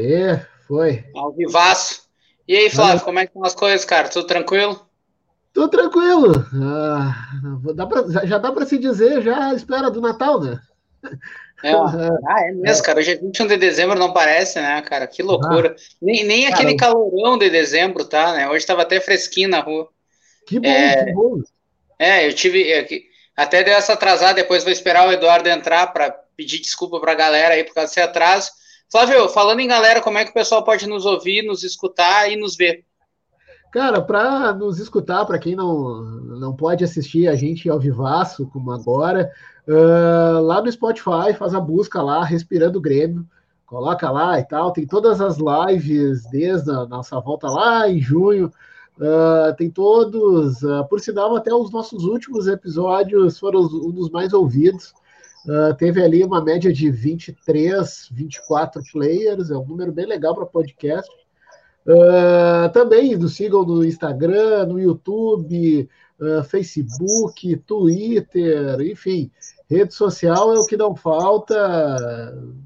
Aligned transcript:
Aê, 0.00 0.40
foi. 0.66 1.04
Ao 1.14 1.32
vivaço. 1.32 2.08
E 2.48 2.56
aí, 2.56 2.70
Flávio, 2.70 3.04
como 3.04 3.18
é 3.18 3.22
que 3.22 3.28
estão 3.28 3.44
as 3.44 3.54
coisas, 3.54 3.84
cara? 3.84 4.08
Tudo 4.08 4.26
tranquilo? 4.26 4.88
Tudo 5.52 5.68
tranquilo. 5.68 6.46
Ah, 6.54 7.28
dá 7.74 7.86
pra, 7.86 8.26
já 8.26 8.38
dá 8.38 8.50
para 8.50 8.66
se 8.66 8.78
dizer, 8.78 9.22
já 9.22 9.52
espera 9.54 9.90
do 9.90 10.00
Natal, 10.00 10.40
né? 10.40 10.60
É. 11.62 11.72
Ah, 11.72 12.40
é 12.48 12.52
mesmo, 12.52 12.82
cara. 12.82 12.98
Hoje 12.98 13.12
é 13.12 13.16
21 13.16 13.46
de 13.46 13.56
dezembro, 13.58 13.98
não 13.98 14.12
parece, 14.12 14.58
né, 14.60 14.80
cara? 14.82 15.06
Que 15.06 15.22
loucura. 15.22 15.76
Ah, 15.76 15.82
nem 16.00 16.24
nem 16.24 16.44
cara, 16.44 16.54
aquele 16.54 16.76
calorão 16.76 17.36
de 17.36 17.50
dezembro, 17.50 18.04
tá, 18.04 18.32
né? 18.32 18.48
Hoje 18.48 18.58
estava 18.58 18.82
até 18.82 18.98
fresquinho 19.00 19.48
na 19.50 19.60
rua. 19.60 19.88
Que 20.46 20.58
bom, 20.58 20.68
é, 20.68 21.04
que 21.04 21.12
bom. 21.12 21.40
É, 21.98 22.26
eu 22.26 22.32
tive. 22.32 23.06
Até 23.36 23.62
deu 23.62 23.74
essa 23.74 23.92
atrasada, 23.92 24.34
depois 24.34 24.62
vou 24.64 24.72
esperar 24.72 25.06
o 25.06 25.12
Eduardo 25.12 25.48
entrar 25.48 25.88
para 25.88 26.10
pedir 26.36 26.60
desculpa 26.60 26.98
para 26.98 27.12
a 27.12 27.16
galera 27.16 27.54
aí 27.54 27.64
por 27.64 27.74
causa 27.74 27.88
desse 27.88 28.00
atraso. 28.00 28.50
Flávio, 28.90 29.28
falando 29.28 29.60
em 29.60 29.68
galera, 29.68 30.02
como 30.02 30.18
é 30.18 30.24
que 30.24 30.32
o 30.32 30.34
pessoal 30.34 30.64
pode 30.64 30.86
nos 30.88 31.06
ouvir, 31.06 31.46
nos 31.46 31.62
escutar 31.62 32.28
e 32.28 32.34
nos 32.36 32.56
ver? 32.56 32.84
Cara, 33.72 34.02
para 34.02 34.52
nos 34.52 34.80
escutar, 34.80 35.24
para 35.24 35.38
quem 35.38 35.54
não, 35.54 36.02
não 36.02 36.56
pode 36.56 36.82
assistir 36.82 37.28
a 37.28 37.36
gente 37.36 37.70
ao 37.70 37.78
vivaço, 37.78 38.48
como 38.48 38.72
agora, 38.72 39.30
uh, 39.68 40.40
lá 40.40 40.60
no 40.60 40.72
Spotify, 40.72 41.32
faz 41.38 41.54
a 41.54 41.60
busca 41.60 42.02
lá, 42.02 42.24
Respirando 42.24 42.80
Grêmio, 42.80 43.24
coloca 43.64 44.10
lá 44.10 44.40
e 44.40 44.44
tal, 44.44 44.72
tem 44.72 44.84
todas 44.84 45.20
as 45.20 45.36
lives 45.38 46.28
desde 46.28 46.72
a 46.72 46.84
nossa 46.84 47.20
volta 47.20 47.48
lá 47.48 47.88
em 47.88 48.00
junho, 48.00 48.52
uh, 48.98 49.54
tem 49.56 49.70
todos, 49.70 50.62
uh, 50.64 50.84
por 50.90 50.98
sinal, 50.98 51.36
até 51.36 51.54
os 51.54 51.70
nossos 51.70 52.02
últimos 52.02 52.48
episódios 52.48 53.38
foram 53.38 53.60
um 53.60 53.92
dos 53.92 54.10
mais 54.10 54.32
ouvidos, 54.32 54.92
Uh, 55.46 55.74
teve 55.74 56.02
ali 56.02 56.22
uma 56.22 56.44
média 56.44 56.72
de 56.72 56.90
23, 56.90 58.08
24 58.10 58.82
players, 58.92 59.50
é 59.50 59.56
um 59.56 59.64
número 59.64 59.90
bem 59.90 60.06
legal 60.06 60.34
para 60.34 60.44
podcast. 60.44 61.10
Uh, 61.86 62.70
também 62.72 63.16
nos 63.16 63.36
sigam 63.36 63.64
no 63.64 63.84
Instagram, 63.84 64.66
no 64.66 64.78
YouTube, 64.78 65.88
uh, 66.20 66.44
Facebook, 66.44 67.56
Twitter, 67.66 68.80
enfim, 68.82 69.30
rede 69.68 69.94
social 69.94 70.54
é 70.54 70.58
o 70.58 70.66
que 70.66 70.76
não 70.76 70.94
falta 70.94 71.56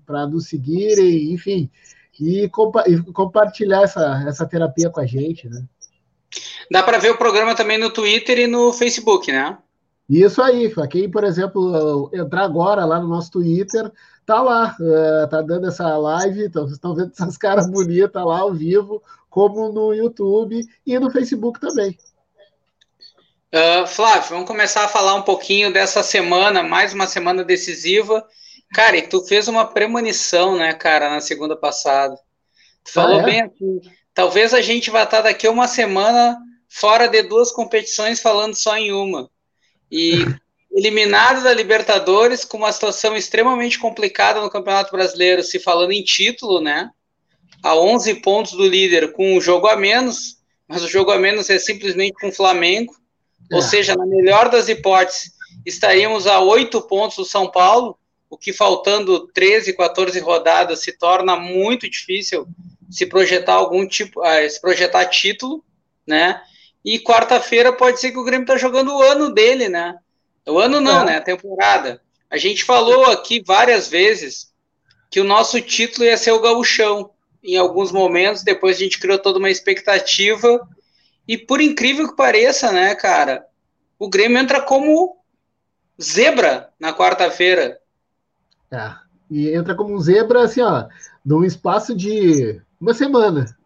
para 0.05 0.27
nos 0.27 0.49
seguirem, 0.49 1.33
enfim, 1.33 1.71
e, 2.19 2.49
compa 2.49 2.85
e, 2.89 3.01
compartilhar 3.13 3.83
essa, 3.83 4.25
essa 4.27 4.47
terapia 4.47 4.91
com 4.91 5.01
a 5.01 5.07
gente, 5.07 5.49
né? 5.49 5.65
Dá 6.71 6.83
para 6.83 6.99
ver 6.99 7.11
o 7.11 7.19
programa 7.19 7.55
também 7.55 7.79
no 7.79 7.91
Twitter 7.91 8.39
e 8.41 8.47
no 8.47 8.73
Facebook, 8.73 9.31
né? 9.31 9.59
Isso 10.09 10.43
aí, 10.43 10.73
quem, 10.91 11.11
por 11.11 11.25
exemplo, 11.25 12.11
entrar 12.13 12.45
agora 12.45 12.85
lá 12.85 13.01
no 13.01 13.09
nosso 13.09 13.31
Twitter, 13.31 13.91
tá 14.27 14.43
lá, 14.43 14.77
uh, 14.79 15.29
tá 15.29 15.41
dando 15.41 15.69
essa 15.69 15.97
live, 15.97 16.45
então 16.45 16.63
vocês 16.63 16.75
estão 16.75 16.95
vendo 16.95 17.13
essas 17.13 17.37
caras 17.39 17.71
bonitas 17.71 18.25
lá 18.25 18.41
ao 18.41 18.53
vivo, 18.53 19.03
como 19.31 19.73
no 19.73 19.95
YouTube 19.95 20.61
e 20.87 20.99
no 20.99 21.11
Facebook 21.11 21.59
também. 21.59 21.97
Uh, 23.55 23.87
Flávio, 23.87 24.31
vamos 24.31 24.47
começar 24.49 24.85
a 24.85 24.89
falar 24.89 25.15
um 25.15 25.23
pouquinho 25.23 25.73
dessa 25.73 26.03
semana, 26.03 26.63
mais 26.63 26.93
uma 26.93 27.07
semana 27.07 27.45
decisiva. 27.45 28.27
Cara, 28.75 28.97
e 28.97 29.03
tu 29.03 29.25
fez 29.25 29.47
uma 29.47 29.65
premonição, 29.65 30.57
né, 30.57 30.73
cara, 30.73 31.09
na 31.09 31.21
segunda 31.21 31.57
passada. 31.57 32.17
Tu 32.83 32.93
falou 32.93 33.21
ah, 33.21 33.23
é? 33.23 33.25
bem 33.25 33.41
aqui. 33.43 33.81
Talvez 34.13 34.53
a 34.53 34.61
gente 34.61 34.91
vá 34.91 35.05
estar 35.05 35.23
daqui 35.23 35.47
a 35.47 35.51
uma 35.51 35.69
semana 35.69 36.37
fora 36.69 37.07
de 37.07 37.23
duas 37.23 37.53
competições 37.53 38.21
falando 38.21 38.55
só 38.55 38.77
em 38.77 38.93
uma. 38.93 39.31
E 39.97 40.27
eliminado 40.73 41.45
da 41.45 41.55
Libertadores 41.55 42.45
com 42.45 42.59
uma 42.59 42.73
situação 42.73 43.17
extremamente 43.17 43.79
complicada 43.79 44.41
no 44.41 44.51
Campeonato 44.51 44.91
Brasileiro, 44.91 45.41
se 45.41 45.61
falando 45.61 45.93
em 45.93 46.03
título, 46.03 46.61
né? 46.61 46.91
A 47.63 47.77
11 47.77 48.15
pontos 48.17 48.53
do 48.53 48.67
líder 48.67 49.13
com 49.13 49.37
um 49.37 49.41
jogo 49.41 49.69
a 49.69 49.77
menos, 49.77 50.39
mas 50.67 50.83
o 50.83 50.89
jogo 50.89 51.13
a 51.13 51.19
menos 51.19 51.49
é 51.49 51.61
simplesmente 51.61 52.15
com 52.15 52.29
o 52.29 52.33
Flamengo. 52.33 52.93
É. 53.53 53.55
Ou 53.55 53.63
seja, 53.63 53.95
na 53.95 54.05
melhor 54.05 54.51
das 54.51 54.69
hipóteses, 54.69 55.31
estaríamos 55.65 56.27
a 56.27 56.41
8 56.41 56.83
pontos 56.83 57.19
do 57.19 57.25
São 57.25 57.49
Paulo, 57.49 57.97
o 58.29 58.37
que 58.37 58.53
faltando 58.53 59.29
13, 59.29 59.77
14 59.77 60.19
rodadas 60.19 60.81
se 60.81 60.91
torna 60.91 61.37
muito 61.37 61.89
difícil 61.89 62.49
se 62.91 63.07
projetar 63.07 63.55
algum 63.55 63.87
tipo, 63.87 64.21
ah, 64.23 64.49
se 64.49 64.61
projetar 64.61 65.05
título, 65.07 65.65
né? 66.05 66.43
E 66.85 66.99
quarta-feira 66.99 67.73
pode 67.73 67.99
ser 67.99 68.13
que 68.13 68.19
o 68.19 68.25
Grêmio 68.25 68.47
tá 68.47 68.59
jogando 68.59 68.95
o 68.95 69.03
ano 69.03 69.33
dele, 69.33 69.71
né? 69.71 69.97
O 70.47 70.59
ano 70.59 70.81
não, 70.81 71.01
é. 71.01 71.05
né? 71.07 71.17
A 71.17 71.23
temporada. 71.23 72.01
A 72.31 72.37
gente 72.37 72.63
falou 72.63 73.07
aqui 73.07 73.43
várias 73.45 73.89
vezes 73.89 74.53
que 75.11 75.19
o 75.19 75.25
nosso 75.25 75.61
título 75.63 76.05
ia 76.05 76.19
ser 76.19 76.33
o 76.33 76.43
gauchão. 76.43 77.11
Em 77.43 77.57
alguns 77.57 77.91
momentos, 77.91 78.43
depois 78.43 78.77
a 78.77 78.81
gente 78.81 78.99
criou 78.99 79.19
toda 79.19 79.39
uma 79.39 79.51
expectativa. 79.51 80.61
E 81.27 81.39
por 81.39 81.61
incrível 81.61 82.09
que 82.09 82.17
pareça, 82.17 82.71
né, 82.71 82.95
cara? 82.95 83.47
O 83.99 84.11
Grêmio 84.11 84.39
entra 84.39 84.61
como 84.61 85.17
zebra 86.01 86.71
na 86.79 86.93
quarta-feira. 86.93 87.79
É. 88.71 88.93
E 89.31 89.49
entra 89.55 89.75
como 89.75 89.95
um 89.95 90.01
zebra, 90.01 90.43
assim, 90.43 90.61
ó, 90.61 90.87
num 91.25 91.45
espaço 91.45 91.95
de 91.95 92.61
uma 92.79 92.93
semana. 92.93 93.57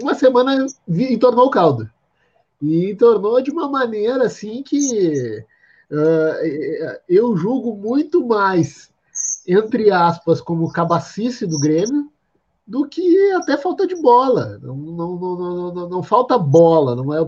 Uma 0.00 0.14
semana 0.14 0.66
entornou 0.88 1.46
o 1.46 1.50
caldo 1.50 1.88
e 2.62 2.94
tornou 2.94 3.42
de 3.42 3.50
uma 3.50 3.68
maneira 3.68 4.26
assim 4.26 4.62
que 4.62 5.44
uh, 5.90 7.00
eu 7.08 7.36
julgo 7.36 7.74
muito 7.74 8.24
mais, 8.24 8.92
entre 9.46 9.90
aspas, 9.90 10.40
como 10.40 10.72
cabacice 10.72 11.44
do 11.44 11.58
Grêmio 11.58 12.10
do 12.64 12.88
que 12.88 13.32
até 13.32 13.56
falta 13.56 13.86
de 13.86 14.00
bola. 14.00 14.58
Não, 14.62 14.76
não, 14.76 15.16
não, 15.16 15.74
não, 15.74 15.88
não 15.88 16.02
falta 16.02 16.38
bola, 16.38 16.94
não 16.94 17.12
é 17.12 17.18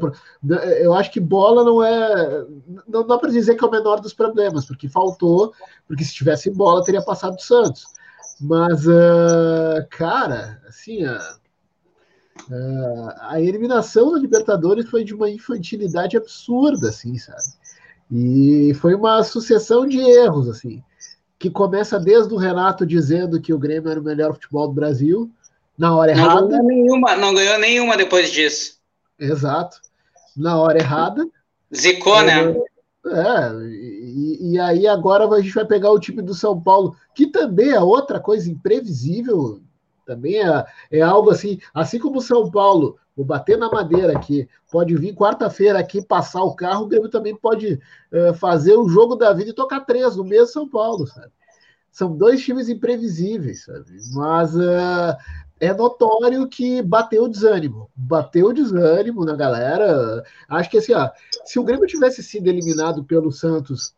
eu 0.80 0.94
acho 0.94 1.10
que 1.10 1.18
bola 1.18 1.64
não 1.64 1.82
é. 1.82 2.46
Não 2.86 3.04
dá 3.04 3.18
para 3.18 3.30
dizer 3.30 3.56
que 3.56 3.64
é 3.64 3.66
o 3.66 3.70
menor 3.70 4.00
dos 4.00 4.14
problemas, 4.14 4.64
porque 4.64 4.88
faltou, 4.88 5.52
porque 5.88 6.04
se 6.04 6.14
tivesse 6.14 6.50
bola 6.50 6.84
teria 6.84 7.02
passado 7.02 7.34
o 7.34 7.42
Santos. 7.42 7.84
Mas, 8.40 8.86
uh, 8.86 9.86
cara, 9.90 10.60
assim, 10.66 11.04
uh, 11.04 11.18
Uh, 12.50 13.10
a 13.20 13.40
eliminação 13.40 14.12
da 14.12 14.18
Libertadores 14.18 14.88
foi 14.88 15.04
de 15.04 15.14
uma 15.14 15.30
infantilidade 15.30 16.16
absurda, 16.16 16.88
assim, 16.88 17.16
sabe? 17.16 17.42
E 18.10 18.74
foi 18.74 18.94
uma 18.94 19.22
sucessão 19.22 19.86
de 19.86 19.98
erros, 19.98 20.48
assim, 20.48 20.82
que 21.38 21.48
começa 21.48 21.98
desde 21.98 22.34
o 22.34 22.36
Renato 22.36 22.84
dizendo 22.84 23.40
que 23.40 23.52
o 23.52 23.58
Grêmio 23.58 23.90
era 23.90 24.00
o 24.00 24.04
melhor 24.04 24.34
futebol 24.34 24.68
do 24.68 24.74
Brasil, 24.74 25.30
na 25.76 25.96
hora 25.96 26.12
errada. 26.12 26.40
Não 26.40 26.48
ganhou 26.48 26.66
nenhuma, 26.66 27.16
não 27.16 27.34
ganhou 27.34 27.58
nenhuma 27.58 27.96
depois 27.96 28.30
disso. 28.30 28.78
Exato. 29.18 29.80
Na 30.36 30.60
hora 30.60 30.78
errada. 30.78 31.26
Zicou, 31.74 32.22
né? 32.22 32.54
É, 33.06 33.52
e, 33.66 34.52
e, 34.52 34.58
aí 34.58 34.86
agora 34.86 35.26
a 35.28 35.40
gente 35.40 35.54
vai 35.54 35.66
pegar 35.66 35.90
o 35.90 36.00
time 36.00 36.22
do 36.22 36.32
São 36.34 36.58
Paulo, 36.58 36.96
que 37.14 37.26
também 37.26 37.70
é 37.70 37.80
outra 37.80 38.18
coisa 38.18 38.50
imprevisível 38.50 39.60
também 40.04 40.42
é, 40.42 40.64
é 40.90 41.00
algo 41.00 41.30
assim, 41.30 41.58
assim 41.72 41.98
como 41.98 42.18
o 42.18 42.22
São 42.22 42.50
Paulo, 42.50 42.98
vou 43.16 43.24
bater 43.24 43.56
na 43.56 43.70
madeira 43.70 44.16
aqui, 44.16 44.48
pode 44.70 44.94
vir 44.96 45.14
quarta-feira 45.14 45.78
aqui 45.78 46.04
passar 46.04 46.42
o 46.42 46.54
carro, 46.54 46.84
o 46.84 46.88
Grêmio 46.88 47.08
também 47.08 47.34
pode 47.34 47.80
é, 48.12 48.32
fazer 48.34 48.74
o 48.76 48.88
jogo 48.88 49.16
da 49.16 49.32
vida 49.32 49.50
e 49.50 49.54
tocar 49.54 49.80
três 49.80 50.16
no 50.16 50.24
mesmo 50.24 50.46
São 50.48 50.68
Paulo, 50.68 51.06
sabe? 51.06 51.32
São 51.90 52.16
dois 52.16 52.42
times 52.42 52.68
imprevisíveis, 52.68 53.64
sabe? 53.64 53.86
Mas 54.14 54.56
é, 54.58 55.16
é 55.60 55.72
notório 55.72 56.48
que 56.48 56.82
bateu 56.82 57.22
o 57.22 57.28
desânimo. 57.28 57.88
Bateu 57.94 58.46
o 58.48 58.52
desânimo 58.52 59.24
na 59.24 59.36
galera. 59.36 60.24
Acho 60.48 60.70
que 60.70 60.78
assim, 60.78 60.92
ó, 60.92 61.08
se 61.44 61.56
o 61.56 61.62
Grêmio 61.62 61.86
tivesse 61.86 62.20
sido 62.20 62.48
eliminado 62.48 63.04
pelo 63.04 63.30
Santos 63.30 63.94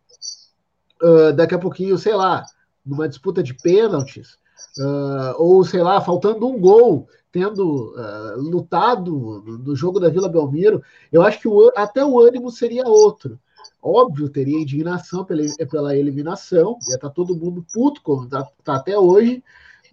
uh, 1.03 1.33
daqui 1.33 1.55
a 1.55 1.59
pouquinho, 1.59 1.97
sei 1.97 2.15
lá, 2.15 2.44
numa 2.84 3.09
disputa 3.09 3.43
de 3.43 3.55
pênaltis, 3.55 4.38
uh, 4.78 5.34
ou 5.38 5.65
sei 5.65 5.82
lá, 5.82 6.00
faltando 6.00 6.47
um 6.47 6.58
gol, 6.58 7.08
tendo 7.32 7.94
uh, 7.94 8.41
lutado 8.41 9.43
no 9.64 9.76
jogo 9.76 10.00
da 10.00 10.08
Vila 10.08 10.29
Belmiro, 10.29 10.82
eu 11.12 11.23
acho 11.23 11.41
que 11.41 11.49
o, 11.49 11.70
até 11.76 12.05
o 12.05 12.19
ânimo 12.19 12.50
seria 12.50 12.87
outro. 12.87 13.38
Óbvio, 13.82 14.29
teria 14.29 14.61
indignação 14.61 15.25
pela, 15.25 15.43
pela 15.70 15.96
eliminação, 15.96 16.79
ia 16.88 16.94
estar 16.94 17.08
tá 17.08 17.14
todo 17.14 17.37
mundo 17.37 17.64
puto, 17.73 18.02
como 18.02 18.25
está 18.25 18.46
tá 18.64 18.76
até 18.76 18.99
hoje, 18.99 19.43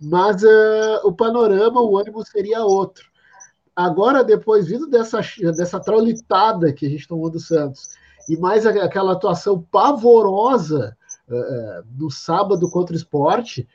mas 0.01 0.43
uh, 0.43 0.99
o 1.03 1.13
panorama, 1.13 1.81
o 1.81 1.97
ânimo 1.97 2.25
seria 2.25 2.63
outro. 2.63 3.11
Agora, 3.75 4.23
depois, 4.23 4.67
vindo 4.67 4.87
dessa, 4.87 5.19
dessa 5.55 5.79
traulitada 5.79 6.71
que 6.71 6.85
a 6.85 6.89
gente 6.89 7.07
tomou 7.07 7.29
do 7.29 7.39
Santos, 7.39 7.89
e 8.29 8.37
mais 8.37 8.65
aquela 8.65 9.13
atuação 9.13 9.61
pavorosa 9.71 10.95
uh, 11.27 11.85
no 11.97 12.09
sábado 12.09 12.69
contra 12.69 12.93
o 12.93 12.97
esporte, 12.97 13.67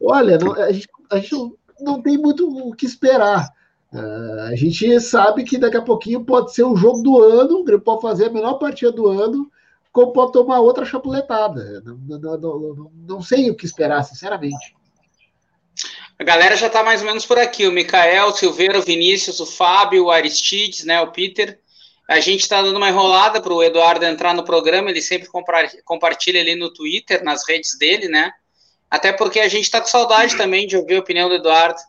Olha, 0.00 0.38
não, 0.38 0.52
a, 0.52 0.72
gente, 0.72 0.88
a 1.10 1.18
gente 1.18 1.34
não, 1.80 2.02
tem 2.02 2.18
muito 2.18 2.48
o 2.48 2.74
que 2.74 2.86
esperar. 2.86 3.48
Uh, 3.92 4.40
a 4.52 4.56
gente 4.56 5.00
sabe 5.00 5.44
que 5.44 5.58
daqui 5.58 5.76
a 5.76 5.82
pouquinho 5.82 6.24
pode 6.24 6.52
ser 6.52 6.64
o 6.64 6.76
jogo 6.76 7.02
do 7.02 7.22
ano, 7.22 7.60
o 7.60 7.64
Grêmio 7.64 7.84
pode 7.84 8.02
fazer 8.02 8.26
a 8.26 8.30
menor 8.30 8.54
partida 8.54 8.92
do 8.92 9.08
ano, 9.08 9.50
como 9.92 10.12
pode 10.12 10.32
tomar 10.32 10.60
outra 10.60 10.84
chapuletada. 10.84 11.80
Não, 11.84 11.96
não, 12.18 12.38
não, 12.38 12.92
não 13.08 13.22
sei 13.22 13.50
o 13.50 13.54
que 13.54 13.64
esperar, 13.64 14.02
sinceramente. 14.02 14.76
A 16.18 16.24
galera 16.24 16.56
já 16.56 16.66
está 16.66 16.82
mais 16.82 17.00
ou 17.00 17.06
menos 17.06 17.26
por 17.26 17.38
aqui. 17.38 17.66
O 17.66 17.72
Mikael, 17.72 18.28
o 18.28 18.32
Silveira, 18.32 18.78
o 18.78 18.82
Vinícius, 18.82 19.40
o 19.40 19.46
Fábio, 19.46 20.04
o 20.04 20.10
Aristides, 20.10 20.84
né, 20.84 21.00
o 21.00 21.12
Peter. 21.12 21.58
A 22.08 22.20
gente 22.20 22.42
está 22.42 22.62
dando 22.62 22.76
uma 22.76 22.88
enrolada 22.88 23.40
para 23.40 23.52
o 23.52 23.62
Eduardo 23.62 24.04
entrar 24.04 24.32
no 24.32 24.44
programa. 24.44 24.90
Ele 24.90 25.02
sempre 25.02 25.28
compartilha 25.84 26.40
ali 26.40 26.54
no 26.54 26.72
Twitter, 26.72 27.22
nas 27.22 27.46
redes 27.46 27.76
dele, 27.78 28.08
né? 28.08 28.32
Até 28.90 29.12
porque 29.12 29.40
a 29.40 29.48
gente 29.48 29.64
está 29.64 29.80
com 29.80 29.86
saudade 29.86 30.36
também 30.36 30.66
de 30.66 30.76
ouvir 30.76 30.96
a 30.96 31.00
opinião 31.00 31.28
do 31.28 31.34
Eduardo. 31.34 31.80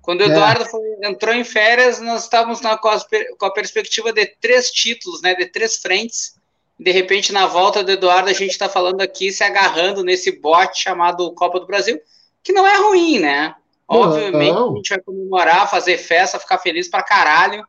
Quando 0.00 0.20
o 0.20 0.24
é. 0.24 0.26
Eduardo 0.26 0.64
foi, 0.64 0.80
entrou 1.02 1.34
em 1.34 1.44
férias, 1.44 2.00
nós 2.00 2.24
estávamos 2.24 2.60
na, 2.60 2.78
com, 2.78 2.88
a, 2.88 2.98
com 3.38 3.46
a 3.46 3.52
perspectiva 3.52 4.12
de 4.12 4.26
três 4.40 4.70
títulos, 4.70 5.20
né? 5.20 5.34
De 5.34 5.46
três 5.46 5.76
frentes. 5.76 6.34
De 6.80 6.90
repente, 6.90 7.32
na 7.32 7.46
volta 7.46 7.82
do 7.82 7.90
Eduardo, 7.90 8.30
a 8.30 8.32
gente 8.32 8.52
está 8.52 8.68
falando 8.68 9.00
aqui, 9.00 9.30
se 9.32 9.44
agarrando 9.44 10.02
nesse 10.02 10.32
bote 10.32 10.82
chamado 10.82 11.32
Copa 11.34 11.60
do 11.60 11.66
Brasil, 11.66 12.00
que 12.42 12.52
não 12.52 12.66
é 12.66 12.76
ruim, 12.78 13.18
né? 13.18 13.54
Obviamente 13.86 14.52
não. 14.52 14.72
a 14.72 14.76
gente 14.76 14.90
vai 14.90 15.00
comemorar, 15.00 15.70
fazer 15.70 15.96
festa, 15.98 16.38
ficar 16.38 16.58
feliz 16.58 16.88
pra 16.88 17.02
caralho. 17.02 17.66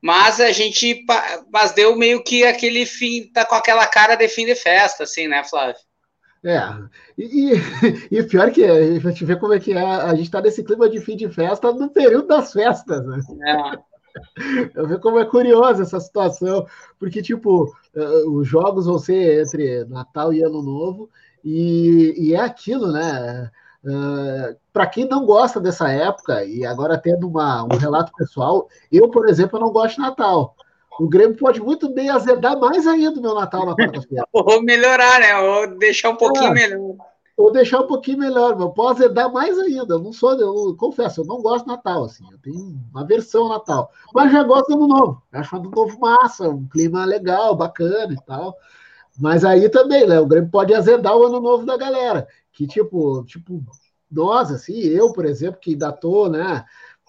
Mas 0.00 0.40
a 0.40 0.52
gente. 0.52 1.04
Mas 1.52 1.72
deu 1.72 1.96
meio 1.96 2.22
que 2.22 2.44
aquele 2.44 2.84
fim, 2.86 3.30
tá 3.32 3.44
com 3.44 3.54
aquela 3.54 3.86
cara 3.86 4.14
de 4.14 4.28
fim 4.28 4.44
de 4.44 4.54
festa, 4.54 5.04
assim, 5.04 5.26
né, 5.26 5.42
Flávio? 5.44 5.76
É, 6.44 6.60
e, 7.16 7.54
e, 8.10 8.22
pior 8.28 8.50
que 8.50 8.62
a 8.62 9.00
gente 9.00 9.24
vê 9.24 9.34
como 9.34 9.54
é 9.54 9.58
que 9.58 9.72
é, 9.72 9.82
a 9.82 10.14
gente 10.14 10.26
está 10.26 10.42
nesse 10.42 10.62
clima 10.62 10.90
de 10.90 11.00
fim 11.00 11.16
de 11.16 11.26
festa 11.30 11.72
no 11.72 11.88
período 11.88 12.28
das 12.28 12.52
festas, 12.52 13.04
né? 13.06 13.20
É. 13.48 13.94
Eu 14.74 14.86
vejo 14.86 15.00
como 15.00 15.18
é 15.18 15.24
curiosa 15.24 15.82
essa 15.82 15.98
situação, 15.98 16.66
porque, 16.98 17.20
tipo, 17.22 17.64
uh, 17.64 18.30
os 18.30 18.46
jogos 18.46 18.86
vão 18.86 18.98
ser 18.98 19.42
entre 19.42 19.84
Natal 19.86 20.32
e 20.32 20.42
Ano 20.42 20.62
Novo, 20.62 21.10
e, 21.42 22.14
e 22.16 22.34
é 22.34 22.40
aquilo, 22.40 22.92
né? 22.92 23.50
Uh, 23.82 24.56
para 24.72 24.86
quem 24.86 25.08
não 25.08 25.26
gosta 25.26 25.60
dessa 25.60 25.90
época, 25.90 26.44
e 26.44 26.64
agora 26.64 26.98
tendo 26.98 27.26
uma, 27.26 27.64
um 27.64 27.76
relato 27.76 28.12
pessoal, 28.16 28.68
eu, 28.92 29.08
por 29.10 29.28
exemplo, 29.28 29.58
não 29.58 29.72
gosto 29.72 29.96
de 29.96 30.02
Natal. 30.02 30.54
O 30.98 31.08
Grêmio 31.08 31.36
pode 31.36 31.60
muito 31.60 31.92
bem 31.92 32.08
azedar 32.08 32.58
mais 32.58 32.86
ainda 32.86 33.18
o 33.18 33.22
meu 33.22 33.34
Natal 33.34 33.66
na 33.66 33.74
quarta-feira. 33.74 34.26
Ou 34.32 34.62
melhorar, 34.62 35.20
né? 35.20 35.36
Ou 35.38 35.78
deixar 35.78 36.10
um 36.10 36.16
pouquinho 36.16 36.50
é, 36.50 36.54
melhor. 36.54 36.96
Ou 37.36 37.52
deixar 37.52 37.80
um 37.80 37.86
pouquinho 37.86 38.18
melhor, 38.18 38.56
mas 38.56 38.72
pode 38.74 39.02
azedar 39.02 39.32
mais 39.32 39.58
ainda. 39.58 39.94
Eu 39.94 39.98
não 39.98 40.12
sou, 40.12 40.38
eu 40.38 40.76
confesso, 40.76 41.20
eu 41.22 41.24
não 41.24 41.42
gosto 41.42 41.64
de 41.64 41.72
Natal, 41.72 42.04
assim. 42.04 42.24
Eu 42.30 42.38
tenho 42.38 42.78
uma 42.92 43.04
versão 43.04 43.48
Natal. 43.48 43.90
Mas 44.14 44.32
já 44.32 44.42
gosto 44.44 44.68
do 44.68 44.84
ano 44.84 44.86
novo. 44.86 45.22
Acho 45.32 45.56
ano 45.56 45.70
novo 45.74 45.98
massa, 45.98 46.48
um 46.48 46.68
clima 46.68 47.04
legal, 47.04 47.56
bacana 47.56 48.12
e 48.12 48.24
tal. 48.24 48.56
Mas 49.18 49.44
aí 49.44 49.68
também, 49.68 50.06
né? 50.06 50.20
O 50.20 50.26
Grêmio 50.26 50.50
pode 50.50 50.72
azedar 50.72 51.16
o 51.16 51.24
ano 51.24 51.40
novo 51.40 51.66
da 51.66 51.76
galera 51.76 52.26
que 52.54 52.66
tipo, 52.66 53.24
tipo 53.24 53.62
nós, 54.10 54.50
assim, 54.50 54.78
eu, 54.78 55.12
por 55.12 55.26
exemplo, 55.26 55.60
que 55.60 55.72
ainda 55.72 55.90
estou, 55.90 56.30
né, 56.30 56.64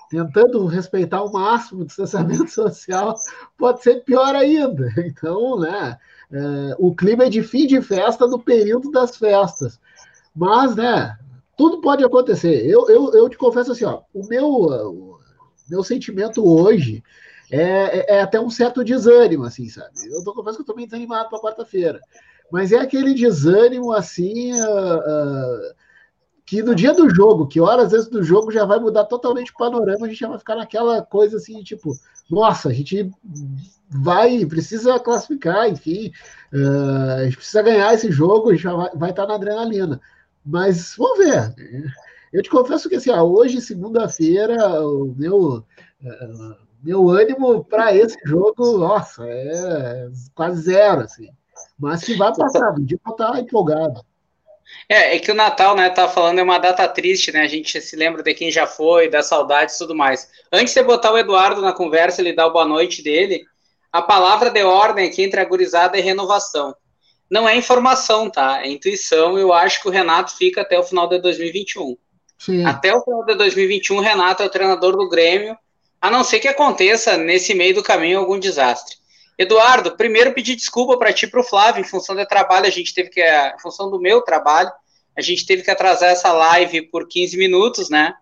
tentando 0.09 0.65
respeitar 0.65 1.23
o 1.23 1.31
máximo 1.31 1.81
o 1.81 1.85
distanciamento 1.85 2.49
social, 2.51 3.15
pode 3.57 3.81
ser 3.83 4.03
pior 4.03 4.35
ainda. 4.35 4.87
Então, 4.97 5.59
né, 5.59 5.97
é, 6.31 6.75
o 6.79 6.93
clima 6.95 7.25
é 7.25 7.29
de 7.29 7.41
fim 7.41 7.67
de 7.67 7.81
festa 7.81 8.27
no 8.27 8.39
período 8.39 8.91
das 8.91 9.17
festas. 9.17 9.79
Mas, 10.35 10.75
né, 10.75 11.17
tudo 11.57 11.81
pode 11.81 12.03
acontecer. 12.03 12.65
Eu, 12.65 12.89
eu, 12.89 13.13
eu 13.13 13.29
te 13.29 13.37
confesso 13.37 13.71
assim, 13.71 13.85
ó, 13.85 14.01
o 14.13 14.27
meu, 14.27 14.47
o 14.47 15.19
meu 15.69 15.83
sentimento 15.83 16.45
hoje 16.45 17.03
é, 17.51 17.61
é, 17.61 18.17
é 18.17 18.21
até 18.21 18.39
um 18.39 18.49
certo 18.49 18.83
desânimo, 18.83 19.43
assim, 19.43 19.69
sabe? 19.69 19.91
Eu 20.11 20.23
tô, 20.23 20.33
confesso 20.33 20.57
que 20.57 20.61
eu 20.61 20.63
estou 20.63 20.75
bem 20.75 20.85
desanimado 20.85 21.29
para 21.29 21.39
quarta-feira. 21.39 22.01
Mas 22.51 22.71
é 22.71 22.79
aquele 22.79 23.13
desânimo 23.13 23.91
assim. 23.91 24.53
Uh, 24.53 24.97
uh, 24.97 25.75
que 26.45 26.61
no 26.61 26.75
dia 26.75 26.93
do 26.93 27.09
jogo, 27.09 27.47
que 27.47 27.59
horas 27.59 27.91
antes 27.91 28.07
do 28.07 28.23
jogo 28.23 28.51
já 28.51 28.65
vai 28.65 28.79
mudar 28.79 29.05
totalmente 29.05 29.51
o 29.51 29.57
panorama, 29.57 30.05
a 30.05 30.09
gente 30.09 30.19
já 30.19 30.27
vai 30.27 30.37
ficar 30.37 30.55
naquela 30.55 31.01
coisa 31.01 31.37
assim, 31.37 31.63
tipo, 31.63 31.97
nossa, 32.29 32.69
a 32.69 32.73
gente 32.73 33.09
vai, 33.89 34.45
precisa 34.45 34.99
classificar, 34.99 35.67
enfim, 35.67 36.11
uh, 36.53 37.19
a 37.19 37.23
gente 37.25 37.37
precisa 37.37 37.63
ganhar 37.63 37.93
esse 37.93 38.11
jogo, 38.11 38.49
a 38.49 38.53
gente 38.53 38.63
já 38.63 38.75
vai, 38.93 39.09
estar 39.09 39.25
na 39.25 39.35
adrenalina. 39.35 39.99
Mas 40.45 40.95
vamos 40.95 41.17
ver. 41.17 41.55
Eu 42.31 42.43
te 42.43 42.49
confesso 42.49 42.87
que 42.87 42.95
assim, 42.95 43.09
ó, 43.09 43.23
hoje, 43.23 43.59
segunda-feira, 43.59 44.85
o 44.85 45.15
meu, 45.17 45.63
uh, 46.03 46.55
meu 46.83 47.09
ânimo 47.09 47.63
para 47.63 47.95
esse 47.95 48.17
jogo, 48.23 48.77
nossa, 48.77 49.23
é 49.25 50.09
quase 50.35 50.61
zero, 50.61 51.01
assim. 51.01 51.29
Mas 51.79 52.03
que 52.03 52.15
vai 52.15 52.35
passar, 52.35 52.73
o 52.73 52.85
dia 52.85 52.99
tá 53.17 53.39
empolgado. 53.39 54.01
É, 54.87 55.15
é 55.15 55.19
que 55.19 55.31
o 55.31 55.35
Natal, 55.35 55.75
né, 55.75 55.89
tá 55.89 56.07
falando, 56.07 56.39
é 56.39 56.43
uma 56.43 56.57
data 56.57 56.87
triste, 56.87 57.31
né? 57.31 57.41
A 57.41 57.47
gente 57.47 57.79
se 57.81 57.95
lembra 57.95 58.21
de 58.21 58.33
quem 58.33 58.51
já 58.51 58.67
foi, 58.67 59.09
da 59.09 59.23
saudade 59.23 59.71
e 59.71 59.77
tudo 59.77 59.95
mais. 59.95 60.29
Antes 60.51 60.73
de 60.73 60.83
botar 60.83 61.11
o 61.11 61.17
Eduardo 61.17 61.61
na 61.61 61.73
conversa, 61.73 62.21
ele 62.21 62.33
dá 62.33 62.45
o 62.45 62.51
boa 62.51 62.65
noite 62.65 63.01
dele, 63.01 63.45
a 63.91 64.01
palavra 64.01 64.49
de 64.49 64.61
ordem 64.61 65.07
aqui 65.07 65.23
entre 65.23 65.39
a 65.39 65.45
gurizada 65.45 65.97
é 65.97 66.01
renovação. 66.01 66.75
Não 67.29 67.47
é 67.47 67.55
informação, 67.55 68.29
tá? 68.29 68.61
É 68.61 68.67
intuição. 68.67 69.37
Eu 69.37 69.53
acho 69.53 69.81
que 69.81 69.87
o 69.87 69.91
Renato 69.91 70.35
fica 70.35 70.61
até 70.61 70.77
o 70.77 70.83
final 70.83 71.07
de 71.07 71.19
2021. 71.19 71.97
Sim. 72.37 72.65
Até 72.65 72.93
o 72.93 73.01
final 73.01 73.23
de 73.23 73.35
2021, 73.35 73.97
o 73.97 74.01
Renato 74.01 74.43
é 74.43 74.45
o 74.45 74.49
treinador 74.49 74.97
do 74.97 75.07
Grêmio, 75.07 75.57
a 76.01 76.11
não 76.11 76.23
ser 76.23 76.39
que 76.39 76.47
aconteça 76.47 77.17
nesse 77.17 77.53
meio 77.53 77.73
do 77.73 77.81
caminho 77.81 78.19
algum 78.19 78.37
desastre. 78.37 78.97
Eduardo, 79.37 79.97
primeiro 79.97 80.33
pedir 80.33 80.55
desculpa 80.55 80.97
para 80.97 81.11
ti 81.11 81.25
e 81.25 81.29
para 81.29 81.41
o 81.41 81.43
Flávio, 81.43 81.81
em 81.81 81.87
função 81.87 82.15
do 82.15 82.25
trabalho, 82.25 82.65
a 82.65 82.69
gente 82.71 82.93
teve 82.93 83.09
que, 83.09 83.21
em 83.21 83.59
função 83.59 83.89
do 83.89 83.99
meu 83.99 84.21
trabalho, 84.21 84.71
a 85.15 85.21
gente 85.21 85.45
teve 85.45 85.63
que 85.63 85.71
atrasar 85.71 86.11
essa 86.11 86.31
live 86.31 86.83
por 86.83 87.07
15 87.07 87.37
minutos, 87.37 87.89
né? 87.89 88.13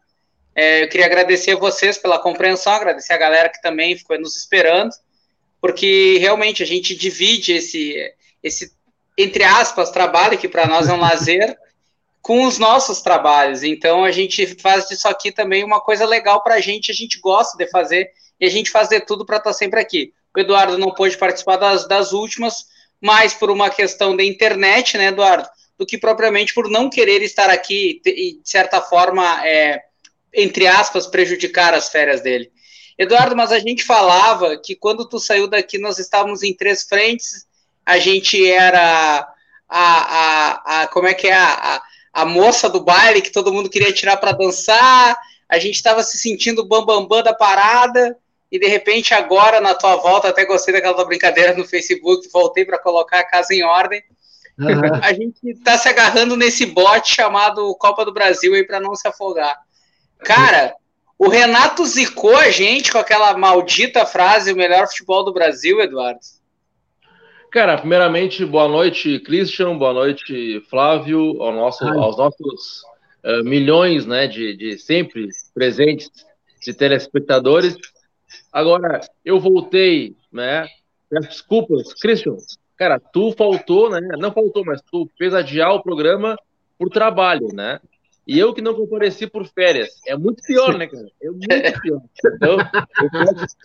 É, 0.56 0.84
eu 0.84 0.90
queria 0.90 1.06
agradecer 1.06 1.52
a 1.52 1.60
vocês 1.60 1.98
pela 1.98 2.20
compreensão, 2.20 2.74
agradecer 2.74 3.14
a 3.14 3.18
galera 3.18 3.50
que 3.50 3.62
também 3.62 3.98
ficou 3.98 4.20
nos 4.20 4.36
esperando, 4.36 4.92
porque 5.60 6.18
realmente 6.20 6.62
a 6.62 6.66
gente 6.66 6.96
divide 6.96 7.54
esse, 7.54 7.96
esse 8.42 8.72
entre 9.18 9.44
aspas, 9.44 9.90
trabalho, 9.90 10.38
que 10.38 10.48
para 10.48 10.68
nós 10.68 10.88
é 10.88 10.94
um 10.94 11.00
lazer, 11.00 11.58
com 12.22 12.46
os 12.46 12.58
nossos 12.58 13.02
trabalhos. 13.02 13.64
Então 13.64 14.04
a 14.04 14.12
gente 14.12 14.46
faz 14.62 14.88
disso 14.88 15.08
aqui 15.08 15.32
também 15.32 15.64
uma 15.64 15.82
coisa 15.82 16.06
legal 16.06 16.42
para 16.44 16.56
a 16.56 16.62
gente, 16.62 16.92
a 16.92 16.96
gente 16.96 17.20
gosta 17.20 17.58
de 17.58 17.70
fazer 17.70 18.12
e 18.40 18.46
a 18.46 18.50
gente 18.50 18.70
faz 18.70 18.88
de 18.88 19.00
tudo 19.00 19.26
para 19.26 19.38
estar 19.38 19.50
tá 19.50 19.54
sempre 19.54 19.80
aqui. 19.80 20.14
O 20.36 20.40
Eduardo 20.40 20.78
não 20.78 20.94
pôde 20.94 21.18
participar 21.18 21.58
das, 21.58 21.88
das 21.88 22.12
últimas, 22.12 22.66
mais 23.02 23.34
por 23.34 23.52
uma 23.52 23.70
questão 23.70 24.16
da 24.16 24.24
internet, 24.24 24.98
né, 24.98 25.08
Eduardo? 25.08 25.48
Do 25.78 25.86
que 25.86 25.98
propriamente 25.98 26.54
por 26.54 26.70
não 26.70 26.90
querer 26.90 27.22
estar 27.22 27.50
aqui 27.50 28.02
e, 28.06 28.40
de 28.42 28.50
certa 28.50 28.82
forma, 28.82 29.46
é, 29.46 29.82
entre 30.34 30.68
aspas, 30.68 31.08
prejudicar 31.08 31.74
as 31.74 31.90
férias 31.90 32.22
dele. 32.22 32.52
Eduardo, 32.98 33.36
mas 33.36 33.52
a 33.52 33.60
gente 33.60 33.84
falava 33.84 34.58
que 34.58 34.76
quando 34.76 35.08
tu 35.08 35.20
saiu 35.20 35.48
daqui, 35.48 35.78
nós 35.78 35.98
estávamos 36.00 36.44
em 36.44 36.56
três 36.56 36.84
frentes, 36.84 37.46
a 37.86 37.98
gente 37.98 38.50
era 38.50 39.28
a, 39.68 39.82
a, 40.78 40.82
a 40.84 40.88
como 40.88 41.08
é 41.08 41.14
que 41.14 41.28
é, 41.28 41.34
a, 41.34 41.82
a 42.14 42.26
moça 42.26 42.70
do 42.70 42.80
baile 42.80 43.22
que 43.22 43.32
todo 43.32 43.52
mundo 43.52 43.70
queria 43.70 43.92
tirar 43.92 44.18
para 44.18 44.32
dançar, 44.32 45.18
a 45.50 45.60
gente 45.60 45.76
estava 45.76 46.04
se 46.04 46.18
sentindo 46.18 46.64
bambambam 46.64 47.02
bam, 47.02 47.18
bam 47.18 47.24
da 47.24 47.34
parada, 47.34 48.18
e 48.54 48.60
de 48.60 48.68
repente 48.68 49.16
agora 49.16 49.60
na 49.60 49.74
tua 49.74 49.96
volta, 49.96 50.30
até 50.30 50.46
gostei 50.46 50.76
daquela 50.76 50.94
tua 50.94 51.08
brincadeira 51.08 51.56
no 51.58 51.66
Facebook, 51.66 52.30
voltei 52.32 52.64
para 52.64 52.78
colocar 52.78 53.22
a 53.22 53.28
casa 53.28 53.52
em 53.52 53.64
ordem. 53.64 54.04
Uhum. 54.60 54.94
A 55.02 55.12
gente 55.12 55.40
está 55.44 55.76
se 55.76 55.90
agarrando 55.90 56.38
nesse 56.38 56.68
bote 56.68 57.16
chamado 57.16 57.76
Copa 57.80 58.06
do 58.06 58.14
Brasil 58.14 58.54
aí 58.54 58.64
para 58.64 58.80
não 58.80 58.94
se 58.94 59.08
afogar. 59.08 59.58
Cara, 60.20 60.76
o 61.18 61.30
Renato 61.30 61.84
zicou 61.84 62.36
a 62.36 62.52
gente 62.52 62.92
com 62.92 63.00
aquela 63.00 63.36
maldita 63.36 64.06
frase 64.06 64.54
o 64.54 64.56
melhor 64.56 64.88
futebol 64.88 65.26
do 65.26 65.34
Brasil, 65.34 65.82
Eduardo. 65.82 66.20
Cara, 67.52 67.76
primeiramente, 67.80 68.46
boa 68.46 68.68
noite, 68.68 69.20
Christian, 69.22 69.76
boa 69.80 69.94
noite, 69.94 70.64
Flávio, 70.70 71.42
ao 71.42 71.52
nosso, 71.52 71.84
aos 71.86 72.18
nossos 72.18 72.84
uh, 73.24 73.44
milhões 73.44 74.06
né, 74.06 74.28
de, 74.28 74.56
de 74.56 74.78
sempre 74.78 75.28
presentes 75.56 76.12
de 76.62 76.72
telespectadores. 76.72 77.76
Agora, 78.54 79.02
eu 79.26 79.40
voltei, 79.40 80.16
né? 80.32 80.68
Peço 81.10 81.30
desculpas, 81.30 81.92
Christian. 81.96 82.38
Cara, 82.78 83.00
tu 83.00 83.32
faltou, 83.32 83.90
né? 83.90 84.00
Não 84.20 84.32
faltou, 84.32 84.64
mas 84.64 84.80
tu 84.82 85.10
fez 85.18 85.34
adiar 85.34 85.74
o 85.74 85.82
programa 85.82 86.38
por 86.78 86.90
trabalho, 86.90 87.48
né? 87.52 87.80
E 88.28 88.38
eu 88.38 88.54
que 88.54 88.62
não 88.62 88.76
compareci 88.76 89.26
por 89.26 89.46
férias. 89.48 89.90
É 90.08 90.16
muito 90.16 90.42
pior, 90.44 90.78
né, 90.78 90.88
cara? 90.88 91.08
É 91.22 91.30
muito 91.30 91.82
pior. 91.82 92.02
Então, 92.36 92.58
eu 93.02 93.12
peço, 93.12 93.56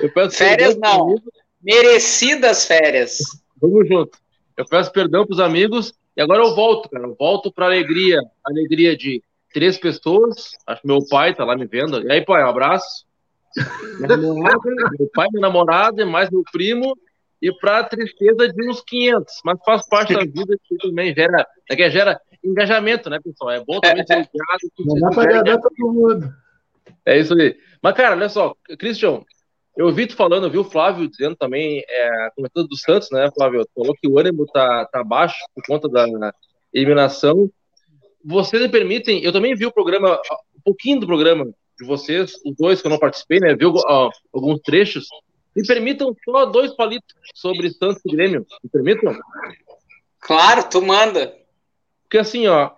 eu 0.00 0.12
peço 0.12 0.36
férias 0.36 0.76
não. 0.76 1.02
Amigos. 1.02 1.32
Merecidas 1.60 2.66
férias. 2.66 3.18
Vamos 3.60 3.88
junto. 3.88 4.16
Eu 4.56 4.64
peço 4.64 4.92
perdão 4.92 5.26
para 5.26 5.34
os 5.34 5.40
amigos 5.40 5.92
e 6.16 6.22
agora 6.22 6.44
eu 6.44 6.54
volto, 6.54 6.88
cara. 6.88 7.04
Eu 7.04 7.16
volto 7.18 7.52
para 7.52 7.66
alegria, 7.66 8.20
alegria 8.44 8.96
de 8.96 9.22
três 9.52 9.76
pessoas. 9.76 10.52
Acho 10.66 10.82
que 10.82 10.86
meu 10.86 11.06
pai 11.08 11.34
tá 11.34 11.44
lá 11.44 11.56
me 11.56 11.66
vendo. 11.66 12.06
E 12.06 12.12
aí, 12.12 12.24
pai, 12.24 12.44
um 12.44 12.48
abraço. 12.48 13.05
Namorada, 14.00 14.60
meu 14.98 15.10
pai, 15.14 15.28
minha 15.30 15.40
namorada, 15.40 16.04
mais 16.04 16.30
meu 16.30 16.42
primo, 16.52 16.96
e 17.40 17.52
para 17.52 17.84
tristeza 17.84 18.48
de 18.48 18.68
uns 18.68 18.82
500, 18.82 19.40
mas 19.44 19.58
faz 19.64 19.88
parte 19.88 20.14
da 20.14 20.20
vida 20.20 20.58
que 20.64 20.76
também 20.78 21.14
gera, 21.14 21.46
é 21.70 21.76
que 21.76 21.90
gera 21.90 22.20
engajamento, 22.42 23.10
né, 23.10 23.18
pessoal? 23.22 23.50
É 23.50 23.64
bom 23.64 23.80
também 23.80 24.06
ser 24.06 24.16
ligado. 24.16 24.30
Não 24.78 25.00
dá 25.00 25.10
para 25.10 25.22
agradar 25.22 25.60
todo 25.60 25.92
mundo. 25.92 26.34
É 27.04 27.18
isso 27.18 27.34
aí. 27.34 27.56
Mas, 27.82 27.94
cara, 27.94 28.16
olha 28.16 28.28
só, 28.28 28.54
Christian, 28.78 29.22
eu 29.76 29.86
ouvi 29.86 30.06
tu 30.06 30.16
falando, 30.16 30.44
eu 30.44 30.50
vi 30.50 30.58
o 30.58 30.64
Flávio 30.64 31.08
dizendo 31.08 31.36
também, 31.36 31.84
é, 31.88 32.30
comentando 32.34 32.68
do 32.68 32.76
Santos, 32.76 33.10
né, 33.10 33.30
Flávio? 33.34 33.66
Falou 33.74 33.94
que 34.00 34.08
o 34.08 34.18
ânimo 34.18 34.46
tá, 34.46 34.86
tá 34.86 35.04
baixo 35.04 35.36
por 35.54 35.62
conta 35.66 35.88
da 35.88 36.06
eliminação. 36.72 37.50
Vocês 38.24 38.62
me 38.62 38.68
permitem, 38.68 39.22
eu 39.22 39.32
também 39.32 39.54
vi 39.54 39.66
o 39.66 39.72
programa, 39.72 40.18
um 40.56 40.60
pouquinho 40.64 41.00
do 41.00 41.06
programa 41.06 41.46
de 41.78 41.86
vocês, 41.86 42.34
os 42.44 42.56
dois 42.56 42.80
que 42.80 42.86
eu 42.86 42.90
não 42.90 42.98
participei, 42.98 43.38
né? 43.40 43.54
Vi 43.54 43.66
ó, 43.66 44.10
alguns 44.32 44.60
trechos. 44.60 45.06
Me 45.54 45.66
permitam 45.66 46.14
só 46.24 46.46
dois 46.46 46.74
palitos 46.74 47.14
sobre 47.34 47.70
Santos 47.70 48.02
e 48.04 48.10
Grêmio. 48.10 48.46
Me 48.62 48.70
permitam? 48.70 49.18
Claro, 50.20 50.68
tu 50.68 50.82
manda. 50.82 51.34
Porque 52.02 52.18
assim, 52.18 52.46
ó, 52.46 52.72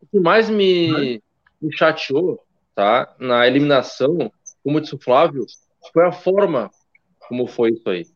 o 0.00 0.06
que 0.06 0.18
mais 0.18 0.48
me, 0.48 1.22
me 1.60 1.76
chateou, 1.76 2.40
tá, 2.74 3.14
na 3.18 3.46
eliminação, 3.46 4.32
como 4.62 4.80
disse 4.80 4.94
o 4.94 4.98
Flávio, 4.98 5.44
foi 5.92 6.06
a 6.06 6.12
forma 6.12 6.70
como 7.28 7.46
foi 7.46 7.70
isso 7.70 7.88
aí. 7.88 8.06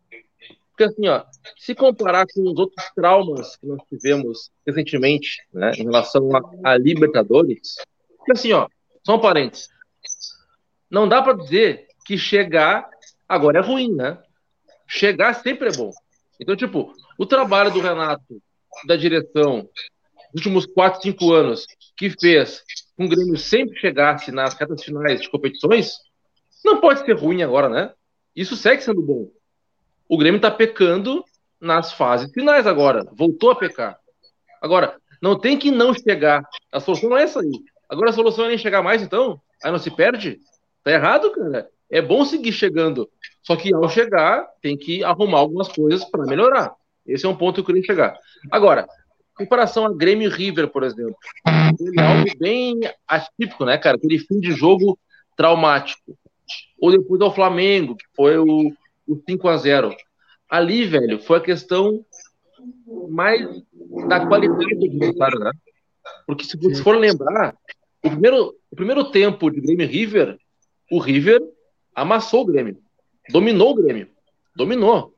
Porque 0.70 0.84
assim, 0.84 1.08
ó, 1.08 1.24
se 1.56 1.74
comparar 1.74 2.26
com 2.26 2.42
os 2.42 2.58
outros 2.58 2.84
traumas 2.94 3.56
que 3.56 3.66
nós 3.66 3.80
tivemos 3.88 4.50
recentemente, 4.66 5.42
né, 5.52 5.72
em 5.78 5.84
relação 5.84 6.28
a, 6.36 6.72
a 6.72 6.76
Libertadores, 6.76 7.76
porque 8.18 8.32
assim, 8.32 8.52
ó, 8.52 8.68
só 9.04 9.16
um 9.16 9.20
parênteses, 9.20 9.68
não 10.90 11.08
dá 11.08 11.22
para 11.22 11.36
dizer 11.36 11.86
que 12.04 12.16
chegar 12.16 12.88
agora 13.28 13.58
é 13.58 13.62
ruim, 13.62 13.94
né? 13.94 14.18
Chegar 14.86 15.34
sempre 15.34 15.68
é 15.68 15.72
bom. 15.72 15.90
Então, 16.40 16.54
tipo, 16.54 16.92
o 17.18 17.26
trabalho 17.26 17.70
do 17.70 17.80
Renato, 17.80 18.40
da 18.86 18.94
direção, 18.96 19.68
nos 20.32 20.44
últimos 20.44 20.66
4, 20.66 21.02
5 21.02 21.32
anos, 21.32 21.66
que 21.96 22.10
fez 22.10 22.62
com 22.96 23.04
o 23.04 23.08
Grêmio 23.08 23.36
sempre 23.36 23.78
chegasse 23.78 24.30
nas 24.30 24.54
retas 24.54 24.82
finais 24.82 25.20
de 25.20 25.30
competições, 25.30 25.92
não 26.64 26.80
pode 26.80 27.04
ser 27.04 27.12
ruim 27.12 27.42
agora, 27.42 27.68
né? 27.68 27.92
Isso 28.34 28.56
segue 28.56 28.82
sendo 28.82 29.02
bom. 29.02 29.30
O 30.08 30.16
Grêmio 30.16 30.40
tá 30.40 30.50
pecando 30.50 31.25
nas 31.60 31.92
fases 31.92 32.30
finais 32.32 32.66
agora. 32.66 33.04
Voltou 33.12 33.50
a 33.50 33.56
pecar. 33.56 33.98
Agora, 34.60 34.96
não 35.20 35.38
tem 35.38 35.58
que 35.58 35.70
não 35.70 35.94
chegar. 35.94 36.42
A 36.70 36.80
solução 36.80 37.10
não 37.10 37.18
é 37.18 37.25
essa 37.25 37.40
aí. 37.40 37.50
Agora 37.88 38.10
a 38.10 38.12
solução 38.12 38.44
é 38.46 38.48
nem 38.48 38.58
chegar 38.58 38.82
mais, 38.82 39.02
então? 39.02 39.40
Aí 39.62 39.70
não 39.70 39.78
se 39.78 39.90
perde? 39.90 40.40
Tá 40.82 40.92
errado, 40.92 41.30
cara. 41.32 41.68
É 41.90 42.02
bom 42.02 42.25
seguir 42.25 42.52
chegando. 42.52 43.08
Só 43.42 43.56
que 43.56 43.72
ao 43.75 43.88
chegar, 43.88 44.46
tem 44.60 44.76
que 44.76 45.04
arrumar 45.04 45.38
algumas 45.38 45.68
coisas 45.68 46.04
para 46.04 46.25
melhorar. 46.25 46.75
Esse 47.06 47.26
é 47.26 47.28
um 47.28 47.36
ponto 47.36 47.54
que 47.54 47.60
eu 47.60 47.66
queria 47.66 47.82
chegar. 47.82 48.18
Agora, 48.50 48.86
comparação 49.36 49.86
a 49.86 49.94
Grêmio 49.94 50.30
River, 50.30 50.68
por 50.68 50.82
exemplo. 50.82 51.16
É 51.46 52.02
algo 52.02 52.38
bem 52.38 52.80
atípico, 53.06 53.64
né, 53.64 53.78
cara? 53.78 53.96
Aquele 53.96 54.18
fim 54.18 54.40
de 54.40 54.52
jogo 54.52 54.98
traumático. 55.36 56.16
Ou 56.80 56.90
depois 56.90 57.20
ao 57.20 57.34
Flamengo, 57.34 57.96
que 57.96 58.04
foi 58.16 58.38
o, 58.38 58.72
o 59.06 59.22
5 59.28 59.48
a 59.48 59.56
0 59.56 59.96
Ali, 60.48 60.84
velho, 60.84 61.20
foi 61.20 61.38
a 61.38 61.42
questão 61.42 62.04
mais 63.08 63.42
da 64.08 64.26
qualidade 64.26 64.75
do 64.76 64.86
adversário, 64.86 65.38
né? 65.40 65.50
Porque 66.26 66.44
se, 66.44 66.56
se 66.58 66.82
for 66.82 66.96
lembrar, 66.96 67.54
o 68.06 68.10
primeiro, 68.10 68.54
o 68.70 68.76
primeiro 68.76 69.10
tempo 69.10 69.50
de 69.50 69.60
Grêmio 69.60 69.86
River 69.86 70.38
o 70.90 70.98
River 70.98 71.40
amassou 71.94 72.42
o 72.42 72.46
Grêmio. 72.46 72.78
Dominou 73.30 73.72
o 73.72 73.75
Grêmio. 73.75 74.08
Dominou. 74.54 75.14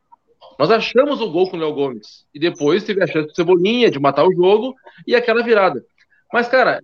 Nós 0.58 0.70
achamos 0.70 1.20
o 1.20 1.30
gol 1.30 1.50
com 1.50 1.56
o 1.56 1.60
Léo 1.60 1.74
Gomes. 1.74 2.26
E 2.34 2.38
depois 2.38 2.84
teve 2.84 3.02
a 3.02 3.06
chance 3.06 3.28
de 3.28 3.34
Cebolinha, 3.34 3.90
de 3.90 3.98
matar 3.98 4.24
o 4.24 4.34
jogo 4.34 4.74
e 5.06 5.14
aquela 5.14 5.42
virada. 5.42 5.84
Mas, 6.32 6.48
cara, 6.48 6.82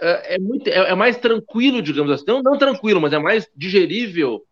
é, 0.00 0.34
é 0.34 0.38
muito, 0.38 0.68
é, 0.68 0.90
é, 0.90 0.94
mais 0.94 1.16
tranquilo, 1.18 1.82
digamos 1.82 2.10
assim. 2.10 2.24
Não, 2.26 2.42
não 2.42 2.58
tranquilo, 2.58 3.00
mas 3.00 3.12
é 3.12 3.18
mais 3.18 3.48
digerível 3.54 4.42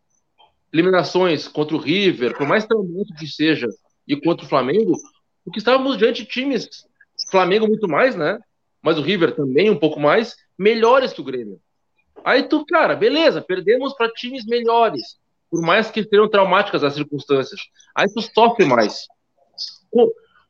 eliminações 0.72 1.48
contra 1.48 1.76
o 1.76 1.78
River, 1.78 2.36
por 2.36 2.46
mais 2.46 2.64
traumático 2.64 3.18
que 3.18 3.26
seja, 3.26 3.68
e 4.08 4.16
contra 4.16 4.46
o 4.46 4.48
Flamengo, 4.48 4.96
porque 5.44 5.58
estávamos 5.58 5.98
diante 5.98 6.22
de 6.22 6.28
times, 6.28 6.86
Flamengo 7.30 7.68
muito 7.68 7.86
mais, 7.86 8.16
né? 8.16 8.38
Mas 8.82 8.98
o 8.98 9.02
River 9.02 9.34
também 9.34 9.70
um 9.70 9.78
pouco 9.78 10.00
mais, 10.00 10.34
melhores 10.58 11.12
que 11.12 11.20
o 11.20 11.24
Grêmio. 11.24 11.60
Aí 12.24 12.42
tu, 12.42 12.64
cara, 12.66 12.94
beleza, 12.96 13.40
perdemos 13.40 13.94
para 13.94 14.12
times 14.12 14.44
melhores, 14.44 15.18
por 15.50 15.62
mais 15.62 15.90
que 15.90 16.02
sejam 16.02 16.28
traumáticas 16.28 16.82
as 16.82 16.94
circunstâncias. 16.94 17.60
Aí 17.94 18.06
tu 18.12 18.20
sofre 18.20 18.64
mais. 18.64 19.06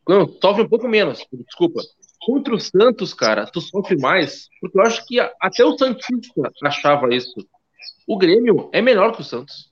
Não, 0.08 0.28
sofre 0.40 0.62
um 0.62 0.68
pouco 0.68 0.88
menos, 0.88 1.24
desculpa. 1.32 1.80
Contra 2.20 2.54
o 2.54 2.60
Santos, 2.60 3.12
cara, 3.12 3.46
tu 3.46 3.60
sofre 3.60 3.96
mais, 3.98 4.48
porque 4.60 4.78
eu 4.78 4.82
acho 4.82 5.04
que 5.06 5.18
até 5.40 5.64
o 5.64 5.76
Santista 5.76 6.50
achava 6.62 7.12
isso. 7.14 7.34
O 8.06 8.16
Grêmio 8.16 8.70
é 8.72 8.80
melhor 8.80 9.12
que 9.12 9.20
o 9.20 9.24
Santos. 9.24 9.70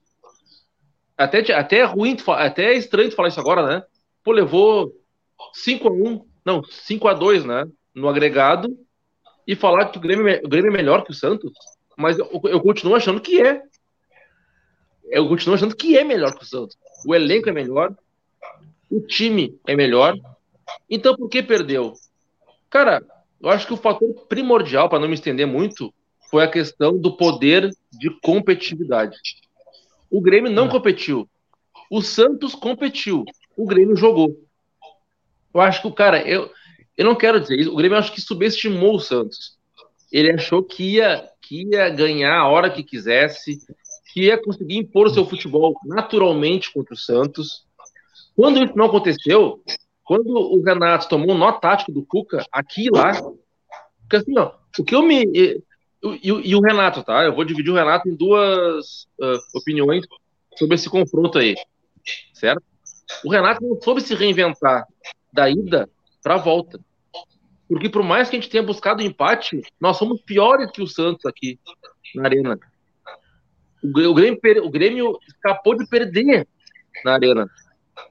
Até, 1.17 1.53
até 1.53 1.79
é 1.79 1.85
ruim, 1.85 2.17
até 2.29 2.73
é 2.73 2.77
estranho 2.77 3.11
tu 3.11 3.17
falar 3.17 3.29
isso 3.29 3.41
agora, 3.41 3.67
né? 3.67 3.83
Pô, 4.25 4.33
levou 4.33 4.93
5 5.55 5.89
a 5.89 5.93
1 5.93 6.31
não, 6.45 6.65
5 6.65 7.09
a 7.09 7.15
2 7.15 7.45
né? 7.45 7.65
No 8.01 8.09
agregado, 8.09 8.77
e 9.47 9.55
falar 9.55 9.87
que 9.87 9.99
o 9.99 10.01
Grêmio, 10.01 10.41
o 10.45 10.49
Grêmio 10.49 10.71
é 10.71 10.77
melhor 10.77 11.05
que 11.05 11.11
o 11.11 11.15
Santos 11.15 11.53
mas 12.01 12.19
eu, 12.19 12.41
eu, 12.45 12.61
continuo 12.61 12.95
achando 12.95 13.21
que 13.21 13.43
é. 13.43 13.63
Eu 15.11 15.29
continuo 15.29 15.55
achando 15.55 15.77
que 15.77 15.99
é 15.99 16.03
melhor 16.03 16.35
que 16.35 16.45
o 16.45 16.47
Santos. 16.47 16.79
O 17.07 17.15
elenco 17.15 17.51
é 17.51 17.53
melhor, 17.53 17.95
o 18.91 19.01
time 19.03 19.59
é 19.67 19.77
melhor. 19.77 20.17
Então, 20.89 21.15
por 21.15 21.29
que 21.29 21.43
perdeu? 21.43 21.93
Cara, 22.71 23.03
eu 23.39 23.51
acho 23.51 23.67
que 23.67 23.75
o 23.75 23.77
fator 23.77 24.15
primordial, 24.29 24.89
para 24.89 24.99
não 24.99 25.09
me 25.09 25.15
estender 25.15 25.47
muito, 25.47 25.93
foi 26.31 26.43
a 26.43 26.51
questão 26.51 26.97
do 26.97 27.17
poder 27.19 27.71
de 27.93 28.09
competitividade. 28.23 29.19
O 30.11 30.23
Grêmio 30.23 30.51
não 30.51 30.69
é. 30.69 30.71
competiu. 30.71 31.29
O 31.91 32.01
Santos 32.01 32.55
competiu. 32.55 33.27
O 33.59 33.67
Grêmio 33.67 33.95
jogou. 33.95 34.43
Eu 35.53 35.61
acho 35.61 35.83
que 35.83 35.89
o 35.89 35.93
cara, 35.93 36.27
eu, 36.27 36.51
eu 36.97 37.05
não 37.05 37.15
quero 37.15 37.41
dizer 37.41 37.59
isso. 37.59 37.73
O 37.73 37.77
Grêmio 37.77 37.99
acho 37.99 38.13
que 38.13 38.21
subestimou 38.21 38.97
o 38.97 39.01
Santos. 39.01 39.59
Ele 40.13 40.33
achou 40.33 40.63
que 40.63 40.97
ia 40.97 41.29
que 41.41 41.65
ia 41.65 41.89
ganhar 41.89 42.39
a 42.39 42.49
hora 42.49 42.71
que 42.71 42.85
quisesse, 42.85 43.59
que 44.13 44.27
ia 44.27 44.41
conseguir 44.41 44.77
impor 44.77 45.09
o 45.09 45.11
seu 45.11 45.27
futebol 45.27 45.75
naturalmente 45.85 46.73
contra 46.73 46.95
o 46.95 46.97
Santos. 46.97 47.65
Quando 48.37 48.63
isso 48.63 48.77
não 48.77 48.87
aconteceu, 48.87 49.61
quando 50.05 50.31
o 50.31 50.63
Renato 50.63 51.09
tomou 51.09 51.33
um 51.35 51.39
nó 51.39 51.53
tático 51.53 51.91
do 51.91 52.05
Cuca, 52.05 52.45
aqui 52.53 52.87
e 52.87 52.91
lá, 52.91 53.13
porque 54.01 54.17
assim, 54.17 54.39
ó, 54.39 54.53
o 54.79 54.85
que 54.85 54.95
eu 54.95 55.03
me. 55.03 55.25
E, 55.35 55.63
e, 56.23 56.29
e 56.29 56.55
o 56.55 56.61
Renato, 56.61 57.03
tá? 57.03 57.25
Eu 57.25 57.35
vou 57.35 57.45
dividir 57.45 57.71
o 57.71 57.77
Renato 57.77 58.09
em 58.09 58.15
duas 58.15 59.09
uh, 59.21 59.39
opiniões 59.55 60.07
sobre 60.57 60.77
esse 60.77 60.89
confronto 60.89 61.39
aí, 61.39 61.55
certo? 62.33 62.63
O 63.25 63.31
Renato 63.31 63.65
não 63.67 63.81
soube 63.81 64.01
se 64.01 64.15
reinventar 64.15 64.87
da 65.33 65.51
ida 65.51 65.89
para 66.23 66.35
a 66.35 66.39
volta. 66.39 66.81
Porque 67.69 67.89
por 67.89 68.03
mais 68.03 68.29
que 68.29 68.37
a 68.37 68.41
gente 68.41 68.51
tenha 68.51 68.63
buscado 68.63 69.03
empate, 69.03 69.63
nós 69.81 69.97
somos 69.97 70.21
piores 70.23 70.71
que 70.71 70.83
o 70.83 70.87
Santos 70.87 71.25
aqui 71.25 71.59
na 72.15 72.25
arena. 72.25 72.59
O 73.83 74.15
Grêmio, 74.15 74.39
o 74.65 74.71
Grêmio 74.71 75.19
escapou 75.29 75.77
de 75.77 75.87
perder 75.87 76.47
na 77.05 77.13
arena. 77.15 77.49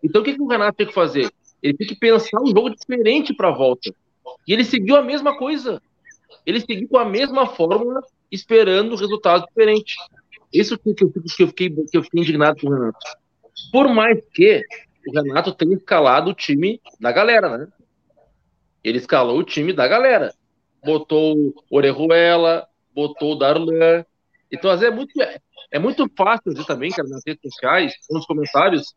Então 0.03 0.21
o 0.21 0.25
que, 0.25 0.33
que 0.33 0.41
o 0.41 0.47
Renato 0.47 0.77
tem 0.77 0.87
que 0.87 0.93
fazer? 0.93 1.29
Ele 1.61 1.73
tem 1.75 1.87
que 1.87 1.95
pensar 1.95 2.41
um 2.41 2.47
jogo 2.47 2.69
diferente 2.69 3.33
para 3.33 3.49
a 3.49 3.53
volta. 3.53 3.93
E 4.47 4.53
ele 4.53 4.63
seguiu 4.63 4.95
a 4.95 5.01
mesma 5.01 5.37
coisa. 5.37 5.81
Ele 6.45 6.61
seguiu 6.61 6.87
com 6.87 6.97
a 6.97 7.05
mesma 7.05 7.45
fórmula, 7.45 8.01
esperando 8.31 8.95
resultados 8.95 9.45
diferentes. 9.47 9.95
Isso 10.53 10.77
que, 10.77 10.93
que, 10.93 11.03
eu, 11.03 11.11
que, 11.11 11.43
eu 11.43 11.47
fiquei, 11.47 11.69
que 11.69 11.97
eu 11.97 12.03
fiquei 12.03 12.21
indignado 12.21 12.61
com 12.61 12.67
o 12.67 12.73
Renato. 12.73 12.97
Por 13.71 13.87
mais 13.89 14.19
que 14.33 14.63
o 15.07 15.21
Renato 15.21 15.53
tenha 15.53 15.75
escalado 15.75 16.31
o 16.31 16.33
time 16.33 16.81
da 16.99 17.11
galera, 17.11 17.57
né? 17.57 17.67
Ele 18.83 18.97
escalou 18.97 19.37
o 19.37 19.43
time 19.43 19.73
da 19.73 19.87
galera. 19.87 20.33
Botou 20.83 21.35
o 21.37 21.53
Orejuela, 21.69 22.67
botou 22.93 23.33
o 23.33 23.35
Darlan. 23.35 24.05
Então, 24.51 24.71
às 24.71 24.79
vezes, 24.79 24.93
é 24.93 24.95
muito, 24.95 25.13
é 25.71 25.79
muito 25.79 26.09
fácil 26.17 26.51
dizer 26.51 26.65
também, 26.65 26.89
cara, 26.91 27.07
nas 27.07 27.21
redes 27.25 27.41
sociais, 27.51 27.93
nos 28.09 28.25
comentários, 28.25 28.95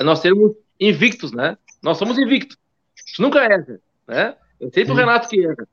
nós 0.00 0.20
sermos 0.20 0.52
invictos, 0.78 1.32
né? 1.32 1.56
Nós 1.82 1.98
somos 1.98 2.18
invictos. 2.18 2.56
Isso 3.06 3.20
nunca 3.20 3.40
erra, 3.40 3.80
né? 4.06 4.36
É 4.60 4.70
sempre 4.70 4.92
o 4.92 4.96
Renato 4.96 5.28
que 5.28 5.44
erra. 5.44 5.66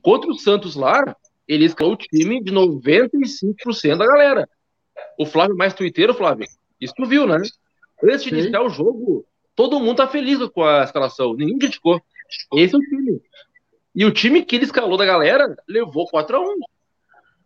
Contra 0.00 0.30
o 0.30 0.38
Santos 0.38 0.76
lá, 0.76 1.16
ele 1.46 1.64
escalou 1.64 1.94
o 1.94 1.96
time 1.96 2.42
de 2.42 2.52
95% 2.52 3.96
da 3.96 4.06
galera. 4.06 4.48
O 5.18 5.26
Flávio 5.26 5.56
mais 5.56 5.74
twitteiro, 5.74 6.14
Flávio, 6.14 6.46
isso 6.80 6.94
tu 6.96 7.06
viu, 7.06 7.26
né? 7.26 7.40
Antes 8.02 8.22
de 8.22 8.30
iniciar 8.30 8.62
o 8.62 8.68
jogo, 8.68 9.26
todo 9.54 9.80
mundo 9.80 9.96
tá 9.96 10.08
feliz 10.08 10.38
com 10.48 10.64
a 10.64 10.84
escalação. 10.84 11.34
Ninguém 11.34 11.58
criticou. 11.58 12.00
Esse 12.54 12.74
é 12.74 12.78
o 12.78 12.80
time. 12.80 13.20
E 13.94 14.04
o 14.04 14.12
time 14.12 14.44
que 14.44 14.56
ele 14.56 14.64
escalou 14.64 14.96
da 14.96 15.04
galera 15.04 15.56
levou 15.68 16.06
4 16.08 16.36
a 16.36 16.40
1 16.40 16.58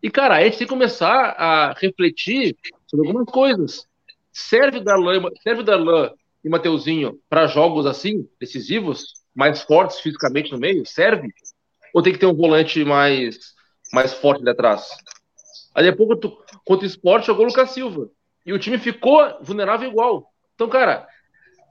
E, 0.02 0.10
cara, 0.10 0.36
a 0.36 0.44
gente 0.44 0.58
tem 0.58 0.66
que 0.66 0.72
começar 0.72 1.34
a 1.36 1.74
refletir 1.74 2.56
sobre 2.86 3.06
algumas 3.06 3.30
coisas. 3.30 3.86
Serve 4.32 4.80
Darlan, 4.80 5.28
serve 5.42 5.62
Darlan 5.62 6.12
e 6.44 6.48
Mateuzinho 6.48 7.18
para 7.28 7.46
jogos 7.46 7.86
assim, 7.86 8.28
decisivos, 8.40 9.14
mais 9.34 9.62
fortes 9.62 10.00
fisicamente 10.00 10.52
no 10.52 10.58
meio? 10.58 10.86
Serve. 10.86 11.28
ou 11.92 12.02
tem 12.02 12.12
que 12.12 12.18
ter 12.18 12.26
um 12.26 12.34
volante 12.34 12.84
mais, 12.84 13.54
mais 13.92 14.12
forte 14.14 14.40
ali 14.40 14.50
atrás? 14.50 14.88
Aí 15.74 15.84
depois, 15.84 16.18
contra 16.64 16.84
o 16.84 16.88
esporte, 16.88 17.26
jogou 17.26 17.44
o 17.44 17.48
Lucas 17.48 17.70
Silva. 17.70 18.10
E 18.44 18.52
o 18.52 18.58
time 18.58 18.78
ficou 18.78 19.20
vulnerável 19.42 19.90
igual. 19.90 20.32
Então, 20.54 20.68
cara, 20.68 21.06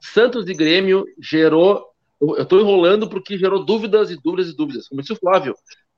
Santos 0.00 0.48
e 0.48 0.54
Grêmio 0.54 1.04
gerou. 1.20 1.84
Eu 2.20 2.42
estou 2.42 2.60
enrolando 2.60 3.08
porque 3.08 3.38
gerou 3.38 3.64
dúvidas 3.64 4.10
e 4.10 4.16
dúvidas 4.16 4.50
e 4.50 4.56
dúvidas. 4.56 4.88
Como 4.88 5.00
disse 5.00 5.12
o 5.12 5.16
Flávio, 5.16 5.54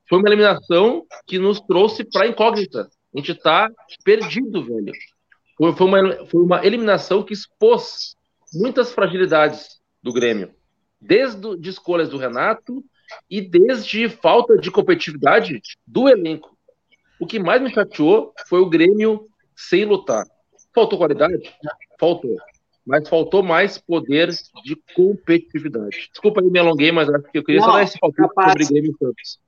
foi 0.08 0.18
uma 0.18 0.28
eliminação 0.28 1.06
que 1.26 1.38
nos 1.38 1.60
trouxe 1.60 2.04
para 2.04 2.26
incógnita. 2.26 2.90
A 3.14 3.18
gente 3.18 3.32
está 3.32 3.70
perdido, 4.04 4.64
velho. 4.64 4.92
Foi, 5.56 5.72
foi, 5.74 5.86
uma, 5.86 6.26
foi 6.26 6.42
uma 6.42 6.66
eliminação 6.66 7.22
que 7.22 7.32
expôs 7.32 8.14
muitas 8.52 8.92
fragilidades 8.92 9.80
do 10.02 10.12
Grêmio. 10.12 10.54
Desde 11.00 11.56
de 11.56 11.70
escolhas 11.70 12.08
do 12.08 12.18
Renato 12.18 12.84
e 13.28 13.40
desde 13.40 14.08
falta 14.08 14.56
de 14.56 14.70
competitividade 14.70 15.60
do 15.86 16.08
elenco. 16.08 16.56
O 17.18 17.26
que 17.26 17.38
mais 17.38 17.60
me 17.62 17.72
chateou 17.72 18.32
foi 18.48 18.60
o 18.60 18.68
Grêmio 18.68 19.28
sem 19.56 19.84
lutar. 19.84 20.24
Faltou 20.74 20.98
qualidade? 20.98 21.54
Faltou. 21.98 22.36
Mas 22.86 23.08
faltou 23.08 23.42
mais 23.42 23.78
poder 23.78 24.30
de 24.64 24.76
competitividade. 24.94 26.08
Desculpa 26.10 26.40
aí, 26.40 26.50
me 26.50 26.58
alonguei, 26.58 26.90
mas 26.90 27.08
acho 27.08 27.30
que 27.30 27.38
eu 27.38 27.44
queria 27.44 27.60
Não, 27.60 27.68
só 27.68 27.74
dar 27.74 27.82
esse 27.82 27.98
palpite 27.98 28.28
sobre 28.34 28.66
Grêmio 28.66 28.96
Santos. 28.98 29.38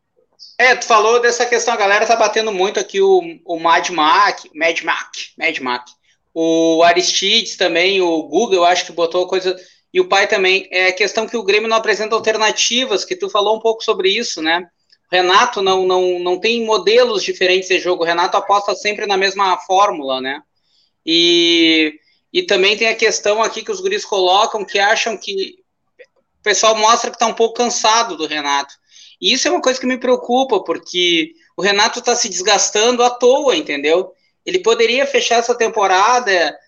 É, 0.59 0.75
tu 0.77 0.87
falou 0.87 1.21
dessa 1.21 1.47
questão, 1.47 1.75
a 1.75 1.77
galera 1.77 2.07
tá 2.07 2.15
batendo 2.15 2.53
muito 2.53 2.79
aqui 2.79 3.01
o, 3.01 3.21
o 3.45 3.59
Mad 3.59 3.89
Mac, 3.91 4.45
Mad 4.55 4.81
Mac, 4.83 5.13
Mad 5.39 5.59
Mac. 5.59 5.87
O 6.35 6.83
Aristides 6.83 7.57
também, 7.57 8.01
o 8.01 8.23
Google, 8.23 8.57
eu 8.57 8.65
acho 8.65 8.87
que 8.87 8.93
botou 8.93 9.27
coisa. 9.27 9.57
E 9.93 10.01
o 10.01 10.09
pai 10.09 10.27
também. 10.27 10.69
É 10.71 10.87
a 10.89 10.93
questão 10.93 11.27
que 11.27 11.37
o 11.37 11.43
Grêmio 11.43 11.69
não 11.69 11.77
apresenta 11.77 12.15
alternativas, 12.15 13.05
que 13.05 13.17
tu 13.17 13.29
falou 13.29 13.57
um 13.57 13.61
pouco 13.61 13.83
sobre 13.83 14.09
isso, 14.09 14.41
né? 14.41 14.67
O 15.11 15.15
Renato 15.15 15.61
não, 15.61 15.87
não, 15.87 16.19
não 16.19 16.41
tem 16.41 16.65
modelos 16.65 17.23
diferentes 17.23 17.69
de 17.69 17.79
jogo. 17.79 18.03
O 18.03 18.07
Renato 18.07 18.37
aposta 18.37 18.75
sempre 18.75 19.07
na 19.07 19.17
mesma 19.17 19.59
fórmula, 19.59 20.21
né? 20.21 20.41
E, 21.05 21.99
e 22.33 22.43
também 22.43 22.77
tem 22.77 22.89
a 22.89 22.97
questão 22.97 23.43
aqui 23.43 23.63
que 23.63 23.71
os 23.71 23.81
guris 23.81 24.05
colocam 24.05 24.65
que 24.65 24.79
acham 24.79 25.17
que 25.17 25.57
o 26.41 26.43
pessoal 26.43 26.75
mostra 26.77 27.11
que 27.11 27.17
está 27.17 27.27
um 27.27 27.35
pouco 27.35 27.55
cansado 27.55 28.17
do 28.17 28.27
Renato. 28.27 28.75
E 29.21 29.33
isso 29.33 29.47
é 29.47 29.51
uma 29.51 29.61
coisa 29.61 29.79
que 29.79 29.87
me 29.87 29.99
preocupa, 29.99 30.65
porque 30.65 31.33
o 31.57 31.63
Renato 31.63 32.01
está 32.01 32.17
se 32.17 32.29
desgastando 32.29 33.03
à 33.05 33.11
toa, 33.11 33.55
entendeu? 33.55 34.13
Ele 34.45 34.59
poderia 34.59 35.07
fechar 35.07 35.37
essa 35.37 35.55
temporada 35.55 36.59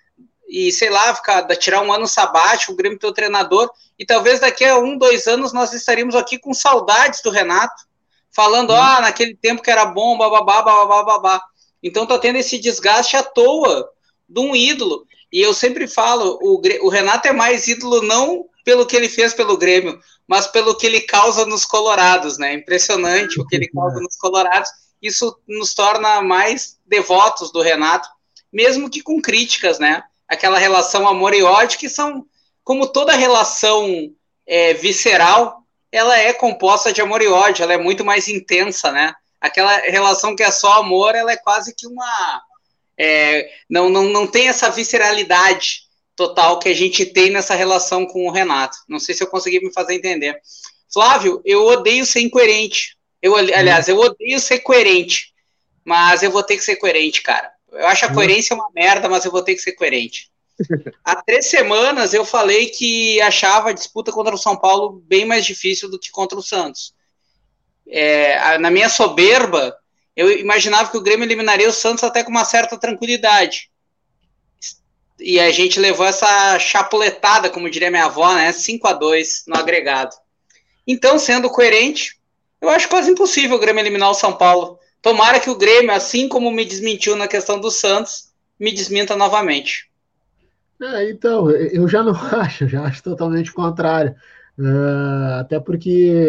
e, 0.47 0.71
sei 0.71 0.90
lá, 0.90 1.14
ficar, 1.14 1.44
tirar 1.56 1.80
um 1.83 1.92
ano 1.92 2.06
sabático, 2.06 2.73
o 2.73 2.76
Grêmio 2.76 2.99
ter 2.99 3.06
o 3.06 3.12
treinador, 3.12 3.68
e 3.99 4.04
talvez 4.04 4.38
daqui 4.38 4.64
a 4.64 4.78
um, 4.78 4.97
dois 4.97 5.26
anos 5.26 5.52
nós 5.52 5.73
estaríamos 5.73 6.14
aqui 6.14 6.38
com 6.38 6.54
saudades 6.54 7.23
do 7.23 7.30
Renato, 7.30 7.83
falando, 8.30 8.71
uhum. 8.71 8.76
ah, 8.76 9.00
naquele 9.00 9.35
tempo 9.35 9.62
que 9.62 9.71
era 9.71 9.87
bom, 9.87 10.16
bababá, 10.16 10.62
bababá, 10.62 11.02
babá. 11.02 11.42
Então 11.83 12.06
tá 12.06 12.18
tendo 12.18 12.37
esse 12.37 12.59
desgaste 12.59 13.16
à 13.16 13.23
toa 13.23 13.88
de 14.28 14.40
um 14.40 14.54
ídolo. 14.54 15.06
E 15.34 15.42
eu 15.42 15.52
sempre 15.52 15.88
falo, 15.88 16.38
o, 16.40 16.62
o 16.86 16.88
Renato 16.88 17.26
é 17.26 17.32
mais 17.32 17.66
ídolo 17.66 18.00
não 18.02 18.46
pelo 18.64 18.86
que 18.86 18.94
ele 18.94 19.08
fez 19.08 19.34
pelo 19.34 19.58
Grêmio, 19.58 19.98
mas 20.28 20.46
pelo 20.46 20.76
que 20.76 20.86
ele 20.86 21.00
causa 21.00 21.44
nos 21.44 21.64
Colorados, 21.64 22.38
né? 22.38 22.54
Impressionante 22.54 23.40
o 23.40 23.44
que 23.44 23.56
ele 23.56 23.68
causa 23.68 23.98
nos 23.98 24.16
Colorados. 24.16 24.70
Isso 25.02 25.36
nos 25.48 25.74
torna 25.74 26.22
mais 26.22 26.78
devotos 26.86 27.50
do 27.50 27.60
Renato, 27.60 28.08
mesmo 28.52 28.88
que 28.88 29.02
com 29.02 29.20
críticas, 29.20 29.80
né? 29.80 30.04
Aquela 30.28 30.56
relação 30.56 31.08
amor 31.08 31.34
e 31.34 31.42
ódio, 31.42 31.80
que 31.80 31.88
são, 31.88 32.24
como 32.62 32.86
toda 32.86 33.12
relação 33.12 33.88
é, 34.46 34.72
visceral, 34.72 35.64
ela 35.90 36.16
é 36.16 36.32
composta 36.32 36.92
de 36.92 37.00
amor 37.00 37.20
e 37.20 37.26
ódio, 37.26 37.64
ela 37.64 37.74
é 37.74 37.78
muito 37.78 38.04
mais 38.04 38.28
intensa, 38.28 38.92
né? 38.92 39.12
Aquela 39.40 39.78
relação 39.78 40.36
que 40.36 40.44
é 40.44 40.50
só 40.52 40.74
amor, 40.74 41.16
ela 41.16 41.32
é 41.32 41.36
quase 41.36 41.74
que 41.74 41.88
uma. 41.88 42.40
É, 42.98 43.50
não, 43.68 43.88
não, 43.88 44.04
não 44.04 44.26
tem 44.26 44.48
essa 44.48 44.70
visceralidade 44.70 45.85
total 46.16 46.59
que 46.59 46.68
a 46.68 46.74
gente 46.74 47.04
tem 47.04 47.30
nessa 47.30 47.54
relação 47.54 48.07
com 48.07 48.26
o 48.26 48.30
Renato. 48.30 48.78
Não 48.88 48.98
sei 48.98 49.14
se 49.14 49.22
eu 49.22 49.28
consegui 49.28 49.61
me 49.61 49.72
fazer 49.72 49.94
entender. 49.94 50.40
Flávio, 50.92 51.42
eu 51.44 51.64
odeio 51.64 52.07
ser 52.07 52.20
incoerente. 52.20 52.96
Eu, 53.20 53.35
aliás, 53.37 53.88
eu 53.88 53.98
odeio 53.98 54.38
ser 54.38 54.61
coerente. 54.61 55.33
Mas 55.85 56.22
eu 56.22 56.30
vou 56.30 56.42
ter 56.42 56.57
que 56.57 56.62
ser 56.62 56.76
coerente, 56.76 57.22
cara. 57.22 57.50
Eu 57.72 57.87
acho 57.88 58.04
a 58.04 58.09
hum. 58.09 58.14
coerência 58.14 58.54
uma 58.54 58.70
merda, 58.74 59.09
mas 59.09 59.24
eu 59.24 59.30
vou 59.30 59.42
ter 59.42 59.54
que 59.54 59.61
ser 59.61 59.72
coerente. 59.72 60.30
Há 61.04 61.20
três 61.22 61.46
semanas 61.46 62.14
eu 62.14 62.24
falei 62.24 62.66
que 62.66 63.20
achava 63.20 63.70
a 63.70 63.72
disputa 63.72 64.12
contra 64.12 64.35
o 64.35 64.38
São 64.38 64.57
Paulo 64.57 65.02
bem 65.04 65.24
mais 65.24 65.44
difícil 65.44 65.90
do 65.90 65.98
que 65.98 66.11
contra 66.11 66.38
o 66.38 66.42
Santos. 66.42 66.94
É, 67.87 68.57
na 68.59 68.70
minha 68.70 68.88
soberba, 68.88 69.76
eu 70.16 70.31
imaginava 70.38 70.90
que 70.90 70.96
o 70.96 71.03
Grêmio 71.03 71.24
eliminaria 71.24 71.68
o 71.68 71.72
Santos 71.72 72.05
até 72.05 72.22
com 72.22 72.31
uma 72.31 72.44
certa 72.44 72.79
tranquilidade. 72.79 73.70
E 75.18 75.38
a 75.40 75.50
gente 75.50 75.81
levou 75.81 76.07
essa 76.07 76.59
chapuletada, 76.59 77.50
como 77.50 77.70
diria 77.70 77.90
minha 77.90 78.07
avó, 78.07 78.35
né? 78.35 78.53
5 78.53 78.87
a 78.87 78.92
2 78.92 79.44
no 79.46 79.57
agregado. 79.57 80.14
Então, 80.87 81.18
sendo 81.18 81.50
coerente, 81.50 82.18
eu 82.61 82.68
acho 82.68 82.88
quase 82.88 83.11
impossível 83.11 83.57
o 83.57 83.61
Grêmio 83.61 83.81
eliminar 83.81 84.11
o 84.11 84.14
São 84.14 84.33
Paulo. 84.33 84.79
Tomara 85.00 85.40
que 85.40 85.50
o 85.50 85.57
Grêmio, 85.57 85.92
assim 85.92 86.29
como 86.29 86.50
me 86.50 86.64
desmentiu 86.64 87.16
na 87.16 87.29
questão 87.29 87.61
do 87.61 87.70
Santos, 87.70 88.33
me 88.59 88.72
desminta 88.72 89.16
novamente. 89.16 89.90
É, 90.81 91.11
então, 91.11 91.50
eu 91.50 91.88
já 91.88 92.03
não 92.03 92.14
acho, 92.40 92.68
já 92.68 92.83
acho 92.83 93.03
totalmente 93.03 93.53
contrário. 93.53 94.14
Uh, 94.59 95.40
até 95.40 95.59
porque 95.59 96.29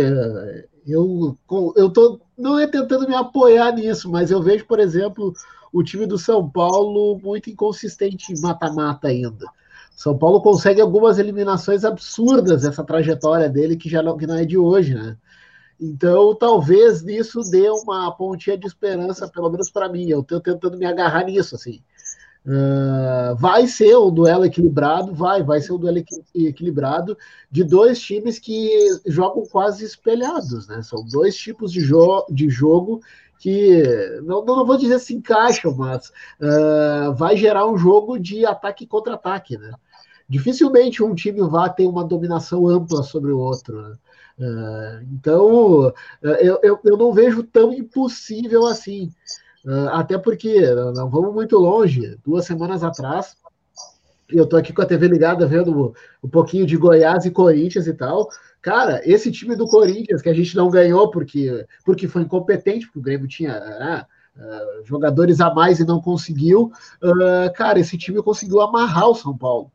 eu, 0.88 1.38
eu 1.76 1.90
tô 1.90 2.20
não 2.38 2.60
é 2.60 2.68
tentando 2.68 3.08
me 3.08 3.16
apoiar 3.16 3.72
nisso, 3.72 4.10
mas 4.10 4.32
eu 4.32 4.42
vejo, 4.42 4.66
por 4.66 4.80
exemplo, 4.80 5.34
o 5.72 5.84
time 5.84 6.06
do 6.06 6.18
São 6.18 6.50
Paulo 6.50 7.20
muito 7.22 7.50
inconsistente 7.50 8.34
em 8.34 8.40
mata-mata 8.40 9.08
ainda. 9.08 9.46
São 9.96 10.18
Paulo 10.18 10.42
consegue 10.42 10.82
algumas 10.82 11.18
eliminações 11.18 11.86
absurdas 11.86 12.66
essa 12.66 12.84
trajetória 12.84 13.50
dele, 13.50 13.78
que 13.78 13.90
já 13.90 14.04
não, 14.04 14.18
que 14.18 14.28
não 14.28 14.36
é 14.36 14.46
de 14.46 14.58
hoje, 14.58 14.94
né? 14.94 15.18
Então, 15.80 16.34
talvez 16.36 17.02
nisso 17.02 17.42
dê 17.50 17.70
uma 17.70 18.12
pontinha 18.12 18.58
de 18.58 18.66
esperança, 18.66 19.28
pelo 19.28 19.50
menos 19.50 19.70
para 19.70 19.90
mim. 19.90 20.10
Eu 20.10 20.22
estou 20.22 20.40
tentando 20.40 20.78
me 20.78 20.86
agarrar 20.86 21.26
nisso, 21.26 21.56
assim. 21.56 21.82
Uh, 22.46 23.36
vai 23.38 23.66
ser 23.68 23.98
um 23.98 24.12
duelo 24.12 24.46
equilibrado, 24.46 25.16
vai, 25.16 25.42
vai 25.42 25.60
ser 25.60 25.74
um 25.74 25.80
duelo 25.80 25.98
equilibrado 26.36 27.18
de 27.50 27.64
dois 27.64 28.00
times 28.00 28.38
que 28.38 28.70
jogam 29.08 29.44
quase 29.48 29.84
espelhados, 29.84 30.68
né? 30.68 30.84
São 30.84 31.04
dois 31.08 31.36
tipos 31.36 31.72
de, 31.72 31.82
jo 31.82 32.24
de 32.30 32.48
jogo 32.48 33.02
que 33.40 33.84
não, 34.24 34.46
não 34.46 34.66
vou 34.66 34.78
dizer 34.78 35.00
se 35.00 35.16
encaixam, 35.16 35.76
mas 35.76 36.10
uh, 36.40 37.14
vai 37.16 37.36
gerar 37.36 37.66
um 37.68 37.78
jogo 37.78 38.20
de 38.20 38.46
ataque 38.46 38.84
e 38.84 38.88
contra-ataque, 38.88 39.58
né? 39.58 39.72
Dificilmente 40.28 41.04
um 41.04 41.14
time 41.14 41.42
vai 41.48 41.74
ter 41.74 41.88
uma 41.88 42.04
dominação 42.04 42.68
ampla 42.68 43.04
sobre 43.04 43.32
o 43.32 43.40
outro. 43.40 43.82
Né? 43.82 43.96
Uh, 44.40 45.06
então, 45.14 45.94
eu, 46.22 46.60
eu, 46.62 46.80
eu, 46.84 46.98
não 46.98 47.14
vejo 47.14 47.44
tão 47.44 47.72
impossível 47.72 48.66
assim. 48.66 49.12
Até 49.92 50.18
porque, 50.18 50.62
não 50.94 51.10
vamos 51.10 51.34
muito 51.34 51.58
longe, 51.58 52.18
duas 52.24 52.46
semanas 52.46 52.84
atrás, 52.84 53.36
eu 54.30 54.44
estou 54.44 54.58
aqui 54.58 54.74
com 54.74 54.82
a 54.82 54.86
TV 54.86 55.08
ligada 55.08 55.46
vendo 55.46 55.94
um 56.24 56.30
pouquinho 56.30 56.66
de 56.66 56.78
Goiás 56.78 57.26
e 57.26 57.32
Corinthians 57.32 57.88
e 57.88 57.94
tal. 57.94 58.28
Cara, 58.62 59.02
esse 59.06 59.32
time 59.32 59.56
do 59.56 59.68
Corinthians, 59.68 60.22
que 60.22 60.30
a 60.30 60.34
gente 60.34 60.56
não 60.56 60.70
ganhou 60.70 61.12
porque, 61.12 61.66
porque 61.86 62.08
foi 62.08 62.24
incompetente, 62.24 62.88
porque 62.88 63.00
o 63.00 63.02
Grêmio 63.02 63.28
tinha 63.28 63.54
ah, 63.54 64.08
ah, 64.38 64.82
jogadores 64.84 65.40
a 65.40 65.54
mais 65.54 65.80
e 65.80 65.86
não 65.86 66.02
conseguiu, 66.02 66.72
uh, 67.04 67.54
cara, 67.54 67.80
esse 67.80 67.98
time 67.98 68.22
conseguiu 68.24 68.62
amarrar 68.62 69.10
o 69.10 69.16
São 69.16 69.38
Paulo. 69.38 69.72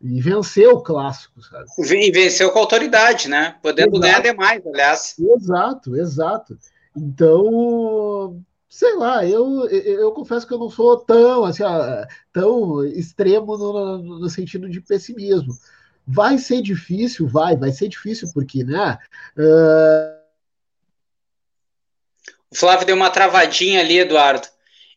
E 0.00 0.18
venceu 0.20 0.76
o 0.76 0.82
clássico, 0.82 1.42
sabe? 1.42 1.66
E 1.78 2.10
venceu 2.10 2.50
com 2.52 2.58
autoridade, 2.58 3.28
né? 3.28 3.56
Podendo 3.62 3.96
exato. 3.96 4.00
ganhar 4.00 4.22
demais, 4.22 4.66
aliás. 4.66 5.14
Exato, 5.18 5.94
exato. 5.94 6.58
Então, 6.96 8.40
sei 8.70 8.94
lá, 8.94 9.26
eu, 9.26 9.68
eu, 9.68 10.00
eu, 10.00 10.12
confesso 10.12 10.46
que 10.46 10.54
eu 10.54 10.58
não 10.58 10.70
sou 10.70 10.96
tão, 10.98 11.44
assim, 11.44 11.64
tão 12.32 12.86
extremo 12.86 13.58
no, 13.58 13.98
no, 14.20 14.30
sentido 14.30 14.70
de 14.70 14.80
pessimismo. 14.80 15.52
Vai 16.06 16.38
ser 16.38 16.62
difícil, 16.62 17.26
vai, 17.26 17.56
vai 17.56 17.72
ser 17.72 17.88
difícil, 17.88 18.30
porque, 18.32 18.62
né? 18.62 18.96
Uh... 19.36 20.20
O 22.48 22.56
Flávio 22.56 22.86
deu 22.86 22.96
uma 22.96 23.10
travadinha 23.10 23.80
ali, 23.80 23.98
Eduardo. 23.98 24.46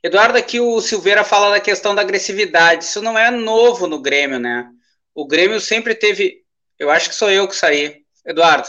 Eduardo, 0.04 0.38
aqui 0.38 0.60
o 0.60 0.80
Silveira 0.80 1.24
fala 1.24 1.52
da 1.52 1.60
questão 1.60 1.96
da 1.96 2.02
agressividade. 2.02 2.84
Isso 2.84 3.02
não 3.02 3.18
é 3.18 3.32
novo 3.32 3.88
no 3.88 4.02
Grêmio, 4.02 4.40
né? 4.40 4.70
O 5.16 5.26
Grêmio 5.26 5.60
sempre 5.60 5.96
teve. 5.96 6.44
Eu 6.78 6.92
acho 6.92 7.10
que 7.10 7.16
sou 7.16 7.30
eu 7.30 7.48
que 7.48 7.56
saí. 7.56 8.04
Eduardo. 8.26 8.68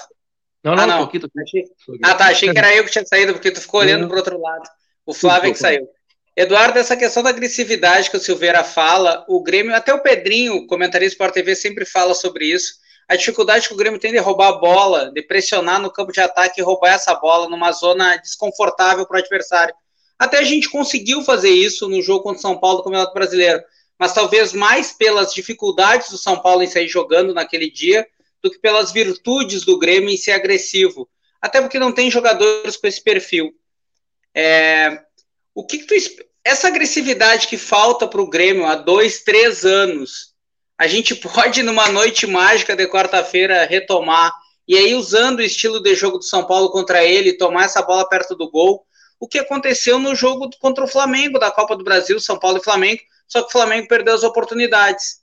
Não, 0.63 0.75
não, 0.75 0.85
ah, 0.85 0.87
não. 0.87 0.99
Tô 0.99 1.05
aqui, 1.05 1.21
tô 1.21 1.29
aqui. 1.39 1.65
Ah, 2.03 2.15
tá. 2.15 2.27
Achei 2.29 2.51
que 2.51 2.59
era 2.59 2.75
eu 2.75 2.85
que 2.85 2.91
tinha 2.91 3.05
saído, 3.07 3.33
porque 3.33 3.51
tu 3.51 3.61
ficou 3.61 3.81
olhando 3.81 4.07
para 4.07 4.15
o 4.15 4.19
outro 4.19 4.41
lado. 4.41 4.69
O 5.07 5.13
Flávio 5.13 5.51
é 5.51 5.53
que 5.53 5.59
saiu. 5.59 5.89
Eduardo, 6.37 6.79
essa 6.79 6.97
questão 6.97 7.23
da 7.23 7.31
agressividade 7.31 8.11
que 8.11 8.17
o 8.17 8.21
Silveira 8.21 8.65
fala, 8.65 9.25
o 9.29 9.41
Grêmio, 9.41 9.75
até 9.75 9.95
o 9.95 10.03
Pedrinho, 10.03 10.67
comentarista 10.67 11.15
Sport 11.15 11.33
TV, 11.33 11.55
sempre 11.55 11.85
fala 11.85 12.15
sobre 12.15 12.47
isso. 12.47 12.83
a 13.07 13.17
dificuldade 13.17 13.69
que 13.69 13.75
o 13.75 13.77
Grêmio 13.77 14.01
tem 14.01 14.13
de 14.13 14.19
roubar 14.19 14.49
a 14.49 14.59
bola, 14.59 15.13
de 15.13 15.23
pressionar 15.23 15.81
no 15.81 15.93
campo 15.93 16.11
de 16.11 16.21
ataque 16.21 16.61
e 16.61 16.65
roubar 16.65 16.95
essa 16.95 17.15
bola 17.15 17.49
numa 17.49 17.71
zona 17.71 18.17
desconfortável 18.17 19.07
para 19.07 19.17
o 19.17 19.21
adversário. 19.21 19.75
Até 20.19 20.39
a 20.39 20.43
gente 20.43 20.71
conseguiu 20.71 21.23
fazer 21.23 21.51
isso 21.51 21.89
no 21.89 22.01
jogo 22.01 22.23
contra 22.23 22.39
o 22.39 22.43
São 22.43 22.59
Paulo 22.59 22.79
do 22.79 22.85
Campeonato 22.85 23.13
Brasileiro, 23.13 23.63
mas 23.99 24.15
talvez 24.15 24.53
mais 24.53 24.93
pelas 24.93 25.35
dificuldades 25.35 26.09
do 26.11 26.19
São 26.19 26.41
Paulo 26.41 26.63
em 26.63 26.67
sair 26.67 26.89
jogando 26.89 27.35
naquele 27.35 27.71
dia 27.71 28.07
do 28.43 28.51
que 28.51 28.59
pelas 28.59 28.91
virtudes 28.91 29.65
do 29.65 29.79
Grêmio 29.79 30.09
em 30.09 30.17
ser 30.17 30.33
agressivo. 30.33 31.09
Até 31.41 31.61
porque 31.61 31.79
não 31.79 31.93
tem 31.93 32.11
jogadores 32.11 32.77
com 32.77 32.87
esse 32.87 33.03
perfil. 33.03 33.55
É, 34.35 35.01
o 35.55 35.65
que, 35.65 35.79
que 35.79 35.87
tu 35.87 35.95
essa 36.45 36.69
agressividade 36.69 37.49
que 37.49 37.57
falta 37.57 38.07
para 38.07 38.21
o 38.21 38.29
Grêmio 38.29 38.67
há 38.67 38.75
dois, 38.75 39.23
três 39.23 39.65
anos, 39.65 40.35
a 40.79 40.87
gente 40.87 41.15
pode 41.17 41.63
numa 41.63 41.89
noite 41.89 42.27
mágica 42.27 42.77
de 42.77 42.87
quarta-feira 42.87 43.65
retomar 43.65 44.33
e 44.67 44.77
aí 44.77 44.95
usando 44.95 45.39
o 45.39 45.43
estilo 45.43 45.81
de 45.81 45.95
jogo 45.95 46.19
do 46.19 46.25
São 46.25 46.47
Paulo 46.47 46.71
contra 46.71 47.05
ele, 47.05 47.37
tomar 47.37 47.65
essa 47.65 47.83
bola 47.83 48.09
perto 48.09 48.35
do 48.35 48.51
gol, 48.51 48.85
o 49.21 49.29
que 49.29 49.39
aconteceu 49.39 49.99
no 49.99 50.15
jogo 50.15 50.51
contra 50.59 50.85
o 50.85 50.89
Flamengo 50.89 51.39
da 51.39 51.51
Copa 51.51 51.77
do 51.77 51.85
Brasil, 51.85 52.19
São 52.19 52.39
Paulo 52.39 52.59
e 52.59 52.65
Flamengo, 52.65 53.01
só 53.29 53.43
que 53.43 53.49
o 53.49 53.53
Flamengo 53.53 53.89
perdeu 53.89 54.15
as 54.15 54.23
oportunidades. 54.23 55.23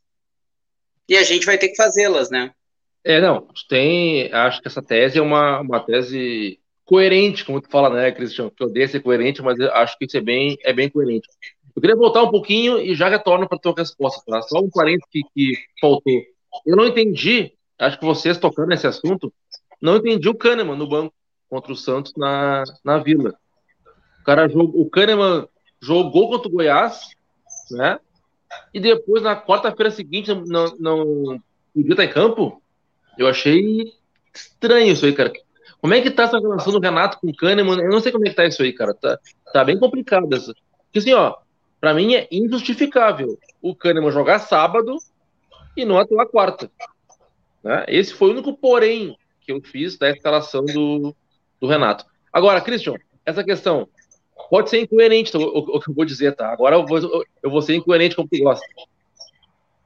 E 1.10 1.17
a 1.17 1.24
gente 1.24 1.45
vai 1.45 1.58
ter 1.58 1.69
que 1.69 1.76
fazê-las, 1.76 2.30
né? 2.30 2.52
É, 3.04 3.19
não, 3.19 3.47
tem, 3.67 4.32
acho 4.32 4.62
que 4.62 4.67
essa 4.67 4.82
tese 4.82 5.17
é 5.17 5.21
uma, 5.21 5.60
uma 5.60 5.80
tese 5.80 6.61
coerente, 6.91 7.45
como 7.45 7.62
tu 7.62 7.69
fala, 7.69 7.89
né, 7.89 8.12
Cristiano? 8.12 8.51
Que 8.51 8.62
eu 8.62 8.67
odeio 8.67 8.89
ser 8.89 8.99
coerente, 8.99 9.41
mas 9.41 9.58
acho 9.62 9.97
que 9.97 10.04
isso 10.04 10.17
é 10.17 10.19
bem, 10.19 10.58
é 10.62 10.73
bem 10.73 10.89
coerente. 10.89 11.25
Eu 11.73 11.82
queria 11.82 11.95
voltar 11.95 12.21
um 12.21 12.30
pouquinho 12.30 12.80
e 12.80 12.93
já 12.93 13.08
retorno 13.08 13.47
para 13.47 13.58
tua 13.58 13.73
resposta, 13.73 14.21
tá? 14.27 14.41
Só 14.41 14.60
um 14.60 14.69
parênteses 14.69 15.08
que, 15.10 15.21
que 15.34 15.54
faltou. 15.80 16.21
Eu 16.65 16.75
não 16.75 16.86
entendi, 16.86 17.54
acho 17.80 17.97
que 17.97 18.04
vocês 18.04 18.38
tocando 18.38 18.67
nesse 18.67 18.88
assunto, 18.88 19.32
não 19.82 19.95
entendi 19.95 20.27
o 20.27 20.36
Kahneman 20.36 20.75
no 20.75 20.86
banco 20.86 21.13
contra 21.49 21.71
o 21.71 21.77
Santos 21.77 22.12
na, 22.17 22.65
na 22.84 22.97
Vila. 22.97 23.34
O 24.19 24.23
cara 24.25 24.49
jogou, 24.49 24.82
o 24.82 24.89
Kahneman 24.89 25.47
jogou 25.82 26.30
contra 26.30 26.49
o 26.49 26.51
Goiás, 26.51 27.12
né? 27.71 28.01
E 28.73 28.82
depois, 28.82 29.23
na 29.23 29.41
quarta-feira 29.41 29.91
seguinte, 29.91 30.30
não, 30.34 30.75
não 30.77 31.41
podia 31.73 31.91
estar 31.91 32.04
em 32.04 32.12
campo. 32.12 32.62
Eu 33.17 33.27
achei 33.27 33.93
estranho 34.34 34.91
isso 34.91 35.06
aí, 35.06 35.13
cara. 35.13 35.32
Como 35.82 35.96
é 35.96 36.02
que 36.02 36.12
tá 36.12 36.24
essa 36.24 36.39
relação 36.39 36.72
do 36.72 36.80
Renato 36.80 37.20
com 37.20 37.28
o 37.28 37.36
Kahneman? 37.36 37.80
Eu 37.80 37.89
não 37.89 38.00
sei 38.00 38.12
como 38.12 38.26
é 38.26 38.30
que 38.30 38.36
tá 38.36 38.46
isso 38.46 38.62
aí, 38.62 38.72
cara. 38.72 38.94
Tá, 38.94 39.20
tá 39.52 39.63
bem 39.63 39.80
complicado 39.80 40.32
essa. 40.34 40.54
Porque 40.86 41.00
assim, 41.00 41.13
ó, 41.13 41.36
pra 41.80 41.94
mim 41.94 42.13
é 42.13 42.28
injustificável 42.32 43.39
o 43.62 43.76
Kahneman 43.76 44.12
jogar 44.12 44.39
sábado 44.39 44.98
e 45.76 45.84
não 45.84 45.98
atuar 45.98 46.28
quarta. 46.28 46.70
Né? 47.63 47.86
Esse 47.88 48.13
foi 48.13 48.30
o 48.30 48.34
único 48.34 48.56
porém 48.56 49.17
que 49.41 49.52
eu 49.52 49.62
fiz 49.62 49.98
da 49.98 50.12
escalação 50.12 50.63
do, 50.65 51.15
do 51.60 51.67
Renato. 51.67 52.06
Agora, 52.32 52.62
Christian, 52.62 52.96
essa 53.26 53.44
questão 53.44 53.88
pode 54.50 54.70
ser 54.70 54.82
incoerente, 54.82 55.36
o, 55.36 55.41
o, 55.41 55.80
que 55.80 55.89
eu 55.89 55.96
vou 55.96 56.06
dizer, 56.06 56.36
tá? 56.36 56.52
Agora 56.52 56.76
eu 56.76 56.86
vou, 56.86 57.26
eu 57.41 57.50
vou 57.50 57.62
ser 57.62 57.76
incoerente 57.76 58.15
como 58.15 58.28
tu 58.28 58.38
gosta. 58.38 58.65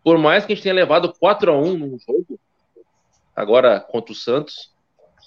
Por 0.04 0.18
mais 0.18 0.46
que 0.46 0.52
a 0.52 0.56
gente 0.56 0.64
tenha 0.64 0.76
levado 0.76 1.14
4 1.20 1.52
a 1.52 1.58
1 1.58 1.78
no 1.78 2.00
jogo, 2.00 2.40
agora 3.36 3.80
contra 3.80 4.12
o 4.12 4.16
Santos, 4.16 4.72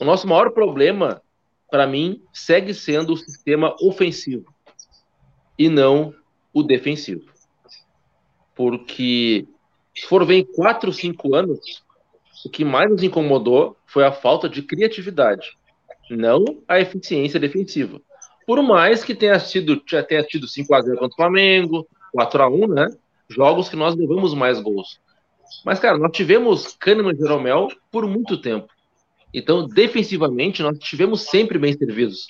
o 0.01 0.05
nosso 0.05 0.27
maior 0.27 0.51
problema, 0.51 1.23
para 1.71 1.87
mim, 1.87 2.23
segue 2.33 2.73
sendo 2.73 3.13
o 3.13 3.17
sistema 3.17 3.75
ofensivo 3.81 4.53
e 5.59 5.69
não 5.69 6.15
o 6.53 6.63
defensivo. 6.63 7.25
Porque, 8.55 9.47
se 9.95 10.07
for 10.07 10.25
ver 10.25 10.37
em 10.37 10.45
4, 10.45 10.93
5 10.93 11.35
anos, 11.35 11.83
o 12.45 12.51
que 12.51 12.65
mais 12.65 12.91
nos 12.91 13.03
incomodou 13.03 13.77
foi 13.87 14.05
a 14.05 14.13
falta 14.13 14.49
de 14.49 14.63
criatividade, 14.63 15.57
não 16.11 16.45
a 16.67 16.81
eficiência 16.81 17.41
defensiva. 17.41 18.01
Por 18.47 18.63
mais 18.63 19.05
que 19.05 19.15
tenha 19.15 19.39
sido, 19.39 19.79
tenha 19.81 20.23
tido 20.23 20.47
5x0 20.47 20.97
contra 20.97 21.07
o 21.07 21.17
Flamengo, 21.17 21.87
4x1, 22.17 22.75
né? 22.75 22.87
Jogos 23.29 23.69
que 23.69 23.77
nós 23.77 23.95
levamos 23.95 24.33
mais 24.33 24.61
gols. 24.61 25.01
Mas, 25.65 25.79
cara, 25.79 25.99
nós 25.99 26.13
tivemos 26.13 26.75
Kahneman 26.77 27.13
e 27.13 27.17
Jeromel 27.17 27.69
por 27.91 28.07
muito 28.07 28.41
tempo. 28.41 28.69
Então, 29.33 29.67
defensivamente, 29.67 30.63
nós 30.63 30.79
estivemos 30.79 31.23
sempre 31.23 31.59
bem 31.59 31.77
servidos. 31.77 32.27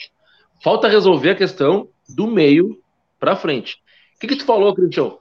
Falta 0.63 0.89
resolver 0.89 1.31
a 1.31 1.37
questão 1.37 1.89
do 2.09 2.27
meio 2.27 2.81
para 3.19 3.37
frente. 3.37 3.77
O 4.17 4.19
que, 4.21 4.27
que 4.27 4.37
tu 4.37 4.45
falou, 4.45 4.75
Cristiano? 4.75 5.19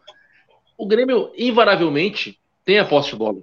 O 0.77 0.87
Grêmio, 0.87 1.31
invariavelmente, 1.37 2.39
tem 2.65 2.79
a 2.79 2.85
posse 2.85 3.11
de 3.11 3.15
bola. 3.15 3.41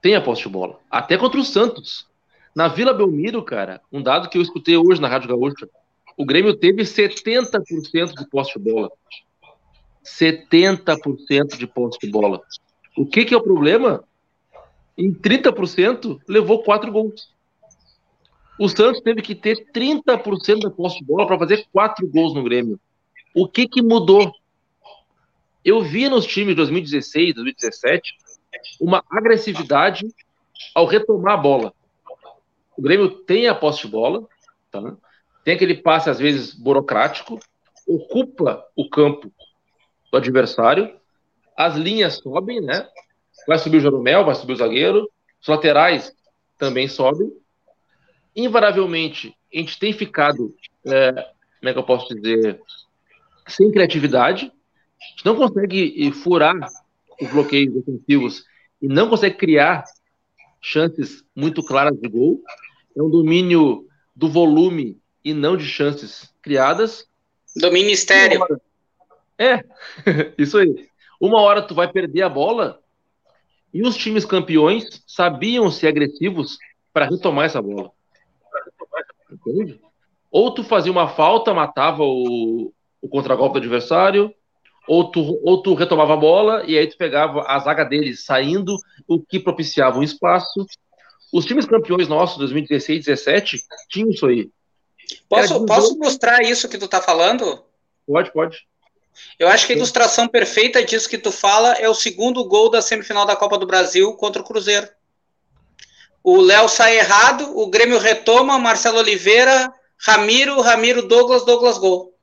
Tem 0.00 0.14
a 0.14 0.20
posse 0.20 0.42
de 0.42 0.48
bola. 0.48 0.78
Até 0.90 1.16
contra 1.16 1.40
o 1.40 1.44
Santos. 1.44 2.06
Na 2.54 2.68
Vila 2.68 2.94
Belmiro, 2.94 3.42
cara, 3.42 3.80
um 3.92 4.02
dado 4.02 4.28
que 4.28 4.38
eu 4.38 4.42
escutei 4.42 4.76
hoje 4.76 5.00
na 5.00 5.08
Rádio 5.08 5.28
Gaúcha, 5.28 5.68
o 6.16 6.24
Grêmio 6.24 6.56
teve 6.56 6.82
70% 6.82 8.14
de 8.14 8.28
posse 8.30 8.58
de 8.58 8.72
bola. 8.72 8.90
70% 10.04 11.58
de 11.58 11.66
posse 11.66 11.98
de 11.98 12.10
bola. 12.10 12.40
O 12.96 13.04
que, 13.04 13.24
que 13.24 13.34
é 13.34 13.36
o 13.36 13.42
problema? 13.42 14.02
Em 14.96 15.12
30%, 15.12 16.20
levou 16.26 16.62
quatro 16.62 16.90
gols. 16.90 17.34
O 18.58 18.68
Santos 18.68 19.02
teve 19.02 19.20
que 19.20 19.34
ter 19.34 19.70
30% 19.72 20.60
da 20.60 20.70
posse 20.70 20.98
de 20.98 21.04
bola 21.04 21.26
para 21.26 21.38
fazer 21.38 21.66
quatro 21.72 22.06
gols 22.08 22.34
no 22.34 22.42
Grêmio. 22.42 22.80
O 23.34 23.46
que, 23.46 23.68
que 23.68 23.82
mudou? 23.82 24.32
Eu 25.62 25.82
vi 25.82 26.08
nos 26.08 26.24
times 26.24 26.50
de 26.50 26.56
2016, 26.56 27.34
2017, 27.34 28.16
uma 28.80 29.04
agressividade 29.10 30.06
ao 30.74 30.86
retomar 30.86 31.34
a 31.34 31.36
bola. 31.36 31.74
O 32.76 32.82
Grêmio 32.82 33.10
tem 33.10 33.48
a 33.48 33.54
posse 33.54 33.82
de 33.82 33.88
bola, 33.88 34.26
tá? 34.70 34.96
tem 35.44 35.54
aquele 35.54 35.76
passe, 35.76 36.08
às 36.08 36.18
vezes, 36.18 36.54
burocrático, 36.54 37.38
ocupa 37.86 38.64
o 38.74 38.88
campo 38.88 39.30
do 40.10 40.16
adversário, 40.16 40.98
as 41.56 41.76
linhas 41.76 42.16
sobem, 42.16 42.60
né? 42.60 42.86
Vai 43.46 43.58
subir 43.58 43.78
o 43.78 43.80
Jorumel, 43.80 44.24
vai 44.24 44.34
subir 44.34 44.54
o 44.54 44.56
zagueiro. 44.56 45.10
Os 45.40 45.48
laterais 45.48 46.12
também 46.58 46.88
sobem. 46.88 47.32
Invariavelmente, 48.34 49.34
a 49.52 49.58
gente 49.58 49.78
tem 49.78 49.92
ficado, 49.92 50.54
é, 50.84 51.12
como 51.12 51.68
é 51.68 51.72
que 51.72 51.78
eu 51.78 51.84
posso 51.84 52.14
dizer, 52.14 52.60
sem 53.46 53.70
criatividade. 53.70 54.52
A 55.00 55.04
gente 55.10 55.24
não 55.24 55.36
consegue 55.36 56.10
furar 56.12 56.54
os 57.20 57.30
bloqueios 57.30 57.72
defensivos 57.74 58.44
e 58.82 58.88
não 58.88 59.08
consegue 59.08 59.36
criar 59.36 59.84
chances 60.60 61.24
muito 61.34 61.62
claras 61.62 61.98
de 61.98 62.08
gol. 62.08 62.42
É 62.96 63.02
um 63.02 63.08
domínio 63.10 63.86
do 64.14 64.28
volume 64.28 64.98
e 65.24 65.32
não 65.32 65.56
de 65.56 65.64
chances 65.64 66.32
criadas. 66.42 67.06
Domínio 67.54 67.92
estéreo. 67.92 68.44
É, 69.38 69.62
isso 70.36 70.58
aí. 70.58 70.88
Uma 71.20 71.40
hora 71.40 71.62
tu 71.62 71.74
vai 71.74 71.90
perder 71.90 72.22
a 72.22 72.28
bola 72.28 72.80
e 73.72 73.82
os 73.82 73.96
times 73.96 74.24
campeões 74.24 75.02
sabiam 75.06 75.70
ser 75.70 75.88
agressivos 75.88 76.58
para 76.92 77.06
retomar 77.06 77.46
essa 77.46 77.60
bola. 77.60 77.90
Entende? 79.30 79.80
Ou 80.30 80.52
tu 80.52 80.64
fazia 80.64 80.92
uma 80.92 81.08
falta, 81.08 81.54
matava 81.54 82.02
o, 82.02 82.72
o 83.00 83.08
contragolpe 83.08 83.54
do 83.54 83.58
adversário, 83.58 84.34
ou 84.86 85.10
tu, 85.10 85.40
ou 85.42 85.62
tu 85.62 85.74
retomava 85.74 86.14
a 86.14 86.16
bola 86.16 86.64
e 86.66 86.78
aí 86.78 86.86
tu 86.86 86.96
pegava 86.96 87.44
a 87.46 87.58
zaga 87.58 87.84
deles 87.84 88.24
saindo, 88.24 88.76
o 89.06 89.20
que 89.20 89.40
propiciava 89.40 89.98
um 89.98 90.02
espaço. 90.02 90.66
Os 91.32 91.44
times 91.44 91.66
campeões 91.66 92.08
nossos, 92.08 92.38
2016 92.38 93.04
2017, 93.04 93.64
tinham 93.88 94.10
isso 94.10 94.26
aí. 94.26 94.48
Posso, 95.28 95.66
posso 95.66 95.98
mostrar 95.98 96.42
isso 96.42 96.68
que 96.68 96.78
tu 96.78 96.88
tá 96.88 97.00
falando? 97.00 97.64
Pode, 98.06 98.32
pode. 98.32 98.66
Eu 99.38 99.48
acho 99.48 99.66
que 99.66 99.72
a 99.72 99.76
ilustração 99.76 100.28
perfeita 100.28 100.84
disso 100.84 101.08
que 101.08 101.18
tu 101.18 101.30
fala 101.30 101.74
é 101.74 101.88
o 101.88 101.94
segundo 101.94 102.44
gol 102.44 102.70
da 102.70 102.80
semifinal 102.80 103.26
da 103.26 103.36
Copa 103.36 103.58
do 103.58 103.66
Brasil 103.66 104.12
contra 104.14 104.42
o 104.42 104.44
Cruzeiro. 104.44 104.88
O 106.22 106.40
Léo 106.40 106.68
sai 106.68 106.98
errado, 106.98 107.56
o 107.56 107.68
Grêmio 107.68 107.98
retoma, 107.98 108.58
Marcelo 108.58 108.98
Oliveira, 108.98 109.72
Ramiro, 109.98 110.60
Ramiro, 110.60 111.06
Douglas, 111.06 111.44
Douglas 111.44 111.78
gol. 111.78 112.14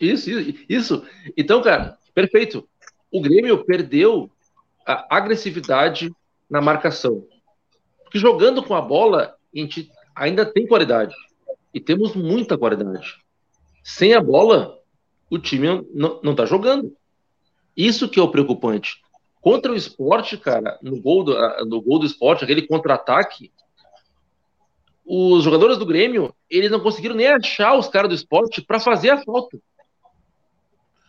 Isso, 0.00 0.28
isso. 0.68 1.06
Então, 1.36 1.62
cara, 1.62 1.96
perfeito. 2.14 2.68
O 3.10 3.20
Grêmio 3.20 3.64
perdeu 3.64 4.30
a 4.86 5.16
agressividade 5.16 6.10
na 6.50 6.60
marcação. 6.60 7.26
Porque 8.02 8.18
jogando 8.18 8.62
com 8.62 8.74
a 8.74 8.80
bola, 8.82 9.36
a 9.54 9.58
gente 9.58 9.90
ainda 10.14 10.44
tem 10.44 10.66
qualidade. 10.66 11.14
E 11.72 11.80
temos 11.80 12.14
muita 12.14 12.58
qualidade. 12.58 13.16
Sem 13.82 14.14
a 14.14 14.20
bola, 14.20 14.78
o 15.30 15.38
time 15.38 15.86
não, 15.92 16.20
não 16.22 16.34
tá 16.34 16.46
jogando. 16.46 16.94
Isso 17.76 18.08
que 18.08 18.20
é 18.20 18.22
o 18.22 18.30
preocupante. 18.30 19.02
Contra 19.40 19.72
o 19.72 19.76
esporte, 19.76 20.38
cara, 20.38 20.78
no 20.82 21.00
gol 21.00 21.24
do, 21.24 21.34
no 21.66 21.82
gol 21.82 21.98
do 21.98 22.06
esporte, 22.06 22.44
aquele 22.44 22.66
contra-ataque, 22.66 23.52
os 25.04 25.44
jogadores 25.44 25.76
do 25.76 25.84
Grêmio, 25.84 26.34
eles 26.48 26.70
não 26.70 26.80
conseguiram 26.80 27.14
nem 27.14 27.26
achar 27.26 27.76
os 27.76 27.88
caras 27.88 28.08
do 28.08 28.14
esporte 28.14 28.62
para 28.62 28.80
fazer 28.80 29.10
a 29.10 29.22
falta. 29.22 29.58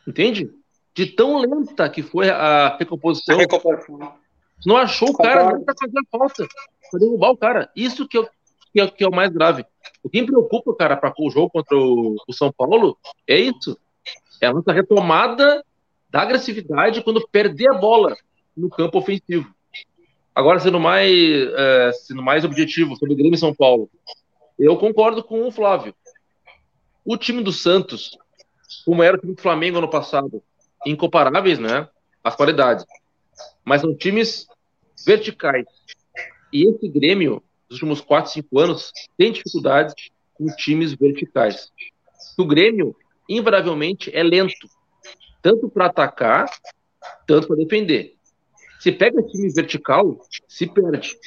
Entende? 0.06 0.52
De 0.94 1.06
tão 1.06 1.38
lenta 1.38 1.90
que 1.90 2.04
foi 2.04 2.30
a 2.30 2.76
recomposição. 2.78 3.36
A 3.36 3.40
recomposição. 3.40 4.14
Não 4.66 4.78
achou 4.78 5.10
o 5.10 5.18
cara 5.18 5.60
pra 5.60 5.74
fazer 5.80 6.00
a 6.00 6.18
falta, 6.18 6.48
pra 6.92 7.00
derrubar 7.00 7.32
o 7.32 7.38
cara. 7.38 7.70
Isso 7.76 8.08
que, 8.08 8.18
eu, 8.18 8.28
que, 8.74 8.82
é, 8.82 8.88
que 8.88 9.04
é 9.04 9.08
o 9.08 9.16
mais 9.16 9.32
grave. 9.32 9.66
O 10.04 10.10
que 10.10 10.22
me 10.22 10.28
preocupa, 10.28 10.76
cara, 10.76 10.98
para 10.98 11.14
o 11.18 11.30
jogo 11.30 11.50
contra 11.50 11.78
o, 11.78 12.16
o 12.28 12.34
São 12.34 12.52
Paulo 12.52 12.98
é 13.28 13.38
isso. 13.38 13.78
É 14.42 14.48
a 14.48 14.54
nossa 14.54 14.72
retomada 14.72 15.64
da 16.10 16.22
agressividade 16.22 17.04
quando 17.04 17.28
perder 17.28 17.70
a 17.70 17.78
bola 17.78 18.16
no 18.56 18.70
campo 18.70 18.98
ofensivo. 18.98 19.54
Agora, 20.34 20.60
sendo 20.60 20.80
mais, 20.80 21.12
é, 21.12 21.92
sendo 21.94 22.22
mais 22.22 22.44
objetivo 22.44 22.96
sobre 22.96 23.14
o 23.14 23.18
Grêmio 23.18 23.36
e 23.36 23.40
São 23.40 23.54
Paulo, 23.54 23.90
eu 24.60 24.78
concordo 24.78 25.24
com 25.24 25.48
o 25.48 25.52
Flávio. 25.52 25.94
O 27.06 27.18
time 27.18 27.42
do 27.42 27.52
Santos, 27.52 28.18
como 28.86 29.04
era 29.04 29.16
o 29.16 29.20
time 29.20 29.34
do 29.34 29.42
Flamengo 29.42 29.78
ano 29.78 29.90
passado, 29.90 30.42
incomparáveis, 30.86 31.60
né? 31.60 31.88
As 32.24 32.36
qualidades. 32.36 32.86
Mas 33.64 33.82
são 33.82 33.96
times 33.96 34.48
verticais. 35.06 35.66
E 36.52 36.70
esse 36.70 36.88
Grêmio, 36.88 37.44
nos 37.70 37.82
últimos 37.82 38.02
4, 38.02 38.32
5 38.32 38.60
anos, 38.60 38.92
tem 39.18 39.32
dificuldades 39.32 39.94
com 40.34 40.48
times 40.56 40.94
verticais. 40.94 41.72
O 42.38 42.46
Grêmio, 42.46 42.96
invariavelmente, 43.30 44.16
é 44.16 44.24
lento. 44.24 44.68
Tanto 45.42 45.70
para 45.70 45.88
atacar, 45.88 46.50
tanto 47.28 47.48
para 47.48 47.58
defender. 47.58 48.16
Se 48.80 48.92
pega 48.92 49.24
time 49.24 49.52
vertical, 49.52 50.20
se 50.48 50.68
perde. 50.68 51.18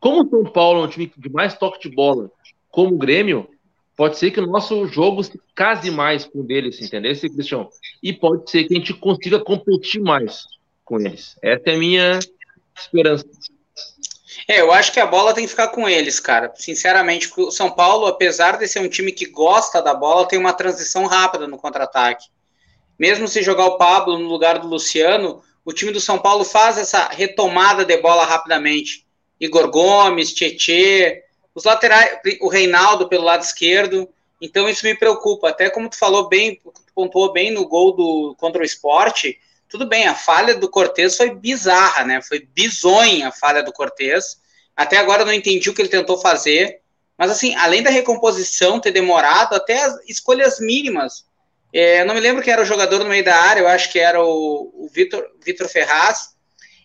Como 0.00 0.24
o 0.24 0.28
São 0.28 0.44
Paulo 0.52 0.82
é 0.82 0.84
um 0.86 0.88
time 0.88 1.12
de 1.16 1.30
mais 1.30 1.56
toque 1.56 1.88
de 1.88 1.94
bola, 1.94 2.30
como 2.70 2.94
o 2.94 2.98
Grêmio, 2.98 3.48
pode 3.96 4.18
ser 4.18 4.30
que 4.30 4.40
o 4.40 4.46
nosso 4.46 4.86
jogo 4.86 5.22
se 5.22 5.38
case 5.54 5.90
mais 5.90 6.24
com 6.24 6.44
deles, 6.44 6.80
entendeu, 6.80 7.12
Cristiano? 7.14 7.68
E 8.02 8.12
pode 8.12 8.50
ser 8.50 8.64
que 8.64 8.74
a 8.74 8.76
gente 8.76 8.94
consiga 8.94 9.38
competir 9.38 10.00
mais 10.00 10.44
com 10.84 10.98
eles. 11.00 11.36
Essa 11.42 11.70
é 11.70 11.74
a 11.74 11.78
minha 11.78 12.18
esperança. 12.76 13.24
É, 14.48 14.60
eu 14.60 14.72
acho 14.72 14.92
que 14.92 15.00
a 15.00 15.06
bola 15.06 15.34
tem 15.34 15.44
que 15.44 15.50
ficar 15.50 15.68
com 15.68 15.88
eles, 15.88 16.18
cara. 16.20 16.52
Sinceramente, 16.56 17.30
o 17.36 17.50
São 17.50 17.70
Paulo, 17.70 18.06
apesar 18.06 18.58
de 18.58 18.66
ser 18.66 18.80
um 18.80 18.88
time 18.88 19.12
que 19.12 19.26
gosta 19.26 19.80
da 19.80 19.94
bola, 19.94 20.26
tem 20.26 20.38
uma 20.38 20.52
transição 20.52 21.06
rápida 21.06 21.46
no 21.46 21.58
contra-ataque. 21.58 22.26
Mesmo 22.98 23.26
se 23.26 23.42
jogar 23.42 23.66
o 23.66 23.78
Pablo 23.78 24.18
no 24.18 24.28
lugar 24.28 24.58
do 24.58 24.68
Luciano, 24.68 25.42
o 25.64 25.72
time 25.72 25.92
do 25.92 26.00
São 26.00 26.18
Paulo 26.18 26.44
faz 26.44 26.78
essa 26.78 27.08
retomada 27.08 27.84
de 27.84 27.96
bola 27.98 28.24
rapidamente. 28.24 29.06
Igor 29.40 29.70
Gomes, 29.70 30.32
Tietê, 30.32 31.24
os 31.54 31.64
laterais, 31.64 32.18
o 32.40 32.48
Reinaldo 32.48 33.08
pelo 33.08 33.24
lado 33.24 33.42
esquerdo. 33.42 34.08
Então 34.40 34.68
isso 34.68 34.84
me 34.84 34.96
preocupa. 34.96 35.48
Até 35.48 35.70
como 35.70 35.88
tu 35.88 35.98
falou 35.98 36.28
bem, 36.28 36.56
tu 36.56 36.72
pontuou 36.94 37.32
bem 37.32 37.50
no 37.50 37.66
gol 37.66 37.92
do 37.92 38.36
contra 38.38 38.62
o 38.62 38.64
esporte, 38.64 39.38
tudo 39.72 39.86
bem, 39.86 40.06
a 40.06 40.14
falha 40.14 40.54
do 40.54 40.68
Cortez 40.68 41.16
foi 41.16 41.34
bizarra, 41.34 42.04
né? 42.04 42.20
Foi 42.20 42.46
bizonha 42.54 43.28
a 43.28 43.32
falha 43.32 43.62
do 43.62 43.72
Cortez. 43.72 44.36
Até 44.76 44.98
agora 44.98 45.22
eu 45.22 45.26
não 45.26 45.32
entendi 45.32 45.70
o 45.70 45.74
que 45.74 45.80
ele 45.80 45.88
tentou 45.88 46.18
fazer. 46.18 46.80
Mas 47.16 47.30
assim, 47.30 47.54
além 47.54 47.82
da 47.82 47.88
recomposição 47.88 48.78
ter 48.78 48.90
demorado, 48.90 49.54
até 49.54 49.82
as 49.82 49.98
escolhas 50.06 50.60
mínimas. 50.60 51.24
É, 51.72 52.04
não 52.04 52.14
me 52.14 52.20
lembro 52.20 52.42
quem 52.42 52.52
era 52.52 52.60
o 52.60 52.66
jogador 52.66 52.98
no 52.98 53.08
meio 53.08 53.24
da 53.24 53.34
área, 53.34 53.60
eu 53.60 53.68
acho 53.68 53.90
que 53.90 53.98
era 53.98 54.22
o, 54.22 54.70
o 54.74 54.90
Vitor 54.92 55.68
Ferraz. 55.70 56.34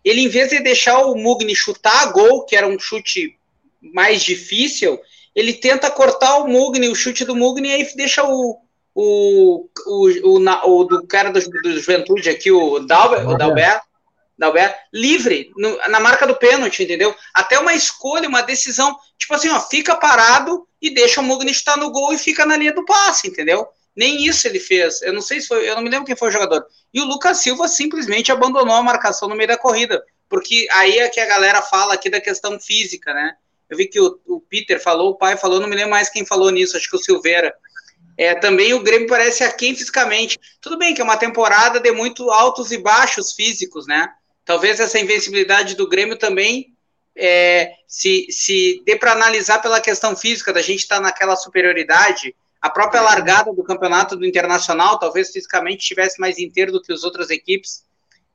Ele, 0.02 0.22
em 0.22 0.30
vez 0.30 0.50
de 0.50 0.62
deixar 0.62 1.00
o 1.08 1.16
Mugni 1.16 1.54
chutar 1.54 2.04
a 2.04 2.06
gol, 2.06 2.46
que 2.46 2.56
era 2.56 2.66
um 2.66 2.80
chute 2.80 3.38
mais 3.82 4.24
difícil, 4.24 4.98
ele 5.36 5.52
tenta 5.52 5.92
cortar 5.92 6.38
o 6.38 6.48
Mugni, 6.48 6.88
o 6.88 6.96
chute 6.96 7.26
do 7.26 7.36
Mugni, 7.36 7.68
e 7.68 7.74
aí 7.74 7.96
deixa 7.98 8.24
o, 8.24 8.62
o, 9.00 9.70
o, 9.86 10.10
o, 10.24 10.40
o 10.40 10.84
do 10.84 11.06
cara 11.06 11.30
do, 11.30 11.40
do 11.40 11.80
Juventude 11.80 12.32
aqui, 12.32 12.52
o 12.52 12.80
Dalbert, 12.80 13.28
o 13.28 13.38
Dalbert, 13.38 13.84
Dalbert 14.36 14.76
livre 14.92 15.52
no, 15.56 15.78
na 15.88 16.00
marca 16.00 16.26
do 16.26 16.36
pênalti, 16.36 16.82
entendeu? 16.82 17.14
Até 17.32 17.60
uma 17.60 17.76
escolha, 17.76 18.28
uma 18.28 18.42
decisão, 18.42 18.98
tipo 19.16 19.36
assim, 19.36 19.50
ó, 19.50 19.60
fica 19.60 19.96
parado 19.96 20.68
e 20.82 20.90
deixa 20.90 21.22
o 21.22 21.24
Mugni 21.24 21.52
estar 21.52 21.78
no 21.78 21.92
gol 21.92 22.12
e 22.12 22.18
fica 22.18 22.44
na 22.44 22.58
linha 22.58 22.74
do 22.74 22.86
passe, 22.86 23.28
entendeu? 23.28 23.68
Nem 23.96 24.26
isso 24.26 24.48
ele 24.48 24.60
fez. 24.60 25.04
Eu 25.04 25.14
não 25.14 25.22
sei 25.22 25.42
se 25.42 25.48
foi, 25.48 25.70
eu 25.70 25.76
não 25.76 25.84
me 25.84 25.90
lembro 25.92 26.08
quem 26.08 26.16
foi 26.16 26.30
o 26.30 26.32
jogador. 26.32 26.66
E 26.92 27.00
o 27.00 27.06
Lucas 27.06 27.38
Silva 27.38 27.68
simplesmente 27.68 28.32
abandonou 28.32 28.74
a 28.74 28.82
marcação 28.82 29.30
no 29.30 29.36
meio 29.36 29.48
da 29.48 29.58
corrida, 29.58 30.04
porque 30.28 30.68
aí 30.72 30.98
é 30.98 31.08
que 31.08 31.20
a 31.20 31.26
galera 31.28 31.62
fala 31.62 31.94
aqui 31.94 32.10
da 32.10 32.20
questão 32.20 32.60
física, 32.60 33.14
né? 33.14 33.36
Eu 33.70 33.78
vi 33.78 33.86
que 33.86 34.00
o, 34.00 34.20
o 34.26 34.40
Peter 34.42 34.82
falou, 34.82 35.12
o 35.12 35.18
pai 35.18 35.38
falou, 35.38 35.60
não 35.60 35.68
me 35.68 35.76
lembro 35.76 35.92
mais 35.92 36.10
quem 36.10 36.26
falou 36.26 36.50
nisso, 36.50 36.76
acho 36.76 36.90
que 36.90 36.96
o 36.96 37.00
Silveira 37.00 37.54
é, 38.18 38.34
também 38.34 38.74
o 38.74 38.82
Grêmio 38.82 39.08
parece 39.08 39.44
aquém 39.44 39.76
fisicamente. 39.76 40.40
Tudo 40.60 40.78
bem 40.78 40.96
que 40.96 41.02
é 41.02 41.04
uma 41.04 41.18
temporada 41.18 41.80
de 41.80 41.92
muito 41.92 42.32
altos 42.32 42.72
e 42.72 42.78
baixos 42.78 43.34
físicos, 43.34 43.86
né? 43.86 44.10
Talvez 44.44 44.80
essa 44.80 45.00
invencibilidade 45.00 45.76
do 45.76 45.88
Grêmio 45.88 46.18
também 46.18 46.74
é, 47.16 47.74
se, 47.88 48.26
se 48.32 48.82
dê 48.86 48.96
para 48.96 49.12
analisar 49.12 49.62
pela 49.62 49.80
questão 49.80 50.16
física, 50.16 50.52
da 50.52 50.62
gente 50.62 50.80
estar 50.80 50.96
tá 50.96 51.02
naquela 51.02 51.36
superioridade. 51.36 52.36
A 52.60 52.70
própria 52.70 53.02
largada 53.02 53.54
do 53.54 53.64
campeonato 53.64 54.16
do 54.16 54.26
Internacional, 54.26 54.98
talvez 54.98 55.32
fisicamente 55.32 55.82
estivesse 55.82 56.20
mais 56.20 56.40
inteiro 56.40 56.72
do 56.72 56.82
que 56.82 56.92
as 56.92 57.04
outras 57.04 57.30
equipes. 57.30 57.84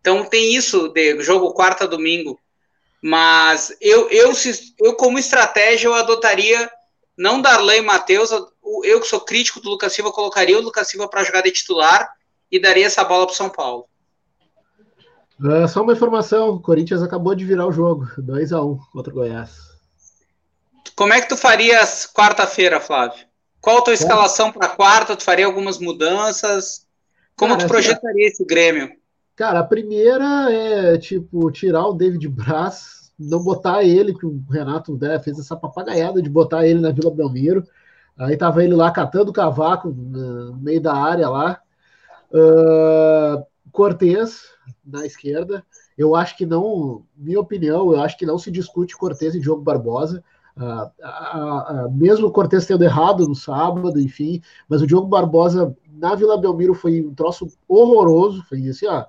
Então 0.01 0.25
tem 0.25 0.55
isso 0.55 0.89
de 0.89 1.21
jogo 1.23 1.55
quarta 1.55 1.89
domingo. 1.89 2.39
Mas 3.03 3.77
eu, 3.81 4.09
eu, 4.11 4.33
eu 4.81 4.95
como 4.95 5.19
estratégia, 5.19 5.89
eu 5.89 5.95
adotaria 5.95 6.71
não 7.17 7.41
Darlan 7.41 7.77
e 7.77 7.83
Matheus, 7.83 8.31
eu 8.31 9.01
que 9.01 9.07
sou 9.07 9.21
crítico 9.21 9.61
do 9.61 9.71
Lucas 9.71 9.93
Silva, 9.93 10.13
colocaria 10.13 10.59
o 10.59 10.63
Lucas 10.63 10.89
Silva 10.89 11.09
para 11.09 11.25
jogar 11.25 11.43
de 11.43 11.51
titular 11.51 12.09
e 12.51 12.61
daria 12.61 12.87
essa 12.87 13.05
bola 13.05 13.27
para 13.27 13.35
São 13.35 13.49
Paulo. 13.49 13.87
Uh, 15.41 15.67
só 15.67 15.83
uma 15.83 15.93
informação: 15.93 16.51
o 16.51 16.61
Corinthians 16.61 17.03
acabou 17.03 17.35
de 17.35 17.45
virar 17.45 17.67
o 17.67 17.73
jogo, 17.73 18.07
2 18.19 18.53
a 18.53 18.63
1 18.63 18.79
contra 18.93 19.13
o 19.13 19.17
Goiás. 19.17 19.73
Como 20.95 21.13
é 21.13 21.21
que 21.21 21.29
tu 21.29 21.37
farias 21.37 22.07
quarta-feira, 22.07 22.79
Flávio? 22.79 23.27
Qual 23.61 23.79
a 23.79 23.83
tua 23.83 23.95
escalação 23.95 24.53
para 24.53 24.69
quarta? 24.69 25.17
Tu 25.17 25.25
faria 25.25 25.47
algumas 25.47 25.79
mudanças? 25.79 26.87
Como 27.37 27.55
cara, 27.55 27.67
tu 27.67 27.71
projetaria 27.71 28.29
esse 28.29 28.45
Grêmio? 28.45 28.93
Cara, 29.35 29.61
a 29.61 29.65
primeira 29.65 30.53
é 30.53 30.99
tipo 30.99 31.51
tirar 31.51 31.87
o 31.87 31.95
David 31.95 32.29
Braz, 32.29 33.02
não 33.29 33.43
botar 33.43 33.83
ele, 33.83 34.15
que 34.15 34.27
o 34.27 34.43
Renato 34.51 34.97
né, 35.01 35.19
fez 35.19 35.39
essa 35.39 35.57
papagaiada 35.57 36.23
de 36.23 36.29
botar 36.29 36.67
ele 36.67 36.81
na 36.81 36.91
Vila 36.91 37.11
Belmiro. 37.11 37.65
Aí 38.19 38.37
tava 38.37 38.63
ele 38.63 38.75
lá 38.75 38.91
catando 38.91 39.33
cavaco 39.33 39.89
no 39.89 40.57
meio 40.57 40.81
da 40.81 40.95
área 40.95 41.29
lá. 41.29 41.61
Uh, 42.33 43.45
Cortez 43.71 44.43
na 44.85 45.07
esquerda. 45.07 45.65
Eu 45.97 46.15
acho 46.15 46.37
que 46.37 46.47
não, 46.47 47.05
minha 47.17 47.41
opinião, 47.41 47.93
eu 47.93 48.01
acho 48.01 48.17
que 48.17 48.27
não 48.27 48.39
se 48.39 48.51
discute 48.51 48.97
Cortez 48.97 49.35
e 49.35 49.41
Diogo 49.41 49.63
Barbosa. 49.63 50.23
Uh, 50.57 50.63
uh, 50.63 51.87
uh, 51.87 51.93
mesmo 51.93 52.27
o 52.27 52.31
Cortez 52.31 52.67
tendo 52.67 52.85
errado 52.85 53.27
no 53.27 53.35
sábado, 53.35 53.99
enfim, 53.99 54.43
mas 54.69 54.83
o 54.83 54.87
Diogo 54.87 55.07
Barbosa 55.07 55.75
na 55.91 56.15
Vila 56.15 56.37
Belmiro 56.39 56.75
foi 56.75 57.01
um 57.01 57.15
troço 57.15 57.49
horroroso. 57.67 58.45
Foi 58.49 58.69
assim, 58.69 58.87
ó. 58.87 59.05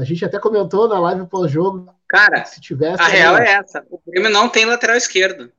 A 0.00 0.04
gente 0.04 0.24
até 0.24 0.38
comentou 0.38 0.88
na 0.88 0.98
live 0.98 1.26
pós-jogo. 1.26 1.86
Cara, 2.08 2.44
se 2.44 2.60
tivesse. 2.60 3.02
A 3.02 3.06
real 3.06 3.36
é 3.36 3.52
essa: 3.52 3.84
o 3.90 4.00
Grêmio 4.06 4.30
não 4.30 4.48
tem 4.48 4.64
lateral 4.64 4.96
esquerdo. 4.96 5.50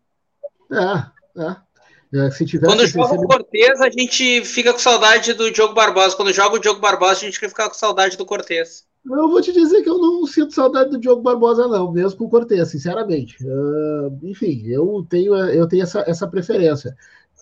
É, 0.72 1.42
é. 1.42 1.70
É, 2.12 2.32
se 2.32 2.44
tivesse 2.44 2.76
Quando 2.76 2.88
joga 2.88 3.14
o 3.14 3.28
Cortez, 3.28 3.80
a 3.82 3.90
gente 3.90 4.44
fica 4.44 4.74
com 4.74 4.80
saudade 4.80 5.34
do 5.34 5.52
Diogo 5.52 5.76
Barbosa. 5.76 6.16
Quando 6.16 6.34
joga 6.34 6.56
o 6.56 6.60
Diogo 6.60 6.82
Barbosa, 6.82 7.12
a 7.12 7.26
gente 7.26 7.38
fica 7.38 7.70
com 7.70 7.74
saudade 7.76 8.18
do 8.18 8.26
Cortez. 8.26 8.88
Eu 9.06 9.30
vou 9.30 9.42
te 9.42 9.54
dizer 9.54 9.84
que 9.84 9.90
eu 9.90 9.98
não 9.98 10.26
sinto 10.26 10.54
saudade 10.54 10.90
do 10.90 11.00
Diogo 11.00 11.22
Barbosa, 11.22 11.68
não, 11.68 11.92
mesmo 11.92 12.18
com 12.18 12.26
o 12.26 12.30
Cortez, 12.30 12.68
sinceramente. 12.68 13.38
Uh, 13.46 14.20
enfim, 14.24 14.64
eu 14.66 15.06
tenho, 15.08 15.36
eu 15.36 15.68
tenho 15.68 15.84
essa, 15.84 16.04
essa 16.08 16.28
preferência. 16.28 16.96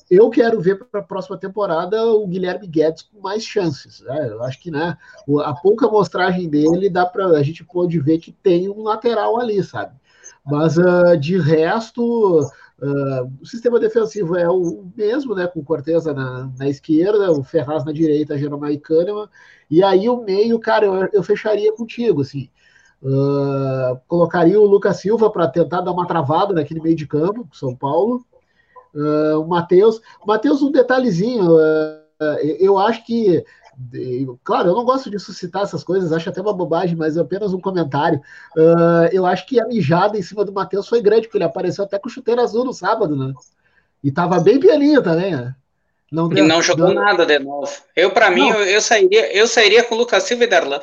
Eu 0.09 0.29
quero 0.29 0.61
ver 0.61 0.85
para 0.85 1.01
a 1.01 1.03
próxima 1.03 1.37
temporada 1.37 2.05
o 2.05 2.25
Guilherme 2.27 2.67
Guedes 2.67 3.03
com 3.03 3.19
mais 3.19 3.43
chances. 3.43 3.99
Né? 4.01 4.29
Eu 4.29 4.43
acho 4.43 4.59
que 4.61 4.71
né, 4.71 4.97
a 5.43 5.53
pouca 5.53 5.87
mostragem 5.87 6.49
dele 6.49 6.89
dá 6.89 7.05
para 7.05 7.27
a 7.27 7.43
gente 7.43 7.63
pode 7.63 7.99
ver 7.99 8.19
que 8.19 8.31
tem 8.31 8.69
um 8.69 8.83
lateral 8.83 9.37
ali, 9.39 9.61
sabe? 9.63 9.93
Mas 10.45 10.77
uh, 10.77 11.17
de 11.19 11.37
resto, 11.37 12.49
Uh, 12.79 13.25
o 13.41 13.45
sistema 13.45 13.79
defensivo 13.79 14.37
é 14.37 14.47
o 14.47 14.85
mesmo, 14.95 15.33
né, 15.33 15.47
com 15.47 15.63
Corteza 15.63 16.13
na, 16.13 16.47
na 16.59 16.69
esquerda, 16.69 17.31
o 17.31 17.43
Ferraz 17.43 17.83
na 17.83 17.91
direita, 17.91 18.37
Jeromel 18.37 18.69
e 18.69 18.77
Kahneman, 18.77 19.27
e 19.67 19.81
aí 19.81 20.07
o 20.07 20.21
meio, 20.21 20.59
cara, 20.59 20.85
eu, 20.85 21.09
eu 21.11 21.23
fecharia 21.23 21.73
contigo, 21.73 22.21
assim, 22.21 22.51
uh, 23.01 23.99
colocaria 24.07 24.61
o 24.61 24.65
Lucas 24.65 24.97
Silva 24.97 25.31
para 25.31 25.47
tentar 25.47 25.81
dar 25.81 25.91
uma 25.91 26.05
travada 26.05 26.53
naquele 26.53 26.79
meio 26.79 26.95
de 26.95 27.07
campo, 27.07 27.49
São 27.51 27.75
Paulo, 27.75 28.23
uh, 28.97 29.39
o 29.39 29.47
Matheus, 29.47 30.01
Matheus, 30.25 30.62
um 30.62 30.71
detalhezinho, 30.71 31.47
eu 32.60 32.77
acho 32.79 33.05
que 33.05 33.45
Claro, 34.43 34.69
eu 34.69 34.75
não 34.75 34.83
gosto 34.83 35.10
de 35.10 35.19
suscitar 35.19 35.62
essas 35.62 35.83
coisas, 35.83 36.12
acho 36.12 36.29
até 36.29 36.41
uma 36.41 36.53
bobagem, 36.53 36.95
mas 36.95 37.15
é 37.15 37.21
apenas 37.21 37.53
um 37.53 37.62
comentário. 37.62 38.19
Uh, 38.57 39.05
eu 39.12 39.23
acho 39.23 39.45
que 39.45 39.62
a 39.62 39.67
mijada 39.67 40.17
em 40.17 40.21
cima 40.23 40.43
do 40.43 40.51
Matheus 40.51 40.88
foi 40.88 40.99
grande, 40.99 41.27
porque 41.27 41.38
ele 41.38 41.43
apareceu 41.43 41.83
até 41.83 41.99
com 41.99 42.10
chuteiro 42.10 42.41
azul 42.41 42.65
no 42.65 42.73
sábado, 42.73 43.15
né? 43.15 43.31
E 44.03 44.12
tava 44.12 44.39
bem 44.39 44.60
pianinho 44.60 45.03
também, 45.03 45.36
né? 45.36 45.55
Não 46.12 46.27
deu, 46.27 46.43
e 46.43 46.47
não 46.47 46.60
jogou 46.60 46.91
nada 46.91 47.23
de 47.23 47.38
novo. 47.38 47.71
Eu, 47.95 48.10
para 48.12 48.31
mim, 48.31 48.49
eu, 48.49 48.63
eu, 48.63 48.81
sairia, 48.81 49.31
eu 49.38 49.45
sairia 49.45 49.83
com 49.83 49.93
o 49.93 49.97
Lucas 49.99 50.23
Silva 50.23 50.45
e 50.45 50.47
Darlan. 50.47 50.81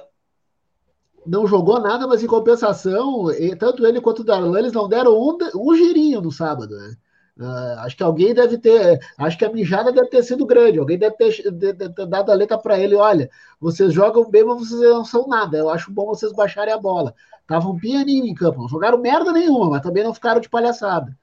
não 1.26 1.48
jogou 1.48 1.80
nada, 1.80 2.06
mas 2.06 2.22
em 2.22 2.28
compensação, 2.28 3.26
tanto 3.58 3.84
ele 3.84 4.00
quanto 4.00 4.20
o 4.20 4.24
Darlan, 4.24 4.56
eles 4.56 4.72
não 4.72 4.88
deram 4.88 5.18
um, 5.18 5.36
um 5.56 5.74
girinho 5.74 6.20
no 6.20 6.30
sábado, 6.30 6.76
né? 6.76 6.94
Uh, 7.36 7.80
acho 7.80 7.96
que 7.96 8.02
alguém 8.02 8.32
deve 8.32 8.58
ter, 8.58 9.00
acho 9.18 9.36
que 9.36 9.44
a 9.44 9.52
mijada 9.52 9.90
deve 9.90 10.08
ter 10.08 10.22
sido 10.22 10.46
grande. 10.46 10.78
Alguém 10.78 10.96
deve 10.96 11.16
ter, 11.16 11.50
de, 11.50 11.72
de, 11.72 11.88
dado 12.06 12.30
a 12.30 12.34
letra 12.34 12.56
para 12.56 12.78
ele: 12.78 12.94
olha, 12.94 13.28
vocês 13.60 13.92
jogam 13.92 14.30
bem, 14.30 14.44
mas 14.44 14.68
vocês 14.68 14.80
não 14.80 15.04
são 15.04 15.26
nada. 15.26 15.56
Eu 15.56 15.68
acho 15.68 15.90
bom 15.90 16.06
vocês 16.06 16.32
baixarem 16.32 16.72
a 16.72 16.78
bola. 16.78 17.12
Estavam 17.40 17.76
pianinho 17.76 18.24
em 18.26 18.34
campo, 18.34 18.60
não 18.60 18.68
jogaram 18.68 18.98
merda 18.98 19.32
nenhuma, 19.32 19.68
mas 19.68 19.82
também 19.82 20.04
não 20.04 20.14
ficaram 20.14 20.40
de 20.40 20.48
palhaçada. 20.48 21.16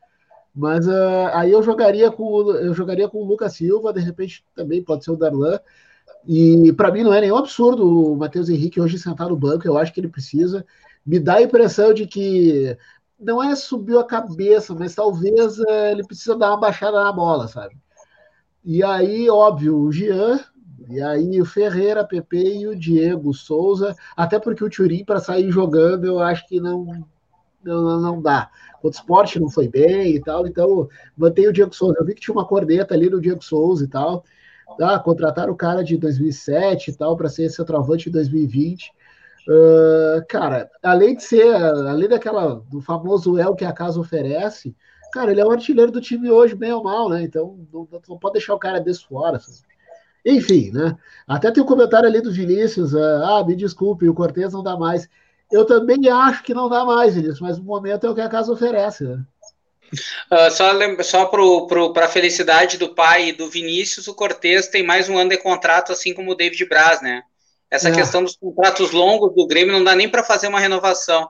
Mas 0.53 0.85
uh, 0.85 1.29
aí 1.33 1.51
eu 1.51 1.63
jogaria 1.63 2.11
com 2.11 2.51
eu 2.51 2.73
jogaria 2.73 3.07
com 3.07 3.19
o 3.19 3.25
Lucas 3.25 3.53
Silva, 3.53 3.93
de 3.93 4.01
repente 4.01 4.43
também 4.53 4.83
pode 4.83 5.05
ser 5.05 5.11
o 5.11 5.15
Darlan. 5.15 5.59
E 6.27 6.73
para 6.73 6.91
mim 6.91 7.03
não 7.03 7.13
é 7.13 7.21
nenhum 7.21 7.37
absurdo 7.37 8.13
o 8.13 8.17
Matheus 8.17 8.49
Henrique 8.49 8.81
hoje 8.81 8.99
sentar 8.99 9.29
no 9.29 9.35
banco, 9.35 9.65
eu 9.65 9.77
acho 9.77 9.93
que 9.93 9.99
ele 9.99 10.09
precisa. 10.09 10.65
Me 11.05 11.19
dá 11.19 11.35
a 11.35 11.41
impressão 11.41 11.93
de 11.93 12.05
que 12.05 12.77
não 13.21 13.41
é 13.41 13.55
subiu 13.55 13.99
a 13.99 14.05
cabeça, 14.05 14.73
mas 14.73 14.95
talvez 14.95 15.59
é, 15.59 15.91
ele 15.91 16.03
precisa 16.03 16.35
dar 16.35 16.49
uma 16.49 16.59
baixada 16.59 17.03
na 17.03 17.11
bola, 17.11 17.47
sabe? 17.47 17.77
E 18.63 18.83
aí, 18.83 19.29
óbvio, 19.29 19.77
o 19.77 19.91
Jean, 19.91 20.39
e 20.89 21.01
aí 21.01 21.41
o 21.41 21.45
Ferreira, 21.45 22.05
Pepe 22.05 22.59
e 22.59 22.67
o 22.67 22.75
Diego 22.75 23.33
Souza, 23.33 23.95
até 24.15 24.39
porque 24.39 24.63
o 24.63 24.69
Turim 24.69 25.05
para 25.05 25.19
sair 25.19 25.51
jogando, 25.51 26.05
eu 26.05 26.19
acho 26.19 26.47
que 26.47 26.59
não 26.59 26.85
não, 27.63 28.01
não 28.01 28.21
dá. 28.21 28.49
O 28.81 28.89
esporte 28.89 29.39
não 29.39 29.49
foi 29.49 29.67
bem 29.67 30.15
e 30.15 30.19
tal, 30.19 30.47
então 30.47 30.89
mantém 31.15 31.47
o 31.47 31.53
Diego 31.53 31.73
Souza. 31.73 31.95
Eu 31.99 32.05
vi 32.05 32.15
que 32.15 32.21
tinha 32.21 32.33
uma 32.33 32.45
corneta 32.45 32.93
ali 32.93 33.09
no 33.09 33.21
Diego 33.21 33.43
Souza 33.43 33.85
e 33.85 33.87
tal. 33.87 34.23
Tá? 34.77 34.97
Contrataram 34.99 35.53
o 35.53 35.55
cara 35.55 35.83
de 35.83 35.97
2007 35.97 36.91
e 36.91 36.93
tal 36.95 37.15
para 37.15 37.29
ser 37.29 37.49
centroavante 37.49 38.09
em 38.09 38.11
2020. 38.11 38.91
Uh, 39.47 40.23
cara, 40.27 40.69
além 40.83 41.15
de 41.15 41.23
ser, 41.23 41.55
além 41.55 42.07
daquela 42.07 42.55
do 42.69 42.81
famoso 42.81 43.39
El 43.39 43.55
que 43.55 43.65
a 43.65 43.73
casa 43.73 43.99
oferece, 43.99 44.75
cara, 45.11 45.31
ele 45.31 45.41
é 45.41 45.45
o 45.45 45.51
artilheiro 45.51 45.91
do 45.91 45.99
time 45.99 46.29
hoje, 46.29 46.55
bem 46.55 46.71
ou 46.71 46.83
mal, 46.83 47.09
né? 47.09 47.23
Então 47.23 47.57
não, 47.73 47.87
não 48.07 48.17
pode 48.19 48.33
deixar 48.33 48.53
o 48.53 48.59
cara 48.59 48.79
desse 48.79 49.05
fora. 49.05 49.39
Enfim, 50.25 50.71
né? 50.71 50.95
Até 51.27 51.51
tem 51.51 51.63
um 51.63 51.65
comentário 51.65 52.07
ali 52.07 52.21
do 52.21 52.31
Vinícius, 52.31 52.93
uh, 52.93 53.23
ah, 53.23 53.43
me 53.45 53.55
desculpe, 53.55 54.07
o 54.07 54.13
Cortez 54.13 54.53
não 54.53 54.61
dá 54.61 54.77
mais. 54.77 55.09
Eu 55.51 55.65
também 55.65 56.07
acho 56.07 56.43
que 56.43 56.53
não 56.53 56.69
dá 56.69 56.85
mais, 56.85 57.15
Vinícius, 57.15 57.41
mas 57.41 57.57
no 57.57 57.63
momento 57.63 58.05
é 58.05 58.09
o 58.09 58.15
que 58.15 58.21
a 58.21 58.29
casa 58.29 58.51
oferece, 58.51 59.03
né? 59.03 59.23
Uh, 60.31 60.49
só 60.51 60.71
só 61.03 61.25
para 61.25 62.05
a 62.05 62.07
felicidade 62.07 62.77
do 62.77 62.95
pai 62.95 63.29
e 63.29 63.33
do 63.33 63.49
Vinícius, 63.49 64.07
o 64.07 64.15
Cortez 64.15 64.67
tem 64.67 64.83
mais 64.83 65.09
um 65.09 65.17
ano 65.17 65.31
de 65.31 65.37
contrato, 65.37 65.91
assim 65.91 66.13
como 66.13 66.31
o 66.31 66.35
David 66.35 66.65
Braz, 66.65 67.01
né? 67.01 67.23
Essa 67.71 67.87
é. 67.87 67.93
questão 67.93 68.21
dos 68.21 68.35
contratos 68.35 68.91
longos 68.91 69.33
do 69.33 69.47
Grêmio 69.47 69.71
não 69.71 69.83
dá 69.83 69.95
nem 69.95 70.09
para 70.09 70.23
fazer 70.23 70.47
uma 70.47 70.59
renovação. 70.59 71.29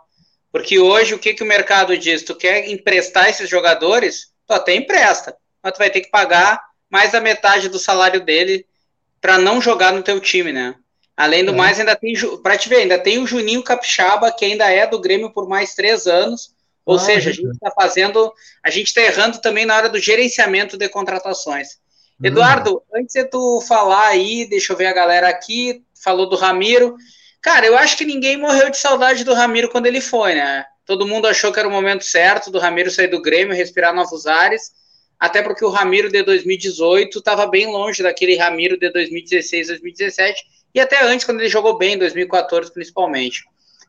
Porque 0.52 0.80
hoje 0.80 1.14
o 1.14 1.20
que, 1.20 1.36
que 1.36 1.44
o 1.44 1.48
mercado 1.48 1.96
diz? 1.96 2.24
Tu 2.24 2.36
quer 2.36 2.68
emprestar 2.68 3.30
esses 3.30 3.48
jogadores? 3.48 4.32
Tu 4.48 4.54
até 4.54 4.76
empresta, 4.76 5.38
mas 5.64 5.74
tu 5.74 5.78
vai 5.78 5.92
ter 5.92 6.02
que 6.02 6.10
pagar 6.10 6.60
mais 6.90 7.12
da 7.12 7.22
metade 7.22 7.70
do 7.70 7.80
salário 7.80 8.20
dele 8.20 8.66
para 9.22 9.38
não 9.38 9.62
jogar 9.62 9.94
no 9.94 10.04
teu 10.04 10.20
time, 10.20 10.52
né? 10.52 10.76
Além 11.16 11.46
do 11.46 11.52
é. 11.52 11.56
mais, 11.56 11.80
ainda 11.80 11.96
tem, 11.96 12.14
para 12.42 12.58
te 12.58 12.68
ver, 12.68 12.78
ainda 12.78 12.98
tem 12.98 13.20
o 13.20 13.28
Juninho 13.28 13.64
Capixaba, 13.64 14.32
que 14.32 14.44
ainda 14.44 14.70
é 14.70 14.88
do 14.88 15.00
Grêmio 15.00 15.32
por 15.32 15.48
mais 15.48 15.76
três 15.76 16.08
anos. 16.08 16.54
Ou 16.84 16.96
ah, 16.96 17.00
seja, 17.00 17.30
a 17.30 17.34
gente 17.34 17.52
está 17.52 17.72
fazendo, 17.72 18.34
a 18.64 18.70
gente 18.72 18.88
está 18.88 19.02
errando 19.02 19.40
também 19.40 19.66
na 19.66 19.78
hora 19.78 19.88
do 19.88 20.00
gerenciamento 20.00 20.78
de 20.78 20.90
contratações. 20.90 21.80
Uhum. 22.22 22.28
Eduardo, 22.28 22.84
antes 22.94 23.14
de 23.14 23.26
tu 23.26 23.62
falar 23.68 24.08
aí, 24.08 24.46
deixa 24.46 24.72
eu 24.72 24.78
ver 24.78 24.86
a 24.86 24.94
galera 24.94 25.28
aqui, 25.28 25.84
falou 26.04 26.30
do 26.30 26.36
Ramiro. 26.36 26.96
Cara, 27.42 27.66
eu 27.66 27.76
acho 27.76 27.98
que 27.98 28.06
ninguém 28.06 28.38
morreu 28.38 28.70
de 28.70 28.78
saudade 28.78 29.24
do 29.24 29.34
Ramiro 29.34 29.70
quando 29.70 29.88
ele 29.88 30.00
foi, 30.00 30.36
né? 30.36 30.64
Todo 30.86 31.08
mundo 31.08 31.28
achou 31.28 31.52
que 31.52 31.60
era 31.60 31.68
o 31.68 31.72
momento 31.72 32.04
certo 32.04 32.52
do 32.52 32.60
Ramiro 32.60 32.92
sair 32.92 33.08
do 33.08 33.22
Grêmio, 33.22 33.56
respirar 33.56 33.94
novos 33.94 34.28
ares, 34.28 34.72
até 35.20 35.42
porque 35.42 35.66
o 35.66 35.70
Ramiro 35.70 36.12
de 36.12 36.22
2018 36.22 37.18
estava 37.18 37.48
bem 37.48 37.68
longe 37.68 38.04
daquele 38.04 38.38
Ramiro 38.38 38.78
de 38.78 38.92
2016, 38.92 39.68
2017, 39.68 40.44
e 40.76 40.80
até 40.80 41.04
antes, 41.04 41.26
quando 41.26 41.40
ele 41.40 41.50
jogou 41.50 41.78
bem, 41.78 41.94
em 41.94 41.98
2014 41.98 42.72
principalmente. 42.72 43.44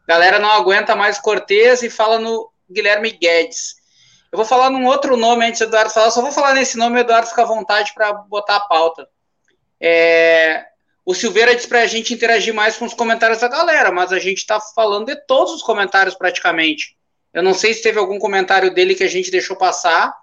Galera 0.09 0.39
não 0.39 0.51
aguenta 0.51 0.97
mais 0.97 1.19
Cortez 1.19 1.83
e 1.83 1.91
fala 1.91 2.19
no 2.19 2.51
Guilherme 2.71 3.11
Guedes. 3.11 3.82
Eu 4.33 4.39
vou 4.39 4.47
falar 4.47 4.71
num 4.71 4.87
outro 4.87 5.15
nome 5.15 5.45
antes 5.45 5.61
do 5.61 5.67
Eduardo 5.67 5.91
falar, 5.91 6.11
só 6.11 6.23
vou 6.23 6.33
falar 6.33 6.55
nesse 6.55 6.79
nome, 6.79 6.97
o 6.97 7.01
Eduardo 7.01 7.29
fica 7.29 7.43
à 7.43 7.45
vontade 7.45 7.93
para 7.95 8.15
botar 8.15 8.57
a 8.57 8.61
pauta. 8.61 9.07
É, 9.79 10.65
o 11.05 11.15
Silveira 11.15 11.55
disse 11.55 11.69
para 11.69 11.83
a 11.83 11.87
gente 11.87 12.15
interagir 12.15 12.55
mais 12.55 12.77
com 12.77 12.87
os 12.87 12.95
comentários 12.95 13.41
da 13.41 13.49
galera, 13.49 13.93
mas 13.93 14.11
a 14.11 14.19
gente 14.19 14.39
está 14.39 14.59
falando 14.59 15.07
de 15.07 15.17
todos 15.27 15.53
os 15.53 15.63
comentários 15.63 16.15
praticamente. 16.15 16.97
Eu 17.35 17.43
não 17.43 17.53
sei 17.53 17.75
se 17.75 17.83
teve 17.83 17.99
algum 17.99 18.19
comentário 18.19 18.73
dele 18.73 18.95
que 18.95 19.05
a 19.05 19.09
gente 19.09 19.31
deixou 19.31 19.57
passar. 19.57 20.15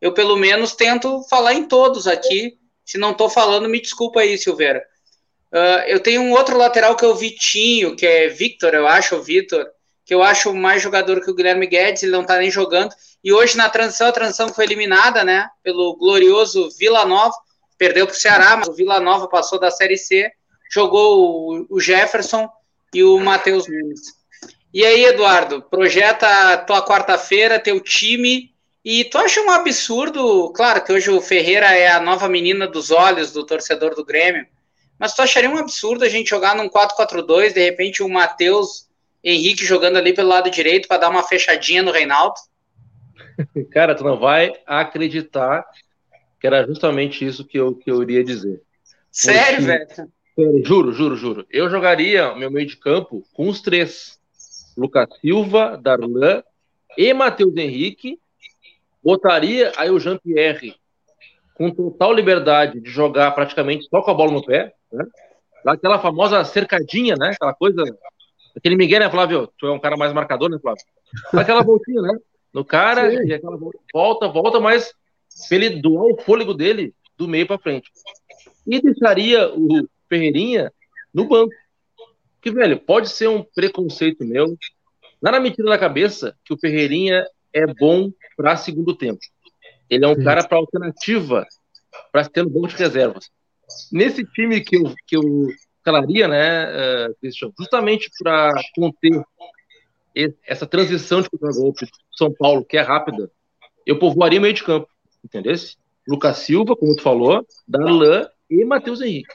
Eu, 0.00 0.12
pelo 0.12 0.36
menos, 0.36 0.74
tento 0.74 1.22
falar 1.28 1.54
em 1.54 1.64
todos 1.64 2.08
aqui. 2.08 2.58
Se 2.84 2.98
não 2.98 3.12
estou 3.12 3.28
falando, 3.28 3.68
me 3.68 3.80
desculpa 3.80 4.20
aí, 4.20 4.36
Silveira. 4.38 4.82
Uh, 5.52 5.86
eu 5.86 6.00
tenho 6.00 6.22
um 6.22 6.32
outro 6.32 6.56
lateral 6.56 6.96
que 6.96 7.04
é 7.04 7.08
o 7.08 7.14
Vitinho, 7.14 7.94
que 7.94 8.06
é 8.06 8.28
Victor, 8.28 8.74
eu 8.74 8.88
acho, 8.88 9.16
o 9.16 9.22
Vitor, 9.22 9.66
que 10.04 10.14
eu 10.14 10.22
acho 10.22 10.52
mais 10.54 10.82
jogador 10.82 11.20
que 11.20 11.30
o 11.30 11.34
Guilherme 11.34 11.66
Guedes, 11.66 12.02
ele 12.02 12.12
não 12.12 12.22
está 12.22 12.38
nem 12.38 12.50
jogando. 12.50 12.94
E 13.22 13.32
hoje 13.32 13.56
na 13.56 13.68
transição, 13.68 14.08
a 14.08 14.12
transição 14.12 14.48
foi 14.48 14.64
eliminada, 14.64 15.24
né, 15.24 15.48
pelo 15.62 15.96
glorioso 15.96 16.68
Vila 16.78 17.04
Nova 17.04 17.34
perdeu 17.82 18.06
para 18.06 18.14
o 18.14 18.16
Ceará, 18.16 18.56
mas 18.56 18.68
o 18.68 18.72
Vila 18.72 19.00
Nova 19.00 19.26
passou 19.26 19.58
da 19.58 19.68
Série 19.68 19.96
C, 19.96 20.30
jogou 20.70 21.66
o, 21.68 21.80
Jefferson 21.80 22.48
e 22.94 23.02
o 23.02 23.18
Matheus 23.18 23.66
Nunes. 23.66 24.00
E 24.72 24.84
aí, 24.84 25.04
Eduardo, 25.04 25.60
projeta 25.62 26.58
tua 26.58 26.80
quarta-feira, 26.86 27.58
teu 27.58 27.80
time, 27.80 28.52
e 28.84 29.02
tu 29.04 29.18
acha 29.18 29.40
um 29.40 29.50
absurdo, 29.50 30.52
claro 30.52 30.84
que 30.84 30.92
hoje 30.92 31.10
o 31.10 31.20
Ferreira 31.20 31.74
é 31.74 31.88
a 31.88 31.98
nova 31.98 32.28
menina 32.28 32.68
dos 32.68 32.92
olhos 32.92 33.32
do 33.32 33.44
torcedor 33.44 33.96
do 33.96 34.04
Grêmio, 34.04 34.46
mas 34.96 35.12
tu 35.12 35.20
acharia 35.20 35.50
um 35.50 35.58
absurdo 35.58 36.04
a 36.04 36.08
gente 36.08 36.30
jogar 36.30 36.54
num 36.54 36.68
4-4-2, 36.68 37.52
de 37.52 37.60
repente 37.60 38.00
o 38.00 38.08
Matheus 38.08 38.86
Henrique 39.22 39.64
jogando 39.64 39.96
ali 39.96 40.12
pelo 40.12 40.28
lado 40.28 40.50
direito 40.50 40.88
para 40.88 40.98
dar 40.98 41.10
uma 41.10 41.22
fechadinha 41.22 41.82
no 41.82 41.92
Reinaldo? 41.92 42.34
Cara, 43.70 43.94
tu 43.94 44.04
não 44.04 44.18
vai 44.18 44.52
acreditar 44.66 45.64
que 46.40 46.46
era 46.46 46.66
justamente 46.66 47.24
isso 47.24 47.44
que 47.44 47.58
eu, 47.58 47.74
que 47.74 47.90
eu 47.90 48.02
iria 48.02 48.24
dizer. 48.24 48.60
Sério, 49.10 49.62
velho? 49.64 49.86
Juro, 50.64 50.92
juro, 50.92 51.16
juro. 51.16 51.46
Eu 51.50 51.68
jogaria 51.70 52.34
meu 52.34 52.50
meio 52.50 52.66
de 52.66 52.76
campo 52.76 53.22
com 53.32 53.48
os 53.48 53.60
três: 53.60 54.18
Lucas 54.76 55.08
Silva, 55.20 55.78
Darlan 55.80 56.42
e 56.96 57.12
Matheus 57.12 57.56
Henrique. 57.56 58.18
Botaria 59.04 59.72
aí 59.76 59.90
o 59.90 59.98
Jean-Pierre 59.98 60.76
com 61.54 61.70
total 61.70 62.12
liberdade 62.12 62.80
de 62.80 62.90
jogar 62.90 63.30
praticamente 63.32 63.86
só 63.88 64.00
com 64.00 64.10
a 64.10 64.14
bola 64.14 64.32
no 64.32 64.44
pé, 64.44 64.74
né? 64.92 65.04
Aquela 65.66 66.00
famosa 66.00 66.42
cercadinha, 66.44 67.14
né? 67.16 67.32
Aquela 67.34 67.54
coisa. 67.54 67.84
Aquele 68.56 68.76
Miguel, 68.76 69.00
né, 69.00 69.10
Flávio? 69.10 69.48
Tu 69.58 69.66
é 69.66 69.72
um 69.72 69.80
cara 69.80 69.96
mais 69.96 70.12
marcador, 70.12 70.50
né, 70.50 70.58
Flávio? 70.60 70.84
Aquela 71.32 71.62
voltinha, 71.62 72.02
né? 72.02 72.18
No 72.52 72.64
cara, 72.64 73.10
Sim. 73.10 73.28
e 73.28 73.34
aquela 73.34 73.56
volta, 73.92 74.28
volta, 74.28 74.60
mas 74.60 74.92
ele 75.50 75.80
doar 75.80 76.04
o 76.04 76.20
fôlego 76.20 76.52
dele 76.52 76.94
do 77.16 77.26
meio 77.26 77.46
para 77.46 77.58
frente. 77.58 77.90
E 78.66 78.80
deixaria 78.80 79.50
o 79.54 79.88
Ferreirinha 80.08 80.70
no 81.12 81.26
banco. 81.26 81.54
Que, 82.40 82.50
velho, 82.50 82.78
pode 82.78 83.08
ser 83.08 83.28
um 83.28 83.42
preconceito 83.42 84.24
meu. 84.24 84.56
Nada 85.20 85.40
me 85.40 85.50
tira 85.50 85.68
da 85.68 85.78
cabeça 85.78 86.36
que 86.44 86.52
o 86.52 86.58
Ferreirinha 86.58 87.24
é 87.52 87.66
bom 87.66 88.10
para 88.36 88.56
segundo 88.56 88.94
tempo. 88.94 89.20
Ele 89.88 90.04
é 90.04 90.08
um 90.08 90.14
Sim. 90.14 90.24
cara 90.24 90.46
para 90.46 90.58
alternativa, 90.58 91.46
para 92.10 92.28
ter 92.28 92.42
no 92.42 92.50
banco 92.50 92.68
de 92.68 92.76
reservas. 92.76 93.30
Nesse 93.90 94.24
time 94.24 94.60
que 94.60 94.76
eu, 94.76 94.94
que 95.06 95.16
eu 95.16 95.22
calaria, 95.82 96.28
né, 96.28 96.66
uh, 96.66 97.14
Christian, 97.20 97.50
justamente 97.58 98.10
para 98.22 98.52
conter 98.74 99.22
essa 100.46 100.66
transição 100.66 101.22
de 101.22 101.30
contra-golpe 101.30 101.86
São 102.12 102.32
Paulo, 102.32 102.64
que 102.64 102.76
é 102.76 102.82
rápida, 102.82 103.30
eu 103.86 103.98
povoaria 103.98 104.40
meio 104.40 104.54
de 104.54 104.62
campo 104.62 104.88
entendeu? 105.24 105.54
Lucas 106.06 106.38
Silva, 106.38 106.76
como 106.76 106.96
tu 106.96 107.02
falou, 107.02 107.46
Darlan 107.66 108.26
e 108.50 108.64
Matheus 108.64 109.00
Henrique. 109.00 109.34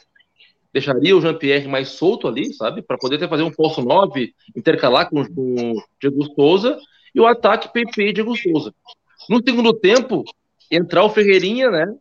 Deixaria 0.73 1.15
o 1.15 1.21
Jean-Pierre 1.21 1.67
mais 1.67 1.89
solto 1.89 2.27
ali, 2.27 2.53
sabe? 2.53 2.81
Para 2.81 2.97
poder 2.97 3.17
ter 3.17 3.29
fazer 3.29 3.43
um 3.43 3.53
falso 3.53 3.81
9, 3.81 4.33
intercalar 4.55 5.09
com, 5.09 5.25
com 5.25 5.71
o 5.71 5.83
Diego 5.99 6.23
Souza 6.35 6.77
e 7.15 7.19
o 7.19 7.25
ataque 7.25 7.71
PP 7.71 8.09
e 8.09 8.13
Diego 8.13 8.35
Souza. 8.35 8.73
No 9.29 9.41
segundo 9.43 9.73
tempo, 9.73 10.23
entrar 10.69 11.03
o 11.03 11.09
Ferreirinha, 11.09 11.71
né? 11.71 11.95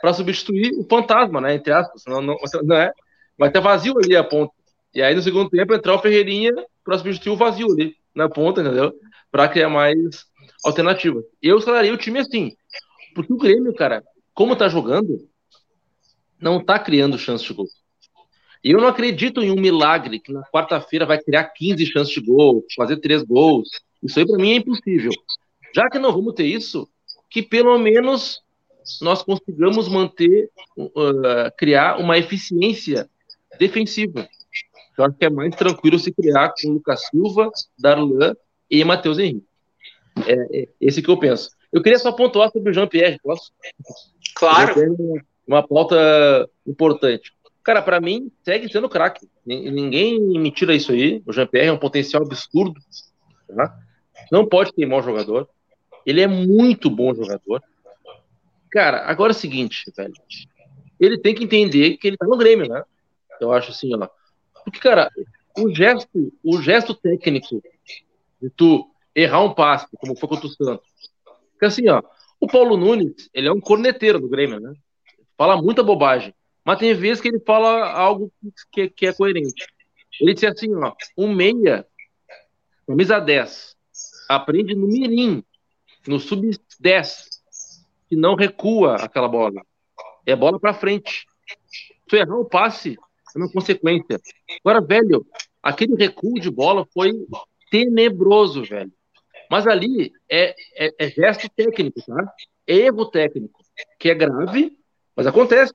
Para 0.00 0.14
substituir 0.14 0.72
o 0.78 0.84
fantasma, 0.88 1.40
né? 1.40 1.54
Entre 1.54 1.72
aspas. 1.72 2.02
Não, 2.06 2.22
não, 2.22 2.36
não 2.62 2.76
é? 2.76 2.92
Vai 3.38 3.50
ter 3.50 3.60
vazio 3.60 3.94
ali 3.98 4.16
a 4.16 4.24
ponta. 4.24 4.52
E 4.94 5.02
aí, 5.02 5.14
no 5.14 5.22
segundo 5.22 5.48
tempo, 5.48 5.74
entrar 5.74 5.94
o 5.94 5.98
Ferreirinha 5.98 6.52
para 6.84 6.98
substituir 6.98 7.32
o 7.32 7.36
vazio 7.36 7.70
ali 7.72 7.96
na 8.14 8.28
ponta, 8.28 8.60
entendeu? 8.60 8.92
Para 9.30 9.48
criar 9.48 9.70
mais 9.70 10.26
alternativas. 10.64 11.24
Eu 11.40 11.58
escalaria 11.58 11.92
o 11.92 11.96
time 11.96 12.18
assim. 12.18 12.52
Porque 13.14 13.32
o 13.32 13.38
Grêmio, 13.38 13.74
cara, 13.74 14.02
como 14.34 14.56
tá 14.56 14.68
jogando, 14.68 15.28
não 16.40 16.62
tá 16.62 16.78
criando 16.78 17.18
chance 17.18 17.44
de 17.44 17.54
gol. 17.54 17.66
E 18.64 18.70
eu 18.70 18.80
não 18.80 18.88
acredito 18.88 19.42
em 19.42 19.50
um 19.50 19.60
milagre 19.60 20.20
que 20.20 20.32
na 20.32 20.42
quarta-feira 20.42 21.04
vai 21.04 21.20
criar 21.20 21.44
15 21.44 21.86
chances 21.86 22.14
de 22.14 22.20
gol, 22.20 22.64
fazer 22.76 22.98
três 22.98 23.22
gols. 23.22 23.68
Isso 24.02 24.18
aí 24.18 24.26
para 24.26 24.36
mim 24.36 24.52
é 24.52 24.56
impossível. 24.56 25.10
Já 25.74 25.88
que 25.88 25.98
não 25.98 26.12
vamos 26.12 26.34
ter 26.34 26.46
isso, 26.46 26.88
que 27.28 27.42
pelo 27.42 27.76
menos 27.78 28.40
nós 29.00 29.22
consigamos 29.22 29.88
manter, 29.88 30.50
uh, 30.76 31.50
criar 31.56 31.98
uma 31.98 32.18
eficiência 32.18 33.08
defensiva. 33.58 34.28
Eu 34.96 35.04
acho 35.04 35.16
que 35.16 35.24
é 35.24 35.30
mais 35.30 35.54
tranquilo 35.54 35.98
se 35.98 36.12
criar 36.12 36.52
com 36.60 36.70
Lucas 36.70 37.06
Silva, 37.08 37.50
Darlan 37.78 38.34
e 38.70 38.84
Matheus 38.84 39.18
Henrique. 39.18 39.46
É, 40.26 40.60
é 40.62 40.68
esse 40.80 41.02
que 41.02 41.08
eu 41.08 41.18
penso. 41.18 41.50
Eu 41.72 41.82
queria 41.82 41.98
só 41.98 42.12
pontuar 42.12 42.50
sobre 42.50 42.70
o 42.70 42.74
Jean-Pierre, 42.74 43.18
posso? 43.22 43.52
Claro. 44.34 44.74
Uma 45.46 45.66
pauta 45.66 46.48
importante. 46.66 47.32
Cara, 47.62 47.80
para 47.80 48.00
mim, 48.00 48.30
segue 48.44 48.70
sendo 48.70 48.88
craque. 48.88 49.28
Ninguém 49.46 50.20
me 50.38 50.50
tira 50.50 50.74
isso 50.74 50.92
aí. 50.92 51.22
O 51.26 51.32
Jean-Pierre 51.32 51.68
é 51.68 51.72
um 51.72 51.78
potencial 51.78 52.22
absurdo. 52.22 52.80
Tá? 53.48 53.74
Não 54.30 54.46
pode 54.46 54.72
queimar 54.72 54.98
o 54.98 55.02
jogador. 55.02 55.48
Ele 56.04 56.20
é 56.20 56.26
muito 56.26 56.90
bom 56.90 57.14
jogador. 57.14 57.62
Cara, 58.70 59.06
agora 59.06 59.32
é 59.32 59.36
o 59.36 59.38
seguinte, 59.38 59.84
velho. 59.96 60.12
Ele 60.98 61.18
tem 61.18 61.34
que 61.34 61.44
entender 61.44 61.96
que 61.96 62.08
ele 62.08 62.16
tá 62.16 62.26
no 62.26 62.36
Grêmio, 62.36 62.68
né? 62.68 62.82
Eu 63.42 63.52
acho 63.52 63.70
assim, 63.70 63.90
ó. 63.94 64.08
Porque, 64.64 64.78
cara, 64.78 65.10
o 65.58 65.74
gesto, 65.74 66.32
o 66.42 66.60
gesto 66.60 66.94
técnico 66.94 67.62
de 68.40 68.50
tu 68.50 68.88
errar 69.14 69.42
um 69.42 69.54
passe, 69.54 69.86
como 69.98 70.16
foi 70.16 70.28
contra 70.28 70.46
o 70.46 70.50
Santos. 70.50 70.86
Porque 71.52 71.66
assim, 71.66 71.88
ó, 71.88 72.02
o 72.40 72.46
Paulo 72.46 72.76
Nunes, 72.76 73.28
ele 73.32 73.48
é 73.48 73.52
um 73.52 73.60
corneteiro 73.60 74.18
do 74.18 74.28
Grêmio, 74.28 74.60
né? 74.60 74.72
Fala 75.36 75.60
muita 75.60 75.82
bobagem. 75.82 76.34
Mas 76.64 76.78
tem 76.78 76.94
vezes 76.94 77.20
que 77.20 77.28
ele 77.28 77.40
fala 77.40 77.90
algo 77.92 78.32
que, 78.70 78.88
que 78.88 79.06
é 79.06 79.12
coerente. 79.12 79.66
Ele 80.20 80.34
disse 80.34 80.46
assim, 80.46 80.74
ó, 80.74 80.92
um 81.16 81.34
meia, 81.34 81.86
camisa 82.86 83.18
10, 83.18 83.76
aprende 84.28 84.74
no 84.74 84.86
mirim, 84.86 85.44
no 86.06 86.20
sub-10, 86.20 87.24
que 88.08 88.16
não 88.16 88.34
recua 88.34 88.96
aquela 88.96 89.28
bola. 89.28 89.62
É 90.24 90.36
bola 90.36 90.60
para 90.60 90.74
frente. 90.74 91.26
Se 92.08 92.16
errar 92.16 92.36
o 92.36 92.44
passe, 92.44 92.98
é 93.38 93.38
uma 93.38 93.50
consequência. 93.50 94.20
Agora, 94.64 94.80
velho, 94.80 95.26
aquele 95.62 95.94
recuo 95.94 96.40
de 96.40 96.50
bola 96.50 96.86
foi 96.92 97.12
tenebroso, 97.70 98.64
velho. 98.64 98.92
Mas 99.50 99.66
ali 99.66 100.12
é, 100.30 100.54
é, 100.76 100.94
é 100.98 101.10
gesto 101.10 101.48
técnico, 101.54 102.00
tá? 102.06 102.32
É 102.66 102.74
erro 102.74 103.06
técnico, 103.06 103.60
que 103.98 104.10
é 104.10 104.14
grave, 104.14 104.76
mas 105.14 105.26
acontece. 105.26 105.74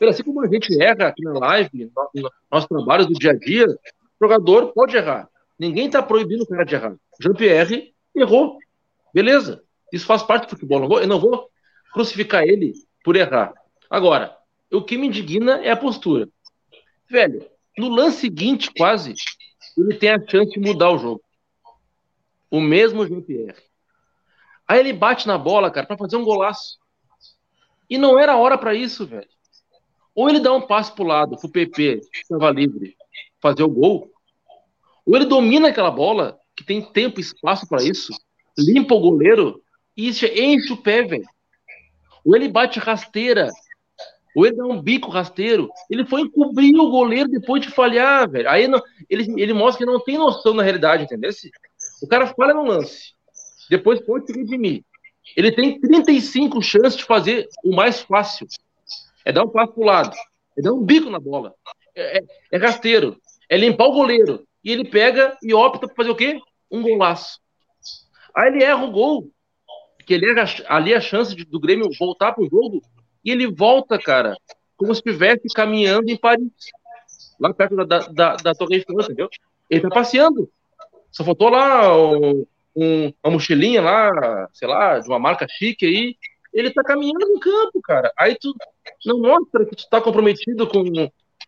Assim 0.00 0.22
como 0.22 0.42
a 0.42 0.46
gente 0.46 0.80
erra 0.80 1.08
aqui 1.08 1.22
na 1.22 1.32
live, 1.32 1.90
no 2.14 2.30
nosso 2.50 2.68
trabalho 2.68 3.06
do 3.06 3.14
dia 3.14 3.32
a 3.32 3.36
dia, 3.36 3.66
o 3.66 4.24
jogador 4.24 4.72
pode 4.72 4.96
errar. 4.96 5.28
Ninguém 5.58 5.86
está 5.86 6.02
proibindo 6.02 6.42
o 6.42 6.46
cara 6.46 6.64
de 6.64 6.74
errar. 6.74 6.96
Jean-Pierre 7.20 7.94
errou. 8.14 8.58
Beleza. 9.12 9.62
Isso 9.92 10.06
faz 10.06 10.22
parte 10.22 10.44
do 10.44 10.50
futebol. 10.50 10.80
Não 10.80 10.88
vou, 10.88 11.00
eu 11.00 11.06
não 11.06 11.20
vou 11.20 11.48
crucificar 11.92 12.42
ele 12.42 12.72
por 13.04 13.16
errar. 13.16 13.52
Agora, 13.88 14.36
o 14.72 14.82
que 14.82 14.98
me 14.98 15.06
indigna 15.06 15.64
é 15.64 15.70
a 15.70 15.76
postura. 15.76 16.28
Velho, 17.08 17.46
no 17.76 17.88
lance 17.88 18.20
seguinte, 18.20 18.70
quase, 18.76 19.14
ele 19.76 19.94
tem 19.94 20.10
a 20.10 20.18
chance 20.26 20.50
de 20.50 20.60
mudar 20.60 20.90
o 20.90 20.98
jogo. 20.98 21.22
O 22.50 22.60
mesmo 22.60 23.06
Jean-Pierre. 23.06 23.56
Aí 24.66 24.80
ele 24.80 24.92
bate 24.92 25.26
na 25.26 25.36
bola, 25.36 25.70
cara, 25.70 25.86
para 25.86 25.98
fazer 25.98 26.16
um 26.16 26.24
golaço. 26.24 26.78
E 27.88 27.98
não 27.98 28.18
era 28.18 28.36
hora 28.36 28.56
para 28.56 28.74
isso, 28.74 29.06
velho. 29.06 29.28
Ou 30.14 30.28
ele 30.30 30.40
dá 30.40 30.52
um 30.52 30.62
passo 30.62 30.94
pro 30.94 31.04
lado, 31.04 31.36
pro 31.36 31.50
PP, 31.50 32.00
estava 32.12 32.50
livre, 32.50 32.96
fazer 33.40 33.64
o 33.64 33.68
gol. 33.68 34.10
Ou 35.04 35.16
ele 35.16 35.26
domina 35.26 35.68
aquela 35.68 35.90
bola, 35.90 36.38
que 36.56 36.64
tem 36.64 36.80
tempo 36.80 37.18
e 37.18 37.22
espaço 37.22 37.68
para 37.68 37.82
isso, 37.82 38.12
limpa 38.56 38.94
o 38.94 39.00
goleiro 39.00 39.62
e 39.96 40.08
enche 40.08 40.72
o 40.72 40.76
pé, 40.76 41.02
velho. 41.02 41.28
Ou 42.24 42.34
ele 42.34 42.48
bate 42.48 42.78
rasteira, 42.78 43.50
ou 44.34 44.44
ele 44.44 44.56
dá 44.56 44.64
um 44.64 44.82
bico 44.82 45.10
rasteiro. 45.10 45.70
Ele 45.88 46.04
foi 46.04 46.22
encobrir 46.22 46.76
o 46.76 46.90
goleiro 46.90 47.28
depois 47.28 47.62
de 47.62 47.70
falhar, 47.70 48.28
velho. 48.28 48.50
Aí 48.50 48.66
não, 48.66 48.82
ele, 49.08 49.40
ele 49.40 49.52
mostra 49.52 49.86
que 49.86 49.92
não 49.92 50.00
tem 50.00 50.18
noção 50.18 50.54
na 50.54 50.62
realidade, 50.62 51.04
entendeu? 51.04 51.30
O 52.02 52.08
cara 52.08 52.26
falha 52.26 52.54
no 52.54 52.64
lance. 52.64 53.14
Depois 53.70 54.00
pode 54.00 54.26
se 54.26 54.38
redimir. 54.38 54.84
Ele 55.36 55.50
tem 55.52 55.80
35 55.80 56.60
chances 56.60 56.96
de 56.96 57.04
fazer 57.04 57.48
o 57.64 57.74
mais 57.74 58.02
fácil. 58.02 58.46
É 59.24 59.32
dar 59.32 59.44
um 59.44 59.48
passo 59.48 59.72
pro 59.72 59.84
lado. 59.84 60.14
É 60.58 60.62
dar 60.62 60.72
um 60.72 60.82
bico 60.82 61.10
na 61.10 61.18
bola. 61.18 61.54
É, 61.94 62.18
é, 62.18 62.24
é 62.52 62.58
rasteiro. 62.58 63.16
É 63.48 63.56
limpar 63.56 63.86
o 63.86 63.92
goleiro. 63.92 64.46
E 64.62 64.70
ele 64.70 64.84
pega 64.84 65.36
e 65.42 65.54
opta 65.54 65.86
por 65.88 65.96
fazer 65.96 66.10
o 66.10 66.16
quê? 66.16 66.40
Um 66.70 66.82
golaço. 66.82 67.40
Aí 68.36 68.48
ele 68.48 68.64
erra 68.64 68.84
o 68.84 68.90
gol. 68.90 69.30
Que 70.06 70.14
ele 70.14 70.30
erra 70.30 70.44
ali 70.68 70.92
a 70.92 71.00
chance 71.00 71.34
de, 71.34 71.44
do 71.44 71.58
Grêmio 71.58 71.88
voltar 71.98 72.32
pro 72.32 72.48
jogo. 72.48 72.82
E 73.24 73.30
ele 73.30 73.46
volta, 73.46 73.98
cara, 73.98 74.36
como 74.76 74.94
se 74.94 75.00
estivesse 75.00 75.48
caminhando 75.54 76.10
em 76.10 76.16
Paris. 76.16 76.48
Lá 77.40 77.52
perto 77.52 77.76
da, 77.84 77.98
da, 77.98 78.36
da 78.36 78.54
Torre 78.54 78.76
Eiffel, 78.76 79.00
entendeu? 79.00 79.28
Ele 79.68 79.80
tá 79.80 79.88
passeando. 79.88 80.48
Só 81.10 81.24
faltou 81.24 81.48
lá 81.48 81.96
um, 81.96 82.46
um, 82.76 83.12
uma 83.22 83.32
mochilinha 83.32 83.80
lá, 83.80 84.48
sei 84.52 84.68
lá, 84.68 84.98
de 84.98 85.08
uma 85.08 85.18
marca 85.18 85.46
chique 85.48 85.86
aí. 85.86 86.16
Ele 86.52 86.72
tá 86.72 86.84
caminhando 86.84 87.26
no 87.26 87.40
campo, 87.40 87.80
cara. 87.82 88.12
Aí 88.16 88.36
tu 88.40 88.54
não 89.04 89.20
mostra 89.20 89.64
que 89.64 89.74
tu 89.74 89.88
tá 89.88 90.00
comprometido 90.00 90.66
com 90.68 90.84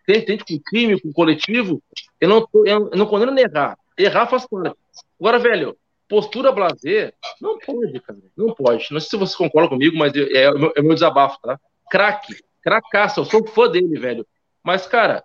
tente 0.07 0.45
com 0.45 0.55
o 0.55 0.61
crime, 0.61 1.01
com 1.01 1.13
coletivo. 1.13 1.83
Eu 2.21 2.29
não, 2.29 2.47
tô, 2.47 2.65
eu 2.67 2.91
não 2.91 3.07
condeno 3.07 3.37
errar. 3.39 3.77
Errar 3.99 4.27
faz 4.27 4.47
parte. 4.47 4.77
Agora, 5.19 5.39
velho, 5.39 5.77
postura 6.09 6.53
blazer, 6.53 7.15
não 7.41 7.59
pode, 7.59 8.01
cara. 8.01 8.19
Não 8.37 8.55
pode. 8.55 8.87
Não 8.91 9.01
sei 9.01 9.11
se 9.11 9.17
você 9.17 9.37
concorda 9.37 9.69
comigo, 9.69 9.97
mas 9.97 10.15
é, 10.15 10.21
é, 10.21 10.51
é 10.77 10.83
meu 10.83 10.95
desabafo, 10.95 11.39
tá? 11.41 11.59
Craque, 11.91 12.37
cracaça, 12.63 13.21
eu 13.21 13.25
sou 13.25 13.47
fã 13.47 13.69
dele, 13.69 13.99
velho. 13.99 14.27
Mas, 14.63 14.87
cara, 14.87 15.25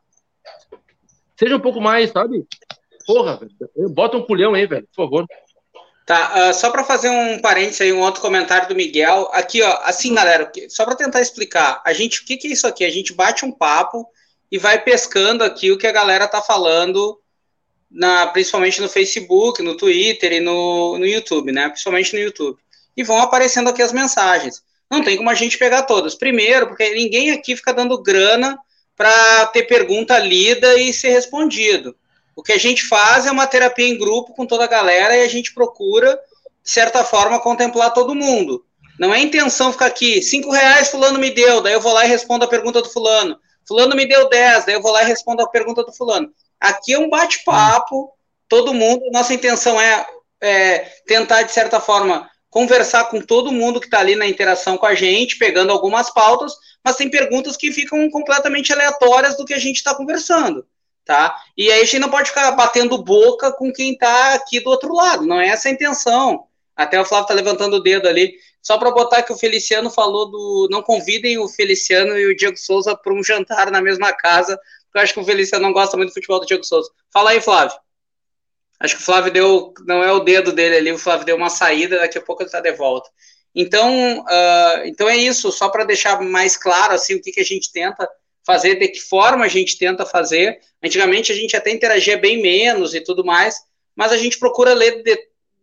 seja 1.37 1.55
um 1.55 1.59
pouco 1.59 1.81
mais, 1.81 2.11
sabe? 2.11 2.45
Porra, 3.05 3.37
velho. 3.37 3.89
Bota 3.89 4.17
um 4.17 4.25
pulhão 4.25 4.53
aí, 4.53 4.65
velho, 4.67 4.87
por 4.95 5.05
favor. 5.05 5.25
Tá, 6.05 6.49
uh, 6.49 6.53
só 6.53 6.69
para 6.71 6.83
fazer 6.83 7.09
um 7.09 7.39
parênteses 7.39 7.81
aí, 7.81 7.93
um 7.93 8.01
outro 8.01 8.21
comentário 8.21 8.67
do 8.67 8.75
Miguel. 8.75 9.29
Aqui, 9.33 9.61
ó, 9.61 9.79
assim, 9.83 10.13
galera, 10.13 10.51
só 10.67 10.83
para 10.83 10.95
tentar 10.95 11.21
explicar, 11.21 11.81
a 11.85 11.93
gente, 11.93 12.21
o 12.21 12.25
que, 12.25 12.37
que 12.37 12.47
é 12.47 12.51
isso 12.51 12.67
aqui? 12.67 12.83
A 12.83 12.89
gente 12.89 13.13
bate 13.13 13.45
um 13.45 13.51
papo 13.51 14.05
e 14.51 14.57
vai 14.57 14.83
pescando 14.83 15.43
aqui 15.43 15.71
o 15.71 15.77
que 15.77 15.87
a 15.87 15.91
galera 15.91 16.27
tá 16.27 16.41
falando, 16.41 17.20
na, 17.91 18.27
principalmente 18.27 18.81
no 18.81 18.87
Facebook, 18.87 19.61
no 19.61 19.75
Twitter 19.75 20.33
e 20.33 20.39
no, 20.39 20.97
no 20.97 21.05
YouTube, 21.05 21.51
né? 21.51 21.67
Principalmente 21.67 22.13
no 22.13 22.19
YouTube. 22.19 22.57
E 22.95 23.03
vão 23.03 23.19
aparecendo 23.19 23.69
aqui 23.69 23.81
as 23.81 23.91
mensagens. 23.91 24.63
Não 24.89 25.03
tem 25.03 25.17
como 25.17 25.29
a 25.29 25.35
gente 25.35 25.57
pegar 25.57 25.83
todas. 25.83 26.15
Primeiro, 26.15 26.67
porque 26.67 26.89
ninguém 26.93 27.31
aqui 27.31 27.55
fica 27.55 27.73
dando 27.73 28.01
grana 28.01 28.57
para 28.95 29.45
ter 29.47 29.63
pergunta 29.63 30.17
lida 30.19 30.79
e 30.79 30.93
ser 30.93 31.09
respondido. 31.09 31.95
O 32.35 32.43
que 32.43 32.53
a 32.53 32.57
gente 32.57 32.83
faz 32.87 33.25
é 33.25 33.31
uma 33.31 33.47
terapia 33.47 33.87
em 33.87 33.97
grupo 33.97 34.33
com 34.33 34.45
toda 34.45 34.63
a 34.63 34.67
galera 34.67 35.15
e 35.15 35.23
a 35.23 35.27
gente 35.27 35.53
procura, 35.53 36.19
de 36.63 36.69
certa 36.69 37.03
forma, 37.03 37.39
contemplar 37.39 37.93
todo 37.93 38.15
mundo. 38.15 38.65
Não 38.99 39.13
é 39.13 39.19
intenção 39.19 39.71
ficar 39.71 39.87
aqui, 39.87 40.21
cinco 40.21 40.51
reais 40.51 40.89
fulano 40.89 41.17
me 41.17 41.31
deu, 41.31 41.61
daí 41.61 41.73
eu 41.73 41.81
vou 41.81 41.93
lá 41.93 42.05
e 42.05 42.07
respondo 42.07 42.45
a 42.45 42.47
pergunta 42.47 42.81
do 42.81 42.89
fulano. 42.89 43.37
Fulano 43.67 43.95
me 43.95 44.05
deu 44.05 44.29
dez, 44.29 44.65
daí 44.65 44.75
eu 44.75 44.81
vou 44.81 44.91
lá 44.91 45.03
e 45.03 45.07
respondo 45.07 45.41
a 45.41 45.47
pergunta 45.47 45.83
do 45.83 45.91
fulano. 45.91 46.31
Aqui 46.61 46.93
é 46.93 46.99
um 46.99 47.09
bate-papo, 47.09 48.13
todo 48.47 48.73
mundo, 48.73 49.09
nossa 49.11 49.33
intenção 49.33 49.81
é, 49.81 50.05
é 50.39 50.79
tentar, 51.07 51.41
de 51.41 51.51
certa 51.51 51.81
forma, 51.81 52.29
conversar 52.49 53.05
com 53.05 53.19
todo 53.19 53.51
mundo 53.51 53.79
que 53.79 53.87
está 53.87 53.99
ali 53.99 54.15
na 54.15 54.27
interação 54.27 54.77
com 54.77 54.85
a 54.85 54.93
gente, 54.93 55.37
pegando 55.37 55.71
algumas 55.71 56.13
pautas, 56.13 56.53
mas 56.83 56.95
tem 56.95 57.09
perguntas 57.09 57.57
que 57.57 57.71
ficam 57.71 58.09
completamente 58.09 58.71
aleatórias 58.71 59.35
do 59.35 59.45
que 59.45 59.53
a 59.53 59.59
gente 59.59 59.77
está 59.77 59.95
conversando 59.95 60.65
tá? 61.05 61.35
E 61.57 61.71
aí 61.71 61.81
a 61.81 61.83
gente 61.83 61.99
não 61.99 62.09
pode 62.09 62.29
ficar 62.29 62.51
batendo 62.51 63.03
boca 63.03 63.51
com 63.51 63.71
quem 63.71 63.93
está 63.93 64.33
aqui 64.33 64.59
do 64.59 64.69
outro 64.69 64.93
lado, 64.93 65.25
não 65.25 65.39
é 65.39 65.47
essa 65.47 65.67
a 65.67 65.71
intenção. 65.71 66.45
Até 66.75 66.99
o 66.99 67.05
Flávio 67.05 67.27
tá 67.27 67.33
levantando 67.33 67.75
o 67.75 67.83
dedo 67.83 68.07
ali, 68.07 68.33
só 68.61 68.77
para 68.77 68.91
botar 68.91 69.23
que 69.23 69.33
o 69.33 69.37
Feliciano 69.37 69.89
falou 69.89 70.29
do 70.29 70.67
não 70.71 70.81
convidem 70.81 71.37
o 71.37 71.47
Feliciano 71.47 72.17
e 72.17 72.27
o 72.27 72.35
Diego 72.35 72.57
Souza 72.57 72.95
para 72.95 73.13
um 73.13 73.23
jantar 73.23 73.69
na 73.71 73.81
mesma 73.81 74.13
casa, 74.13 74.59
porque 74.91 74.99
eu 74.99 75.01
acho 75.03 75.13
que 75.13 75.19
o 75.21 75.23
Feliciano 75.23 75.65
não 75.65 75.71
gosta 75.71 75.95
muito 75.95 76.09
do 76.09 76.13
futebol 76.13 76.41
do 76.41 76.45
Diego 76.45 76.65
Souza. 76.65 76.91
Fala 77.13 77.29
aí, 77.31 77.39
Flávio. 77.39 77.79
Acho 78.77 78.97
que 78.97 79.01
o 79.01 79.05
Flávio 79.05 79.31
deu, 79.31 79.73
não 79.87 80.03
é 80.03 80.11
o 80.11 80.19
dedo 80.19 80.51
dele 80.51 80.75
ali, 80.75 80.91
o 80.91 80.97
Flávio 80.97 81.25
deu 81.25 81.37
uma 81.37 81.49
saída, 81.49 81.99
daqui 81.99 82.17
a 82.17 82.21
pouco 82.21 82.41
ele 82.41 82.49
está 82.49 82.59
de 82.59 82.73
volta. 82.73 83.09
Então, 83.55 84.19
uh, 84.19 84.85
então 84.85 85.07
é 85.07 85.15
isso, 85.15 85.49
só 85.51 85.69
para 85.69 85.85
deixar 85.85 86.21
mais 86.21 86.57
claro 86.57 86.93
assim 86.93 87.15
o 87.15 87.21
que, 87.21 87.31
que 87.31 87.39
a 87.39 87.45
gente 87.45 87.71
tenta 87.71 88.09
fazer, 88.45 88.75
de 88.75 88.89
que 88.89 88.99
forma 88.99 89.45
a 89.45 89.47
gente 89.47 89.77
tenta 89.77 90.05
fazer. 90.05 90.59
Antigamente 90.83 91.31
a 91.31 91.35
gente 91.35 91.55
até 91.55 91.71
interagia 91.71 92.17
bem 92.17 92.41
menos 92.41 92.93
e 92.93 92.99
tudo 92.99 93.23
mais, 93.23 93.55
mas 93.95 94.11
a 94.11 94.17
gente 94.17 94.37
procura 94.37 94.73
ler 94.73 95.03
de, 95.03 95.17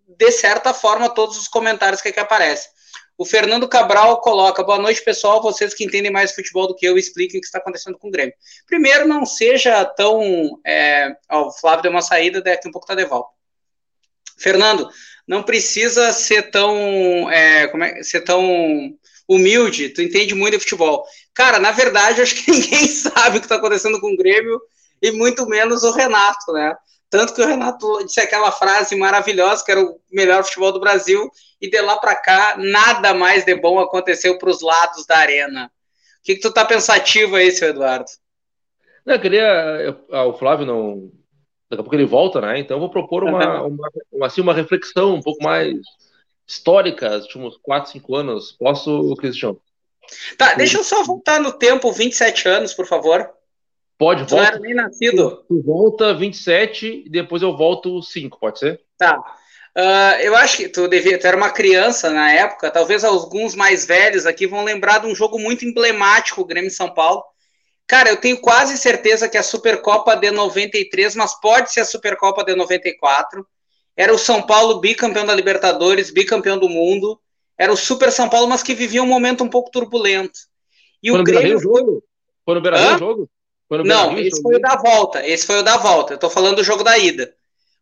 de 0.07 0.33
certa 0.33 0.72
forma 0.72 1.11
todos 1.11 1.37
os 1.37 1.49
comentários 1.49 2.01
que, 2.01 2.12
que 2.12 2.20
aparecem. 2.20 2.70
O 3.19 3.25
Fernando 3.25 3.69
Cabral 3.69 4.21
coloca: 4.21 4.62
boa 4.62 4.79
noite, 4.79 5.03
pessoal. 5.03 5.43
Vocês 5.43 5.75
que 5.75 5.85
entendem 5.85 6.11
mais 6.11 6.33
futebol 6.33 6.69
do 6.69 6.75
que 6.77 6.87
eu, 6.87 6.97
expliquem 6.97 7.39
o 7.39 7.41
que 7.41 7.47
está 7.47 7.59
acontecendo 7.59 7.99
com 7.99 8.07
o 8.07 8.11
Grêmio. 8.12 8.33
Primeiro, 8.64 9.09
não 9.09 9.27
seja 9.27 9.85
tão. 9.85 10.61
É... 10.64 11.16
Ó, 11.29 11.49
o 11.49 11.53
Flávio 11.53 11.83
deu 11.83 11.91
uma 11.91 12.01
saída, 12.01 12.41
daqui 12.41 12.69
um 12.69 12.71
pouco 12.71 12.87
tá 12.87 12.95
de 12.95 13.05
volta. 13.05 13.31
Fernando, 14.39 14.89
não 15.27 15.43
precisa 15.43 16.12
ser 16.12 16.51
tão. 16.53 17.29
É, 17.29 17.66
como 17.66 17.83
é, 17.83 18.05
ser 18.05 18.21
tão 18.21 18.97
humilde, 19.29 19.89
tu 19.89 20.01
entende 20.01 20.35
muito 20.35 20.55
de 20.55 20.61
futebol. 20.61 21.05
Cara, 21.35 21.59
na 21.59 21.73
verdade, 21.73 22.23
acho 22.23 22.37
que 22.37 22.49
ninguém 22.53 22.87
sabe 22.87 23.39
o 23.39 23.41
que 23.41 23.47
está 23.47 23.57
acontecendo 23.57 24.01
com 24.01 24.12
o 24.12 24.16
Grêmio, 24.16 24.61
e 25.03 25.11
muito 25.11 25.45
menos 25.47 25.83
o 25.83 25.91
Renato, 25.91 26.53
né? 26.53 26.73
Tanto 27.11 27.34
que 27.34 27.40
o 27.40 27.46
Renato 27.46 28.04
disse 28.04 28.20
aquela 28.20 28.52
frase 28.52 28.94
maravilhosa 28.94 29.64
que 29.64 29.70
era 29.70 29.82
o 29.82 29.98
melhor 30.12 30.44
futebol 30.44 30.72
do 30.72 30.80
Brasil, 30.80 31.30
e 31.61 31.68
de 31.68 31.80
lá 31.80 31.96
para 31.96 32.14
cá, 32.14 32.56
nada 32.59 33.14
mais 33.14 33.44
de 33.44 33.54
bom 33.54 33.78
aconteceu 33.78 34.38
para 34.38 34.50
os 34.50 34.61
lados 34.61 35.06
da 35.06 35.16
arena. 35.16 35.70
O 36.20 36.22
que, 36.22 36.34
que 36.34 36.40
tu 36.40 36.52
tá 36.52 36.64
pensativo 36.64 37.36
aí, 37.36 37.50
seu 37.50 37.68
Eduardo? 37.68 38.11
Não, 39.04 39.14
eu 39.14 39.20
queria. 39.20 39.42
Eu, 39.42 40.04
ah, 40.12 40.24
o 40.24 40.34
Flávio 40.34 40.66
não. 40.66 41.11
Daqui 41.70 41.80
a 41.80 41.84
pouco 41.84 41.94
ele 41.94 42.04
volta, 42.04 42.40
né? 42.40 42.59
Então 42.59 42.76
eu 42.76 42.80
vou 42.80 42.90
propor 42.90 43.24
uma, 43.24 43.62
uma, 43.62 43.88
uma, 44.12 44.26
assim, 44.26 44.40
uma 44.40 44.54
reflexão 44.54 45.14
um 45.14 45.22
pouco 45.22 45.42
mais 45.42 45.76
histórica, 46.46 47.16
os 47.16 47.24
últimos 47.24 47.56
4, 47.59 47.92
5 47.92 48.14
anos. 48.14 48.52
Posso, 48.52 49.14
Cristiano? 49.16 49.61
Tá, 50.36 50.54
deixa 50.54 50.78
eu 50.78 50.84
só 50.84 51.02
voltar 51.04 51.40
no 51.40 51.52
tempo, 51.52 51.92
27 51.92 52.48
anos, 52.48 52.72
por 52.72 52.86
favor. 52.86 53.30
Pode, 53.99 54.20
volta. 54.20 54.36
Não 54.36 54.44
era 54.44 54.59
nem 54.61 54.74
nascido. 54.74 55.44
Tu 55.49 55.61
volta 55.61 56.14
27 56.14 57.05
e 57.07 57.11
depois 57.11 57.42
eu 57.42 57.57
volto 57.57 58.01
5, 58.01 58.38
pode 58.38 58.61
ser? 58.61 58.80
Tá. 58.96 59.18
Uh, 59.76 60.20
eu 60.22 60.36
acho 60.36 60.57
que 60.57 60.68
tu, 60.68 60.88
devia, 60.88 61.18
tu 61.18 61.26
era 61.26 61.36
uma 61.36 61.51
criança 61.51 62.11
na 62.11 62.32
época, 62.32 62.70
talvez 62.70 63.05
alguns 63.05 63.55
mais 63.55 63.84
velhos 63.84 64.24
aqui 64.24 64.46
vão 64.46 64.64
lembrar 64.64 64.99
de 64.99 65.07
um 65.07 65.14
jogo 65.14 65.38
muito 65.38 65.64
emblemático, 65.64 66.40
o 66.40 66.44
Grêmio 66.44 66.70
São 66.70 66.92
Paulo. 66.94 67.22
Cara, 67.86 68.11
eu 68.11 68.16
tenho 68.16 68.40
quase 68.40 68.76
certeza 68.76 69.28
que 69.28 69.36
é 69.36 69.40
a 69.40 69.42
Supercopa 69.42 70.14
de 70.14 70.30
93, 70.30 71.16
mas 71.16 71.38
pode 71.40 71.72
ser 71.72 71.80
a 71.80 71.84
Supercopa 71.84 72.44
de 72.44 72.55
94. 72.55 73.46
Era 73.96 74.12
o 74.12 74.18
São 74.18 74.42
Paulo 74.42 74.80
bicampeão 74.80 75.26
da 75.26 75.34
Libertadores, 75.34 76.11
bicampeão 76.11 76.59
do 76.59 76.68
mundo. 76.68 77.18
Era 77.57 77.72
o 77.72 77.76
Super 77.76 78.12
São 78.12 78.28
Paulo, 78.28 78.46
mas 78.46 78.62
que 78.62 78.74
vivia 78.74 79.03
um 79.03 79.07
momento 79.07 79.42
um 79.42 79.49
pouco 79.49 79.70
turbulento. 79.70 80.38
E 81.03 81.11
foi 81.11 81.20
o 81.20 81.24
Grêmio. 81.24 81.59
Jogo? 81.59 82.05
Foi 82.44 82.55
no 82.55 82.61
Beira-Rio 82.61 82.94
o 82.94 82.99
jogo? 82.99 83.30
Não, 83.71 84.19
esse 84.19 84.41
foi 84.41 84.57
o 84.57 84.61
da 84.61 84.77
volta. 84.77 85.27
Esse 85.27 85.47
foi 85.47 85.59
o 85.59 85.62
da 85.62 85.77
volta. 85.77 86.14
Eu 86.14 86.19
tô 86.19 86.31
falando 86.31 86.57
do 86.57 86.64
jogo 86.64 86.83
da 86.83 86.97
ida. 86.97 87.35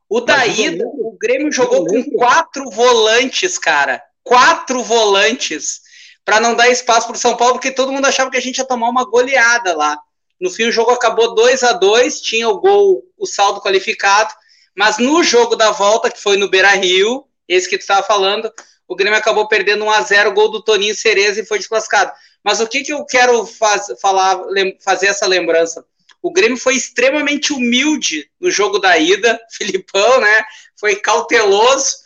O 0.09 0.21
da 0.21 0.39
Mas 0.39 0.59
ida, 0.59 0.85
o 0.85 1.17
Grêmio 1.21 1.53
jogou 1.53 1.87
com 1.87 2.03
quatro 2.11 2.71
volantes, 2.71 3.59
cara. 3.59 4.03
Quatro 4.23 4.83
volantes. 4.83 5.81
para 6.25 6.41
não 6.41 6.57
dar 6.57 6.69
espaço 6.69 7.07
pro 7.07 7.17
São 7.17 7.37
Paulo, 7.37 7.55
porque 7.55 7.71
todo 7.71 7.93
mundo 7.93 8.07
achava 8.07 8.29
que 8.29 8.37
a 8.37 8.41
gente 8.41 8.59
ia 8.59 8.65
tomar 8.65 8.89
uma 8.89 9.05
goleada 9.05 9.77
lá. 9.77 9.97
No 10.41 10.51
fim, 10.51 10.65
o 10.65 10.73
jogo 10.73 10.91
acabou 10.91 11.37
2 11.37 11.63
a 11.63 11.73
2 11.73 12.21
tinha 12.21 12.49
o 12.49 12.59
gol, 12.59 13.05
o 13.17 13.27
saldo 13.27 13.61
qualificado. 13.61 14.35
Mas 14.77 14.99
no 14.99 15.23
jogo 15.23 15.55
da 15.55 15.71
volta, 15.71 16.11
que 16.11 16.21
foi 16.21 16.37
no 16.37 16.51
Beira 16.51 16.71
Rio, 16.71 17.25
esse 17.49 17.69
que 17.69 17.79
tu 17.79 17.83
estava 17.83 18.03
falando, 18.03 18.53
o 18.89 18.95
Grêmio 18.95 19.19
acabou 19.19 19.49
perdendo 19.49 19.85
1 19.85 19.91
a 19.91 20.01
0 20.03 20.33
gol 20.33 20.51
do 20.51 20.63
Toninho 20.63 20.95
Cereza 20.95 21.41
e 21.41 21.47
foi 21.47 21.59
desclassificado. 21.59 22.13
Mas 22.47 22.61
o 22.61 22.69
que, 22.69 22.85
que 22.85 22.93
eu 22.93 23.05
quero 23.05 23.45
faz, 23.45 23.87
falar, 24.01 24.41
fazer 24.81 25.09
essa 25.09 25.27
lembrança? 25.27 25.85
O 26.23 26.33
Grêmio 26.33 26.57
foi 26.57 26.77
extremamente 26.77 27.53
humilde 27.53 28.31
no 28.41 28.53
jogo 28.53 28.79
da 28.79 28.97
ida, 28.97 29.37
Filipão, 29.51 30.21
né? 30.21 30.45
Foi 30.79 30.95
cauteloso, 30.95 31.97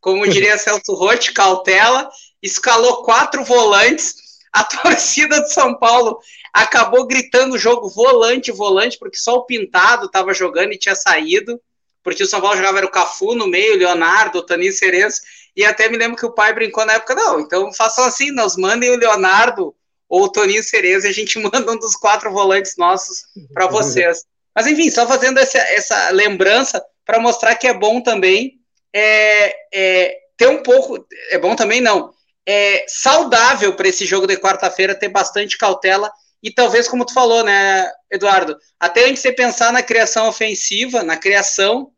como 0.00 0.28
diria 0.28 0.54
Celso 0.56 0.94
Rotti, 0.94 1.32
cautela, 1.32 2.08
escalou 2.40 3.02
quatro 3.02 3.44
volantes. 3.44 4.14
A 4.52 4.62
torcida 4.62 5.42
de 5.42 5.52
São 5.52 5.76
Paulo 5.76 6.20
acabou 6.54 7.04
gritando 7.04 7.56
o 7.56 7.58
jogo 7.58 7.88
volante, 7.88 8.52
volante, 8.52 8.96
porque 9.00 9.18
só 9.18 9.34
o 9.34 9.46
Pintado 9.46 10.06
estava 10.06 10.32
jogando 10.32 10.74
e 10.74 10.78
tinha 10.78 10.94
saído, 10.94 11.60
porque 12.04 12.22
o 12.22 12.26
São 12.26 12.40
Paulo 12.40 12.56
jogava 12.56 12.78
era 12.78 12.86
o 12.86 12.90
Cafu 12.90 13.34
no 13.34 13.48
meio, 13.48 13.74
o 13.74 13.78
Leonardo, 13.78 14.38
o 14.38 14.46
Taninho 14.46 14.72
Cerezo, 14.72 15.20
e 15.56 15.64
até 15.64 15.88
me 15.88 15.98
lembro 15.98 16.16
que 16.16 16.24
o 16.24 16.32
pai 16.32 16.54
brincou 16.54 16.86
na 16.86 16.92
época, 16.92 17.16
não, 17.16 17.40
então 17.40 17.72
façam 17.72 18.04
assim, 18.04 18.30
nós 18.30 18.56
mandem 18.56 18.90
o 18.90 18.96
Leonardo 18.96 19.74
ou 20.08 20.24
o 20.24 20.32
Toninho 20.32 20.62
Cereza, 20.62 21.08
a 21.08 21.12
gente 21.12 21.38
manda 21.40 21.72
um 21.72 21.78
dos 21.78 21.94
quatro 21.94 22.32
volantes 22.32 22.74
nossos 22.76 23.24
para 23.52 23.66
vocês. 23.66 24.24
Mas 24.54 24.66
enfim, 24.66 24.90
só 24.90 25.06
fazendo 25.06 25.38
essa, 25.38 25.58
essa 25.58 26.10
lembrança 26.10 26.84
para 27.04 27.20
mostrar 27.20 27.54
que 27.54 27.66
é 27.66 27.74
bom 27.74 28.00
também 28.00 28.58
é, 28.92 29.54
é, 29.72 30.16
ter 30.36 30.48
um 30.48 30.62
pouco. 30.62 31.06
É 31.30 31.38
bom 31.38 31.54
também 31.54 31.80
não. 31.80 32.12
É 32.46 32.84
saudável 32.88 33.74
para 33.74 33.88
esse 33.88 34.06
jogo 34.06 34.26
de 34.26 34.36
quarta-feira 34.36 34.94
ter 34.94 35.08
bastante 35.08 35.58
cautela 35.58 36.10
e 36.42 36.50
talvez, 36.50 36.88
como 36.88 37.04
tu 37.04 37.12
falou, 37.12 37.42
né, 37.42 37.90
Eduardo, 38.10 38.56
até 38.78 39.08
antes 39.08 39.22
de 39.22 39.32
pensar 39.32 39.72
na 39.72 39.82
criação 39.82 40.28
ofensiva, 40.28 41.02
na 41.02 41.16
criação, 41.16 41.90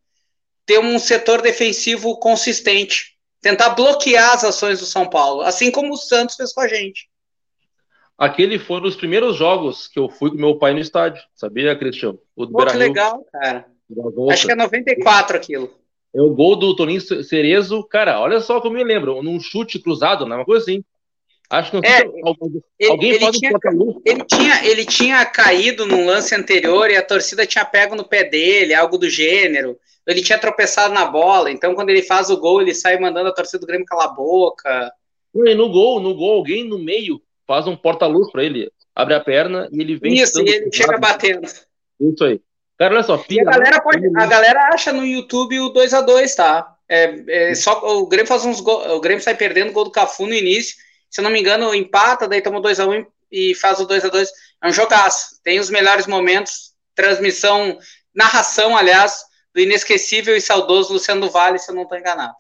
ter 0.64 0.78
um 0.78 0.98
setor 0.98 1.42
defensivo 1.42 2.18
consistente, 2.18 3.16
tentar 3.40 3.70
bloquear 3.70 4.34
as 4.34 4.44
ações 4.44 4.80
do 4.80 4.86
São 4.86 5.08
Paulo, 5.08 5.42
assim 5.42 5.70
como 5.70 5.92
o 5.92 5.96
Santos 5.96 6.36
fez 6.36 6.52
com 6.52 6.61
a 6.61 6.68
gente. 6.68 7.08
Aquele 8.20 8.58
foi 8.58 8.76
um 8.76 8.82
dos 8.82 8.96
primeiros 8.96 9.34
jogos 9.34 9.88
que 9.88 9.98
eu 9.98 10.06
fui 10.06 10.28
com 10.28 10.36
meu 10.36 10.54
pai 10.58 10.74
no 10.74 10.78
estádio, 10.78 11.22
sabia, 11.34 11.74
Cristiano? 11.74 12.20
O 12.36 12.44
do 12.44 12.52
Pô, 12.52 12.66
que 12.66 12.76
legal, 12.76 13.24
cara. 13.32 13.66
Acho 14.30 14.44
que 14.44 14.52
é 14.52 14.54
94 14.54 15.38
aquilo. 15.38 15.70
É 16.14 16.20
o 16.20 16.34
gol 16.34 16.54
do 16.54 16.76
Toninho 16.76 17.00
Cerezo, 17.00 17.82
cara, 17.84 18.20
olha 18.20 18.38
só 18.40 18.60
como 18.60 18.76
eu 18.76 18.84
me 18.84 18.92
lembro, 18.92 19.22
num 19.22 19.40
chute 19.40 19.78
cruzado, 19.78 20.26
né? 20.26 20.36
Uma 20.36 20.44
coisa 20.44 20.62
assim. 20.62 20.84
Acho 21.48 21.70
que 21.70 21.76
não 21.78 21.82
é, 21.82 22.02
alguém, 22.22 22.62
ele, 22.78 22.90
alguém 22.90 23.10
ele, 23.12 23.30
tinha, 23.32 23.52
ele, 24.04 24.24
tinha, 24.24 24.66
ele 24.66 24.84
tinha 24.84 25.24
caído 25.24 25.86
num 25.86 26.04
lance 26.04 26.34
anterior 26.34 26.90
e 26.90 26.98
a 26.98 27.02
torcida 27.02 27.46
tinha 27.46 27.64
pego 27.64 27.96
no 27.96 28.06
pé 28.06 28.22
dele, 28.22 28.74
algo 28.74 28.98
do 28.98 29.08
gênero. 29.08 29.78
Ele 30.06 30.20
tinha 30.20 30.38
tropeçado 30.38 30.92
na 30.92 31.06
bola, 31.06 31.50
então 31.50 31.74
quando 31.74 31.88
ele 31.88 32.02
faz 32.02 32.28
o 32.28 32.36
gol, 32.36 32.60
ele 32.60 32.74
sai 32.74 32.98
mandando 33.00 33.30
a 33.30 33.34
torcida 33.34 33.60
do 33.60 33.66
Grêmio 33.66 33.86
calar 33.86 34.08
a 34.08 34.12
boca. 34.12 34.92
E 35.34 35.54
no 35.54 35.70
gol, 35.70 36.00
no 36.00 36.14
gol, 36.14 36.34
alguém 36.34 36.64
no 36.64 36.78
meio 36.78 37.18
faz 37.51 37.66
um 37.66 37.74
porta-luz 37.74 38.30
para 38.30 38.44
ele, 38.44 38.70
abre 38.94 39.12
a 39.12 39.18
perna 39.18 39.68
e 39.72 39.80
ele 39.80 39.96
vem. 39.96 40.14
Isso, 40.14 40.40
e 40.40 40.48
ele 40.48 40.70
chega 40.72 40.96
batendo. 40.98 41.48
Isso 41.98 42.24
aí. 42.24 42.40
Cara, 42.78 42.94
olha 42.94 43.03
só, 43.03 43.18
filha, 43.18 43.42
a, 43.42 43.51
galera 43.51 43.82
pode, 43.82 44.07
a 44.07 44.26
galera 44.26 44.68
acha 44.72 44.92
no 44.92 45.05
YouTube 45.05 45.59
o 45.59 45.70
2 45.70 45.92
a 45.92 46.01
2 46.01 46.32
tá? 46.36 46.76
É, 46.88 47.51
é, 47.51 47.55
só, 47.57 47.80
o 47.98 48.07
Grêmio 48.07 48.28
faz 48.28 48.44
uns 48.44 48.61
go, 48.61 48.70
o 48.94 49.01
Grêmio 49.01 49.22
sai 49.22 49.34
perdendo 49.34 49.70
o 49.70 49.72
gol 49.72 49.82
do 49.82 49.90
Cafu 49.90 50.28
no 50.28 50.34
início. 50.34 50.76
Se 51.11 51.20
eu 51.20 51.24
não 51.24 51.30
me 51.30 51.40
engano, 51.40 51.74
empata, 51.74 52.28
daí 52.28 52.40
toma 52.40 52.61
2 52.61 52.78
a 52.78 52.86
1 52.86 53.05
e 53.32 53.53
faz 53.57 53.80
o 53.80 53.84
2 53.84 54.05
a 54.05 54.09
2 54.09 54.30
É 54.62 54.68
um 54.68 54.72
jogaço. 54.72 55.40
Tem 55.42 55.59
os 55.59 55.70
melhores 55.70 56.07
momentos, 56.07 56.72
transmissão, 56.94 57.76
narração, 58.14 58.76
aliás, 58.76 59.24
do 59.53 59.61
inesquecível 59.61 60.36
e 60.36 60.40
saudoso 60.40 60.92
Luciano 60.92 61.28
Vale, 61.28 61.59
se 61.59 61.68
eu 61.68 61.74
não 61.74 61.82
estou 61.82 61.98
enganado. 61.98 62.34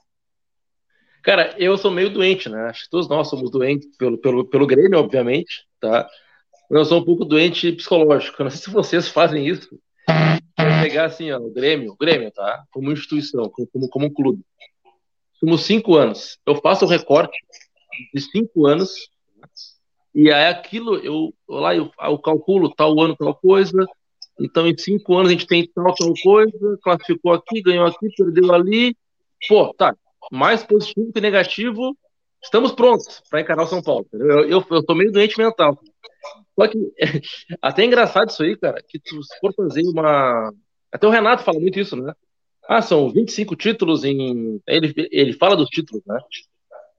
Cara, 1.22 1.54
eu 1.58 1.76
sou 1.76 1.90
meio 1.90 2.10
doente, 2.10 2.48
né? 2.48 2.62
Acho 2.62 2.84
que 2.84 2.90
todos 2.90 3.08
nós 3.08 3.28
somos 3.28 3.50
doentes 3.50 3.88
pelo, 3.96 4.18
pelo, 4.18 4.44
pelo 4.44 4.66
Grêmio, 4.66 4.98
obviamente, 4.98 5.66
tá? 5.80 6.08
Eu 6.70 6.84
sou 6.84 7.00
um 7.00 7.04
pouco 7.04 7.24
doente 7.24 7.72
psicológico. 7.72 8.40
Eu 8.40 8.44
não 8.44 8.50
sei 8.50 8.60
se 8.60 8.70
vocês 8.70 9.08
fazem 9.08 9.46
isso. 9.46 9.78
pegar 10.82 11.06
assim, 11.06 11.30
ó, 11.30 11.38
o 11.38 11.52
Grêmio, 11.52 11.92
o 11.92 11.96
Grêmio, 11.96 12.30
tá? 12.30 12.64
Como 12.70 12.92
instituição, 12.92 13.50
como, 13.50 13.88
como 13.88 14.06
um 14.06 14.12
clube. 14.12 14.42
Somos 15.38 15.62
cinco 15.62 15.96
anos. 15.96 16.38
Eu 16.46 16.56
faço 16.56 16.84
o 16.84 16.88
recorte 16.88 17.36
de 18.14 18.20
cinco 18.20 18.66
anos 18.66 19.10
e 20.14 20.30
aí 20.32 20.48
aquilo, 20.48 20.96
eu 20.96 21.32
lá 21.48 21.74
eu, 21.74 21.90
eu 22.02 22.18
calculo 22.18 22.74
tal 22.74 22.98
ano 23.00 23.16
tal 23.16 23.34
coisa. 23.34 23.86
Então, 24.40 24.66
em 24.66 24.76
cinco 24.76 25.16
anos 25.16 25.28
a 25.28 25.32
gente 25.32 25.46
tem 25.46 25.66
tal, 25.72 25.94
tal 25.94 26.12
coisa, 26.22 26.78
classificou 26.82 27.32
aqui, 27.32 27.60
ganhou 27.62 27.86
aqui, 27.86 28.08
perdeu 28.16 28.52
ali. 28.52 28.96
Pô, 29.48 29.72
tá, 29.74 29.94
mais 30.30 30.62
positivo 30.62 31.12
que 31.12 31.20
negativo, 31.20 31.96
estamos 32.42 32.72
prontos 32.72 33.22
para 33.28 33.40
encarar 33.40 33.64
o 33.64 33.66
São 33.66 33.82
Paulo. 33.82 34.06
Eu, 34.12 34.48
eu, 34.48 34.66
eu 34.70 34.84
tô 34.84 34.94
meio 34.94 35.10
doente 35.10 35.36
mental. 35.36 35.78
Só 36.58 36.68
que 36.68 36.78
até 37.60 37.82
é 37.82 37.86
engraçado 37.86 38.30
isso 38.30 38.42
aí, 38.42 38.56
cara, 38.56 38.82
que 38.86 38.98
tu 38.98 39.22
se 39.22 39.38
for 39.40 39.52
fazer 39.54 39.82
uma. 39.82 40.52
Até 40.92 41.06
o 41.06 41.10
Renato 41.10 41.42
fala 41.42 41.58
muito 41.58 41.78
isso, 41.78 41.96
né? 41.96 42.14
Ah, 42.68 42.82
são 42.82 43.10
25 43.10 43.56
títulos 43.56 44.04
em. 44.04 44.60
Ele, 44.66 44.94
ele 45.10 45.32
fala 45.32 45.56
dos 45.56 45.68
títulos, 45.68 46.02
né? 46.06 46.18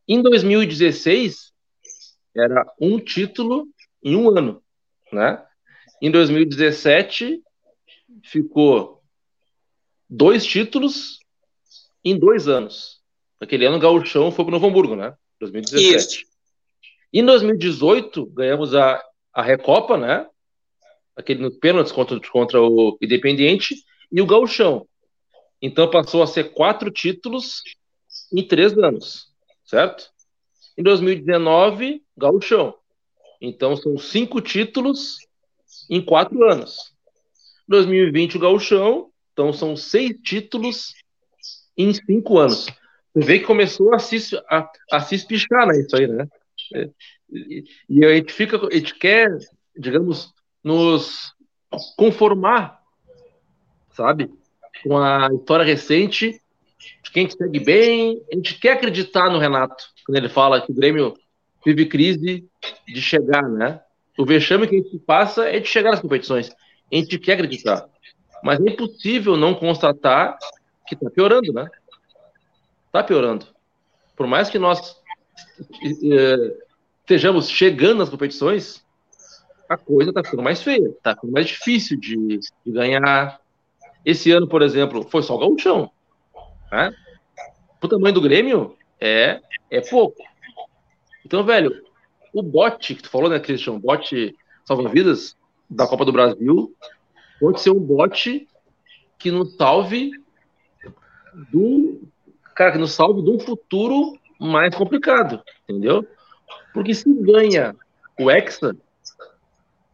Em 0.08 0.22
2016, 0.22 1.54
era 2.36 2.66
um 2.80 3.00
título 3.00 3.68
em 4.04 4.16
um 4.16 4.30
ano, 4.30 4.62
né? 5.12 5.44
Em 6.02 6.10
2017, 6.10 7.42
ficou 8.24 9.02
dois 10.10 10.46
títulos 10.46 11.20
em 12.04 12.18
dois 12.18 12.48
anos. 12.48 13.01
Naquele 13.42 13.66
ano, 13.66 13.78
o 13.78 13.80
Gauchão 13.80 14.32
foi 14.32 14.46
para 14.46 14.52
o 14.52 14.54
Novo 14.54 14.68
Hamburgo, 14.68 14.96
né? 14.96 15.16
2017. 15.40 15.98
Isso. 15.98 16.32
Em 17.12 17.26
2018, 17.26 18.28
ganhamos 18.28 18.76
a, 18.76 19.04
a 19.34 19.42
Recopa, 19.42 19.98
né? 19.98 20.28
Aquele 21.16 21.42
no 21.42 21.52
pênaltis 21.52 21.92
contra, 21.92 22.20
contra 22.30 22.62
o 22.62 22.98
Independiente 23.02 23.76
e 24.12 24.22
o 24.22 24.28
Gauchão. 24.28 24.88
Então 25.60 25.90
passou 25.90 26.22
a 26.22 26.28
ser 26.28 26.54
quatro 26.54 26.92
títulos 26.92 27.64
em 28.32 28.48
três 28.48 28.78
anos, 28.78 29.28
certo? 29.66 30.12
Em 30.78 30.84
2019, 30.84 32.04
Gauchão. 32.16 32.76
Então 33.42 33.76
são 33.76 33.98
cinco 33.98 34.40
títulos 34.40 35.18
em 35.90 36.00
quatro 36.00 36.44
anos. 36.44 36.94
2020, 37.68 38.38
o 38.38 38.40
Gauchão. 38.40 39.12
Então 39.34 39.52
são 39.52 39.76
seis 39.76 40.16
títulos 40.24 40.94
em 41.76 41.92
cinco 41.92 42.38
anos. 42.38 42.68
Você 43.14 43.26
vê 43.26 43.40
que 43.40 43.46
começou 43.46 43.94
a 43.94 44.00
se, 44.00 44.18
a, 44.50 44.70
a 44.92 45.00
se 45.02 45.16
espichar, 45.16 45.68
né? 45.68 45.80
Isso 45.80 45.96
aí, 45.96 46.08
né? 46.08 46.28
É, 46.74 46.90
e, 47.32 47.64
e 47.90 48.06
a 48.06 48.16
gente 48.16 48.32
fica, 48.32 48.58
a 48.58 48.74
gente 48.74 48.96
quer, 48.96 49.30
digamos, 49.78 50.34
nos 50.64 51.34
conformar, 51.98 52.80
sabe? 53.92 54.30
Com 54.84 54.98
a 54.98 55.30
história 55.34 55.66
recente 55.66 56.42
de 57.04 57.12
quem 57.12 57.30
segue 57.30 57.60
bem. 57.60 58.22
A 58.32 58.36
gente 58.36 58.60
quer 58.60 58.74
acreditar 58.74 59.30
no 59.30 59.40
Renato, 59.40 59.84
quando 60.06 60.18
ele 60.18 60.30
fala 60.30 60.62
que 60.62 60.72
o 60.72 60.76
Grêmio 60.76 61.14
vive 61.66 61.86
crise 61.86 62.48
de 62.88 63.02
chegar, 63.02 63.48
né? 63.48 63.80
O 64.18 64.26
vexame 64.26 64.68
que 64.68 64.76
a 64.76 64.78
gente 64.78 65.00
passa 65.00 65.46
é 65.46 65.60
de 65.60 65.68
chegar 65.68 65.92
nas 65.92 66.00
competições. 66.00 66.50
A 66.92 66.96
gente 66.96 67.18
quer 67.20 67.34
acreditar. 67.34 67.88
Mas 68.44 68.60
é 68.60 68.70
impossível 68.70 69.38
não 69.38 69.54
constatar 69.54 70.38
que 70.88 70.96
está 70.96 71.10
piorando, 71.10 71.54
né? 71.54 71.68
Está 72.92 73.02
piorando. 73.02 73.48
Por 74.18 74.28
mais 74.28 74.50
que 74.50 74.60
nós 74.60 75.02
eh, 76.04 76.58
estejamos 77.00 77.50
chegando 77.50 78.00
nas 78.00 78.10
competições, 78.10 78.86
a 79.70 79.78
coisa 79.78 80.10
está 80.10 80.22
ficando 80.22 80.44
mais 80.44 80.62
feia, 80.62 80.90
está 80.90 81.16
ficando 81.16 81.32
mais 81.32 81.48
difícil 81.48 81.98
de, 81.98 82.18
de, 82.38 82.72
ganhar. 82.72 83.40
Esse 84.04 84.30
ano, 84.32 84.46
por 84.46 84.62
exemplo, 84.62 85.08
foi 85.10 85.24
só 85.24 85.36
o 85.36 85.40
gauchão. 85.40 85.90
Né? 86.70 86.94
O 87.82 87.88
tamanho 87.88 88.14
do 88.14 88.22
Grêmio 88.22 88.76
é, 89.00 89.40
é 89.70 89.80
pouco. 89.80 90.22
Então, 91.26 91.46
velho, 91.46 91.82
o 92.34 92.44
bote 92.44 92.94
que 92.94 93.04
tu 93.04 93.10
falou, 93.10 93.30
né, 93.30 93.40
Christian? 93.40 93.80
Bote 93.80 94.36
salva-vidas 94.66 95.38
da 95.70 95.88
Copa 95.88 96.04
do 96.04 96.12
Brasil 96.12 96.76
pode 97.40 97.62
ser 97.62 97.70
um 97.70 97.80
bote 97.80 98.48
que 99.18 99.32
nos 99.32 99.56
salve 99.56 100.12
do. 101.52 102.02
Cara, 102.62 102.74
que 102.74 102.78
nos 102.78 102.92
salve 102.92 103.24
de 103.24 103.30
um 103.32 103.40
futuro 103.40 104.20
mais 104.40 104.76
complicado, 104.76 105.42
entendeu? 105.64 106.08
Porque 106.72 106.94
se 106.94 107.12
ganha 107.12 107.76
o 108.20 108.30
Hexa, 108.30 108.78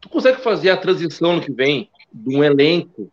tu 0.02 0.10
consegue 0.10 0.42
fazer 0.42 0.72
a 0.72 0.76
transição 0.76 1.38
no 1.38 1.42
que 1.42 1.50
vem 1.50 1.90
de 2.12 2.36
um 2.36 2.44
elenco, 2.44 3.10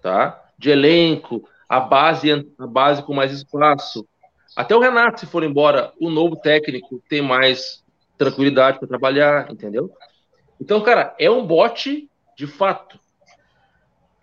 tá? 0.00 0.40
De 0.56 0.70
elenco, 0.70 1.48
a 1.68 1.80
base, 1.80 2.30
a 2.56 2.64
base 2.64 3.02
com 3.02 3.12
mais 3.12 3.32
espaço. 3.32 4.06
Até 4.54 4.76
o 4.76 4.78
Renato, 4.78 5.18
se 5.18 5.26
for 5.26 5.42
embora, 5.42 5.92
o 6.00 6.08
novo 6.08 6.36
técnico 6.36 7.02
tem 7.08 7.20
mais 7.20 7.82
tranquilidade 8.16 8.78
para 8.78 8.86
trabalhar, 8.86 9.50
entendeu? 9.50 9.90
Então, 10.60 10.80
cara, 10.80 11.12
é 11.18 11.28
um 11.28 11.44
bote 11.44 12.08
de 12.38 12.46
fato. 12.46 13.00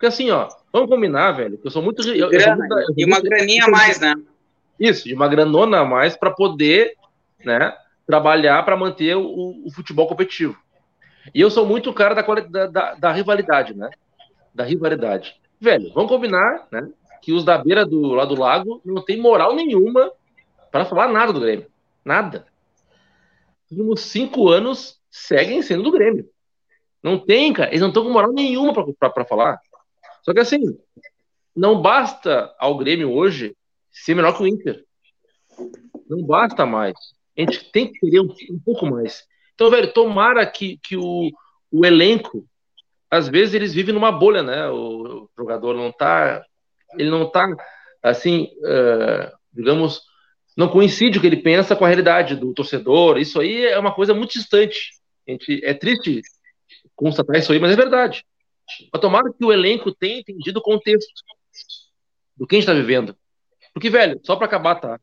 Porque 0.02 0.14
assim, 0.14 0.32
ó, 0.32 0.48
vamos 0.72 0.90
combinar, 0.90 1.30
velho, 1.30 1.56
que 1.56 1.64
eu 1.64 1.70
sou 1.70 1.80
muito. 1.80 2.02
Eu, 2.02 2.28
Grana, 2.28 2.66
eu 2.66 2.68
sou 2.68 2.86
muito, 2.86 2.92
e 2.96 3.04
uma 3.04 3.20
graninha 3.20 3.66
a 3.66 3.70
mais, 3.70 4.00
né? 4.00 4.16
Isso, 4.80 5.04
de 5.04 5.14
uma 5.14 5.28
granona 5.28 5.78
a 5.78 5.84
mais 5.84 6.16
para 6.16 6.32
poder, 6.32 6.96
né, 7.44 7.72
trabalhar 8.04 8.64
para 8.64 8.76
manter 8.76 9.16
o, 9.16 9.64
o, 9.64 9.70
futebol 9.72 10.08
competitivo. 10.08 10.58
E 11.32 11.40
eu 11.40 11.48
sou 11.52 11.64
muito 11.64 11.92
cara 11.92 12.16
da, 12.16 12.66
da, 12.66 12.94
da, 12.94 13.12
rivalidade, 13.12 13.74
né? 13.74 13.90
Da 14.52 14.64
rivalidade. 14.64 15.36
Velho, 15.60 15.92
vamos 15.94 16.10
combinar, 16.10 16.66
né? 16.72 16.90
Que 17.22 17.32
os 17.32 17.44
da 17.44 17.56
beira 17.56 17.86
do 17.86 18.12
lá 18.12 18.24
do 18.24 18.34
lago 18.34 18.82
não 18.84 19.04
tem 19.04 19.20
moral 19.20 19.54
nenhuma 19.54 20.10
para 20.72 20.84
falar 20.84 21.06
nada 21.06 21.32
do 21.32 21.38
Grêmio. 21.38 21.66
Nada. 22.04 22.44
Os 23.70 23.78
últimos 23.78 24.00
cinco 24.00 24.48
anos 24.48 25.00
seguem 25.08 25.62
sendo 25.62 25.84
do 25.84 25.92
Grêmio. 25.92 26.28
Não 27.00 27.20
tem, 27.20 27.52
cara. 27.52 27.70
Eles 27.70 27.82
não 27.82 27.88
estão 27.88 28.02
com 28.02 28.10
moral 28.10 28.32
nenhuma 28.32 28.74
para 28.98 29.24
falar. 29.24 29.60
Só 30.22 30.32
que 30.32 30.40
assim, 30.40 30.60
não 31.54 31.80
basta 31.80 32.54
ao 32.58 32.76
Grêmio 32.78 33.12
hoje 33.12 33.54
ser 33.90 34.14
melhor 34.14 34.36
que 34.36 34.42
o 34.42 34.46
Inter. 34.46 34.84
Não 36.08 36.22
basta 36.22 36.64
mais. 36.64 36.94
A 37.36 37.40
gente 37.40 37.70
tem 37.70 37.92
que 37.92 37.98
querer 37.98 38.20
um, 38.20 38.34
um 38.50 38.58
pouco 38.58 38.86
mais. 38.86 39.24
Então, 39.54 39.70
velho, 39.70 39.92
tomara 39.92 40.44
que, 40.46 40.78
que 40.82 40.96
o, 40.96 41.30
o 41.70 41.84
elenco, 41.84 42.46
às 43.10 43.28
vezes 43.28 43.54
eles 43.54 43.72
vivem 43.72 43.94
numa 43.94 44.10
bolha, 44.10 44.42
né? 44.42 44.68
O, 44.68 45.24
o 45.24 45.30
jogador 45.36 45.74
não 45.74 45.92
tá, 45.92 46.44
ele 46.98 47.10
não 47.10 47.30
tá, 47.30 47.46
assim, 48.02 48.48
uh, 48.58 49.30
digamos, 49.52 50.02
não 50.56 50.68
coincide 50.68 51.18
o 51.18 51.20
que 51.20 51.26
ele 51.26 51.42
pensa 51.42 51.76
com 51.76 51.84
a 51.84 51.88
realidade 51.88 52.36
do 52.36 52.52
torcedor. 52.54 53.18
Isso 53.18 53.40
aí 53.40 53.66
é 53.66 53.78
uma 53.78 53.94
coisa 53.94 54.14
muito 54.14 54.32
distante. 54.32 54.90
A 55.26 55.30
gente, 55.30 55.60
é 55.64 55.74
triste 55.74 56.22
constatar 56.94 57.36
isso 57.36 57.52
aí, 57.52 57.58
mas 57.58 57.72
é 57.72 57.76
verdade. 57.76 58.24
Mas 58.92 59.00
tomara 59.00 59.32
que 59.32 59.44
o 59.44 59.52
elenco 59.52 59.94
tenha 59.94 60.20
entendido 60.20 60.60
o 60.60 60.62
contexto 60.62 61.12
do 62.36 62.46
que 62.46 62.56
a 62.56 62.58
gente 62.58 62.68
está 62.68 62.78
vivendo. 62.78 63.16
Porque, 63.72 63.90
velho, 63.90 64.20
só 64.24 64.36
para 64.36 64.46
acabar, 64.46 64.76
tá? 64.76 65.00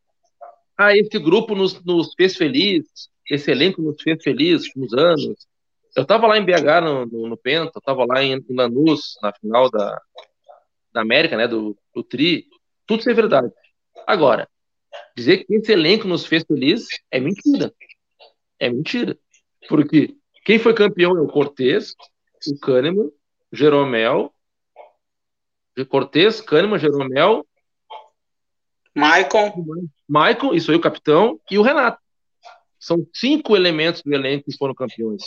Ah, 0.78 0.96
esse 0.96 1.18
grupo 1.20 1.56
nos, 1.56 1.84
nos 1.84 2.14
fez 2.14 2.38
feliz, 2.38 2.86
esse 3.30 3.52
elenco 3.52 3.82
nos 3.82 4.02
fez 4.02 4.22
feliz 4.24 4.64
nos 4.76 4.94
anos. 4.94 5.48
Eu 5.96 6.06
tava 6.06 6.28
lá 6.28 6.38
em 6.38 6.46
BH 6.46 6.82
no, 6.84 7.06
no, 7.06 7.28
no 7.28 7.38
Penta, 7.38 7.72
eu 7.76 7.82
tava 7.82 8.06
lá 8.06 8.24
em, 8.24 8.34
em 8.34 8.56
Lanús, 8.56 9.18
na 9.22 9.34
final 9.34 9.70
da, 9.70 10.02
da 10.94 11.02
América, 11.02 11.36
né, 11.36 11.48
do, 11.48 11.78
do 11.94 12.04
Tri. 12.04 12.48
Tudo 12.86 13.02
isso 13.02 13.10
é 13.10 13.14
verdade. 13.14 13.52
Agora, 14.08 14.48
dizer 15.16 15.46
que 15.46 15.56
esse 15.56 15.72
elenco 15.72 16.08
nos 16.08 16.26
fez 16.26 16.44
feliz 16.44 16.88
é 17.12 17.20
mentira. 17.20 17.74
É 18.60 18.70
mentira. 18.70 19.18
Porque 19.68 20.16
quem 20.46 20.60
foi 20.60 20.74
campeão 20.74 21.18
é 21.18 21.22
o 21.22 21.28
Cortez, 21.28 21.94
o 22.48 22.60
Kahneman, 22.60 23.12
Jeromel, 23.52 24.34
Cortez, 25.90 26.42
Kahneman, 26.42 26.78
Jeromel 26.78 27.46
Maicon. 28.96 29.54
Maicon, 30.08 30.54
isso 30.54 30.72
aí, 30.72 30.78
o 30.78 30.82
capitão, 30.82 31.40
e 31.50 31.58
o 31.58 31.62
Renato. 31.62 32.00
São 32.80 33.06
cinco 33.14 33.56
elementos 33.56 34.02
do 34.02 34.14
elenco 34.14 34.46
que 34.46 34.58
foram 34.58 34.74
campeões. 34.74 35.24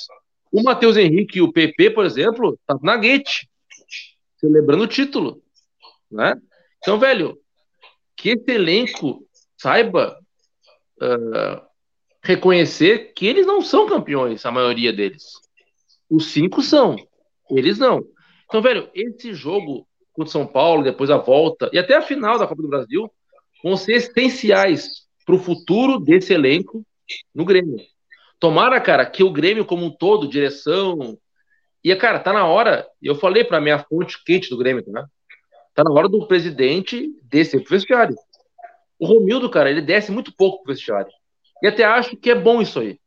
O 0.50 0.62
Matheus 0.62 0.96
Henrique 0.96 1.38
e 1.38 1.42
o 1.42 1.52
PP, 1.52 1.90
por 1.90 2.04
exemplo, 2.04 2.58
tá 2.66 2.76
na 2.82 2.96
Gate, 2.96 3.46
celebrando 4.38 4.84
o 4.84 4.88
título. 4.88 5.42
Né? 6.10 6.34
Então, 6.78 6.98
velho, 6.98 7.38
que 8.16 8.30
esse 8.30 8.50
elenco 8.50 9.26
saiba 9.56 10.18
uh, 11.00 11.66
reconhecer 12.22 13.12
que 13.14 13.26
eles 13.26 13.46
não 13.46 13.62
são 13.62 13.88
campeões, 13.88 14.44
a 14.44 14.50
maioria 14.50 14.92
deles. 14.92 15.24
Os 16.10 16.32
cinco 16.32 16.62
são, 16.62 16.96
eles 17.50 17.78
não. 17.78 18.04
Então, 18.52 18.60
velho, 18.60 18.90
esse 18.94 19.32
jogo 19.32 19.88
contra 20.12 20.28
o 20.28 20.30
São 20.30 20.46
Paulo, 20.46 20.84
depois 20.84 21.08
a 21.08 21.16
volta, 21.16 21.70
e 21.72 21.78
até 21.78 21.96
a 21.96 22.02
final 22.02 22.38
da 22.38 22.46
Copa 22.46 22.60
do 22.60 22.68
Brasil, 22.68 23.10
vão 23.64 23.78
ser 23.78 23.92
essenciais 23.94 25.06
para 25.24 25.34
o 25.34 25.38
futuro 25.38 25.98
desse 25.98 26.34
elenco 26.34 26.84
no 27.34 27.46
Grêmio. 27.46 27.78
Tomara, 28.38 28.78
cara, 28.78 29.06
que 29.06 29.24
o 29.24 29.32
Grêmio 29.32 29.64
como 29.64 29.86
um 29.86 29.90
todo, 29.90 30.28
direção. 30.28 31.16
E, 31.82 31.96
cara, 31.96 32.18
tá 32.20 32.30
na 32.30 32.46
hora. 32.46 32.86
Eu 33.00 33.14
falei 33.14 33.42
para 33.42 33.58
minha 33.58 33.78
fonte 33.78 34.22
quente 34.22 34.50
do 34.50 34.58
Grêmio, 34.58 34.84
tá? 34.84 35.06
Tá 35.74 35.82
na 35.82 35.90
hora 35.90 36.06
do 36.06 36.26
presidente 36.26 37.08
descer 37.22 37.62
pro 37.62 37.70
vestiário. 37.70 38.14
O 38.98 39.06
Romildo, 39.06 39.48
cara, 39.48 39.70
ele 39.70 39.80
desce 39.80 40.12
muito 40.12 40.30
pouco 40.30 40.62
pro 40.62 40.74
vestiário. 40.74 41.10
E 41.62 41.68
até 41.68 41.84
acho 41.84 42.18
que 42.18 42.30
é 42.30 42.34
bom 42.34 42.60
isso 42.60 42.80
aí. 42.80 43.00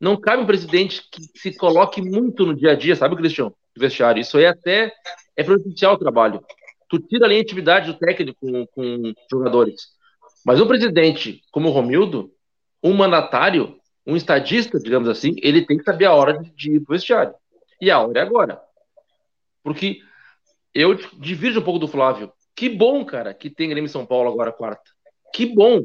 Não 0.00 0.16
cabe 0.16 0.42
um 0.42 0.46
presidente 0.46 1.00
que 1.12 1.22
se 1.38 1.56
coloque 1.56 2.02
muito 2.02 2.44
no 2.44 2.56
dia 2.56 2.72
a 2.72 2.74
dia, 2.74 2.96
sabe, 2.96 3.14
Cristiano? 3.14 3.54
Do 3.74 3.80
vestiário. 3.80 4.20
Isso 4.20 4.38
aí 4.38 4.46
até 4.46 4.92
é 5.36 5.42
prejudicial 5.42 5.92
ao 5.92 5.98
trabalho 5.98 6.44
tu 6.94 6.98
tira 6.98 7.26
ali 7.26 7.38
a 7.38 7.40
atividade 7.40 7.92
do 7.92 7.98
técnico 7.98 8.38
com, 8.40 8.66
com 8.66 9.12
jogadores. 9.30 9.88
Mas 10.44 10.60
um 10.60 10.66
presidente 10.66 11.42
como 11.50 11.68
o 11.68 11.72
Romildo, 11.72 12.32
um 12.82 12.92
mandatário, 12.92 13.78
um 14.06 14.16
estadista, 14.16 14.78
digamos 14.78 15.08
assim, 15.08 15.34
ele 15.42 15.66
tem 15.66 15.78
que 15.78 15.84
saber 15.84 16.04
a 16.04 16.14
hora 16.14 16.38
de 16.54 16.76
ir 16.76 16.80
pro 16.80 16.94
vestiário. 16.94 17.34
E 17.80 17.90
a 17.90 18.00
hora 18.00 18.20
é 18.20 18.22
agora. 18.22 18.60
Porque 19.62 19.98
eu 20.74 20.94
divido 21.18 21.60
um 21.60 21.62
pouco 21.62 21.78
do 21.78 21.88
Flávio. 21.88 22.32
Que 22.54 22.68
bom, 22.68 23.04
cara, 23.04 23.34
que 23.34 23.50
tem 23.50 23.68
Grêmio 23.68 23.90
São 23.90 24.06
Paulo 24.06 24.30
agora 24.30 24.52
quarta. 24.52 24.90
Que 25.32 25.46
bom. 25.46 25.82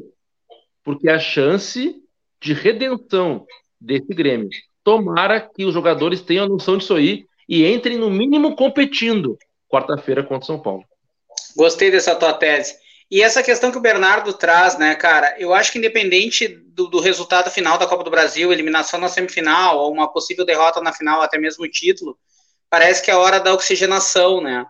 Porque 0.84 1.08
a 1.08 1.18
chance 1.18 1.96
de 2.40 2.52
redenção 2.52 3.46
desse 3.80 4.14
Grêmio. 4.14 4.48
Tomara 4.84 5.40
que 5.40 5.64
os 5.64 5.74
jogadores 5.74 6.22
tenham 6.22 6.44
a 6.44 6.48
noção 6.48 6.76
disso 6.76 6.94
aí 6.94 7.26
e 7.50 7.66
entrem 7.66 7.98
no 7.98 8.08
mínimo 8.08 8.54
competindo 8.54 9.36
quarta-feira 9.68 10.22
contra 10.22 10.46
São 10.46 10.62
Paulo. 10.62 10.84
Gostei 11.56 11.90
dessa 11.90 12.14
tua 12.14 12.32
tese. 12.32 12.76
E 13.10 13.22
essa 13.22 13.42
questão 13.42 13.72
que 13.72 13.76
o 13.76 13.80
Bernardo 13.80 14.32
traz, 14.32 14.78
né, 14.78 14.94
cara, 14.94 15.34
eu 15.36 15.52
acho 15.52 15.72
que 15.72 15.78
independente 15.78 16.46
do, 16.46 16.86
do, 16.86 17.00
resultado 17.00 17.50
final 17.50 17.76
da 17.76 17.88
Copa 17.88 18.04
do 18.04 18.10
Brasil, 18.10 18.52
eliminação 18.52 19.00
na 19.00 19.08
semifinal, 19.08 19.78
ou 19.78 19.92
uma 19.92 20.12
possível 20.12 20.44
derrota 20.44 20.80
na 20.80 20.92
final, 20.92 21.20
até 21.20 21.36
mesmo 21.36 21.64
o 21.64 21.68
título, 21.68 22.16
parece 22.70 23.02
que 23.02 23.10
é 23.10 23.14
a 23.14 23.18
hora 23.18 23.40
da 23.40 23.52
oxigenação, 23.52 24.40
né? 24.40 24.64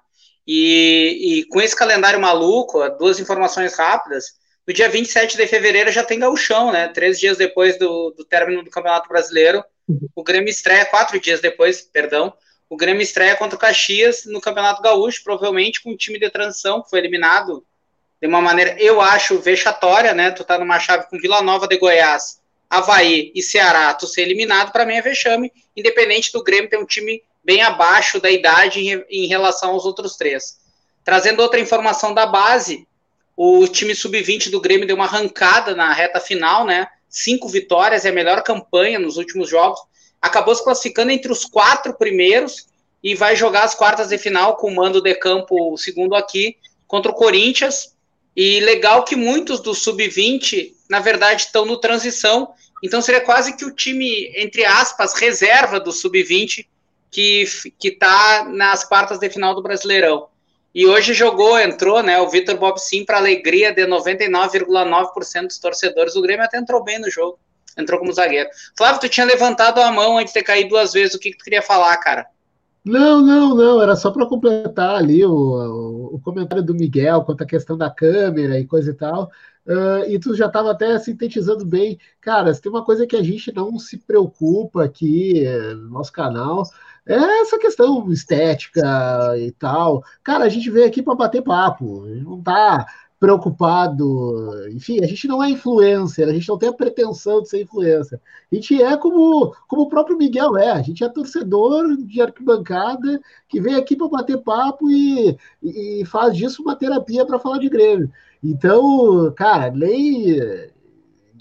E, 0.47 1.41
e 1.41 1.45
com 1.49 1.61
esse 1.61 1.77
calendário 1.77 2.19
maluco, 2.19 2.89
duas 2.99 3.21
informações 3.21 3.77
rápidas, 3.77 4.25
no 4.67 4.73
dia 4.73 4.89
27 4.89 5.37
de 5.37 5.47
fevereiro 5.47 5.93
já 5.93 6.03
tem 6.03 6.19
gauchão, 6.19 6.73
né? 6.73 6.89
Três 6.89 7.21
dias 7.21 7.37
depois 7.37 7.79
do, 7.79 8.11
do 8.17 8.25
término 8.25 8.65
do 8.65 8.71
Campeonato 8.71 9.07
Brasileiro, 9.07 9.63
o 10.17 10.25
Grêmio 10.25 10.49
estreia, 10.49 10.87
quatro 10.87 11.21
dias 11.21 11.41
depois, 11.41 11.83
perdão, 11.83 12.33
o 12.71 12.77
Grêmio 12.77 13.03
estreia 13.03 13.35
contra 13.35 13.57
o 13.57 13.59
Caxias 13.59 14.25
no 14.27 14.41
Campeonato 14.41 14.81
Gaúcho, 14.81 15.25
provavelmente 15.25 15.83
com 15.83 15.91
um 15.91 15.97
time 15.97 16.21
de 16.21 16.31
transição 16.31 16.81
que 16.81 16.89
foi 16.89 17.01
eliminado 17.01 17.67
de 18.21 18.29
uma 18.29 18.41
maneira, 18.41 18.77
eu 18.79 19.01
acho, 19.01 19.41
vexatória, 19.41 20.15
né? 20.15 20.31
Tu 20.31 20.45
tá 20.45 20.57
numa 20.57 20.79
chave 20.79 21.09
com 21.11 21.19
Vila 21.19 21.43
Nova 21.43 21.67
de 21.67 21.77
Goiás, 21.77 22.41
Havaí 22.69 23.33
e 23.35 23.43
Ceará, 23.43 23.93
tu 23.95 24.07
ser 24.07 24.23
eliminado, 24.23 24.71
para 24.71 24.87
mim 24.87 24.95
é 24.95 25.03
vexame, 25.03 25.53
independente 25.77 26.31
do 26.33 26.45
Grêmio 26.45 26.71
ter 26.71 26.79
um 26.79 26.87
time 26.87 27.23
bem 27.43 27.61
abaixo 27.63 28.21
da 28.21 28.31
idade 28.31 28.79
em, 28.81 29.05
em 29.11 29.27
relação 29.27 29.71
aos 29.71 29.85
outros 29.85 30.17
três. 30.17 30.61
Trazendo 31.03 31.41
outra 31.41 31.59
informação 31.59 32.15
da 32.15 32.27
base, 32.27 32.87
o 33.35 33.67
time 33.67 33.97
sub-20 33.97 34.49
do 34.51 34.61
Grêmio 34.61 34.87
deu 34.87 34.95
uma 34.95 35.07
arrancada 35.07 35.75
na 35.75 35.93
reta 35.93 36.21
final, 36.21 36.65
né? 36.65 36.87
Cinco 37.09 37.49
vitórias, 37.49 38.05
é 38.05 38.11
a 38.11 38.13
melhor 38.13 38.43
campanha 38.45 39.01
nos 39.01 39.17
últimos 39.17 39.49
jogos. 39.49 39.81
Acabou 40.21 40.55
se 40.55 40.63
classificando 40.63 41.11
entre 41.11 41.33
os 41.33 41.45
quatro 41.45 41.95
primeiros 41.95 42.67
e 43.03 43.15
vai 43.15 43.35
jogar 43.35 43.65
as 43.65 43.75
quartas 43.75 44.09
de 44.09 44.19
final 44.19 44.57
com 44.57 44.69
o 44.69 44.75
mando 44.75 45.01
de 45.01 45.15
campo, 45.15 45.77
segundo 45.77 46.15
aqui, 46.15 46.57
contra 46.87 47.11
o 47.11 47.15
Corinthians. 47.15 47.95
E 48.37 48.61
legal 48.61 49.05
que 49.05 49.17
muitos 49.17 49.61
do 49.61 49.75
sub-20, 49.75 50.73
na 50.89 51.01
verdade, 51.01 51.43
estão 51.43 51.65
no 51.65 51.79
transição. 51.79 52.53
Então 52.83 53.03
seria 53.03 53.21
quase 53.21 53.57
que 53.57 53.65
o 53.65 53.75
time, 53.75 54.31
entre 54.37 54.65
aspas, 54.65 55.15
reserva 55.15 55.81
do 55.81 55.93
sub-20 55.93 56.67
que 57.11 57.45
está 57.83 58.45
nas 58.45 58.85
quartas 58.85 59.19
de 59.19 59.29
final 59.29 59.55
do 59.55 59.63
Brasileirão. 59.63 60.29
E 60.73 60.87
hoje 60.87 61.13
jogou, 61.13 61.59
entrou, 61.59 62.03
né, 62.03 62.21
o 62.21 62.29
Vitor 62.29 62.57
Bob 62.57 62.79
Sim 62.79 63.05
para 63.05 63.17
alegria 63.17 63.73
de 63.73 63.83
99,9% 63.83 65.49
dos 65.49 65.59
torcedores. 65.59 66.15
O 66.15 66.23
Grêmio 66.23 66.45
até 66.45 66.59
entrou 66.59 66.85
bem 66.85 67.01
no 67.01 67.11
jogo. 67.11 67.39
Entrou 67.77 67.99
como 67.99 68.13
zagueiro. 68.13 68.49
Flávio, 68.77 69.01
tu 69.01 69.09
tinha 69.09 69.27
levantado 69.27 69.81
a 69.81 69.91
mão 69.91 70.19
antes 70.19 70.33
de 70.33 70.41
ter 70.41 70.45
caído 70.45 70.71
duas 70.71 70.93
vezes. 70.93 71.15
O 71.15 71.19
que, 71.19 71.31
que 71.31 71.39
tu 71.39 71.45
queria 71.45 71.63
falar, 71.63 71.97
cara? 71.99 72.27
Não, 72.85 73.21
não, 73.21 73.55
não. 73.55 73.83
Era 73.83 73.97
só 73.97 74.11
para 74.11 74.27
completar 74.27 74.97
ali 74.97 75.25
o, 75.25 76.11
o, 76.13 76.21
comentário 76.21 76.65
do 76.65 76.75
Miguel 76.75 77.23
quanto 77.23 77.43
à 77.43 77.47
questão 77.47 77.77
da 77.77 77.91
câmera 77.91 78.59
e 78.59 78.67
coisa 78.67 78.91
e 78.91 78.95
tal. 78.95 79.31
Uh, 79.67 80.09
e 80.09 80.19
tu 80.19 80.35
já 80.35 80.47
estava 80.47 80.71
até 80.71 80.99
sintetizando 80.99 81.65
bem. 81.65 81.99
Cara, 82.21 82.53
se 82.53 82.61
tem 82.61 82.73
uma 82.73 82.85
coisa 82.85 83.07
que 83.07 83.17
a 83.17 83.23
gente 83.23 83.53
não 83.53 83.79
se 83.79 83.99
preocupa 83.99 84.85
aqui 84.85 85.47
eh, 85.47 85.75
no 85.75 85.91
nosso 85.91 86.11
canal 86.11 86.65
é 87.07 87.41
essa 87.41 87.59
questão 87.59 88.11
estética 88.13 88.83
e 89.39 89.51
tal. 89.53 90.05
Cara, 90.23 90.45
a 90.45 90.49
gente 90.49 90.71
veio 90.71 90.87
aqui 90.87 91.03
para 91.03 91.15
bater 91.15 91.43
papo, 91.43 92.07
não 92.07 92.39
está 92.39 92.87
preocupado. 93.21 94.69
Enfim, 94.71 95.05
a 95.05 95.07
gente 95.07 95.29
não 95.29 95.45
é 95.45 95.51
influencer, 95.51 96.27
a 96.27 96.33
gente 96.33 96.49
não 96.49 96.57
tem 96.57 96.71
a 96.71 96.73
pretensão 96.73 97.43
de 97.43 97.51
ser 97.51 97.63
influencer. 97.63 98.19
A 98.51 98.55
gente 98.55 98.83
é 98.83 98.97
como, 98.97 99.55
como 99.69 99.83
o 99.83 99.89
próprio 99.89 100.17
Miguel 100.17 100.57
é, 100.57 100.71
a 100.71 100.81
gente 100.81 101.05
é 101.05 101.09
torcedor 101.09 101.99
de 101.99 102.23
arquibancada 102.23 103.21
que 103.47 103.61
vem 103.61 103.75
aqui 103.75 103.95
para 103.95 104.09
bater 104.09 104.39
papo 104.39 104.91
e, 104.91 105.37
e 105.63 106.03
faz 106.07 106.35
disso 106.35 106.63
uma 106.63 106.75
terapia 106.75 107.27
para 107.27 107.39
falar 107.39 107.59
de 107.59 107.69
Grêmio. 107.69 108.11
Então, 108.43 109.31
cara, 109.37 109.71
nem 109.71 110.41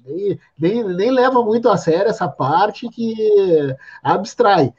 nem, 0.06 0.40
nem, 0.60 0.84
nem 0.96 1.12
leva 1.12 1.42
muito 1.44 1.70
a 1.70 1.78
sério 1.78 2.10
essa 2.10 2.28
parte 2.28 2.90
que 2.90 3.16
abstrai. 4.04 4.74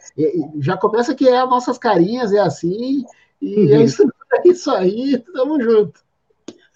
Já 0.58 0.76
começa 0.76 1.14
que 1.14 1.26
é 1.26 1.40
as 1.40 1.48
nossas 1.48 1.78
carinhas, 1.78 2.32
é 2.32 2.40
assim, 2.40 3.04
e 3.40 3.54
uhum. 3.54 3.74
é, 3.74 3.84
isso, 3.84 4.02
é 4.34 4.48
isso 4.48 4.70
aí, 4.70 5.18
tamo 5.32 5.60
junto. 5.62 6.09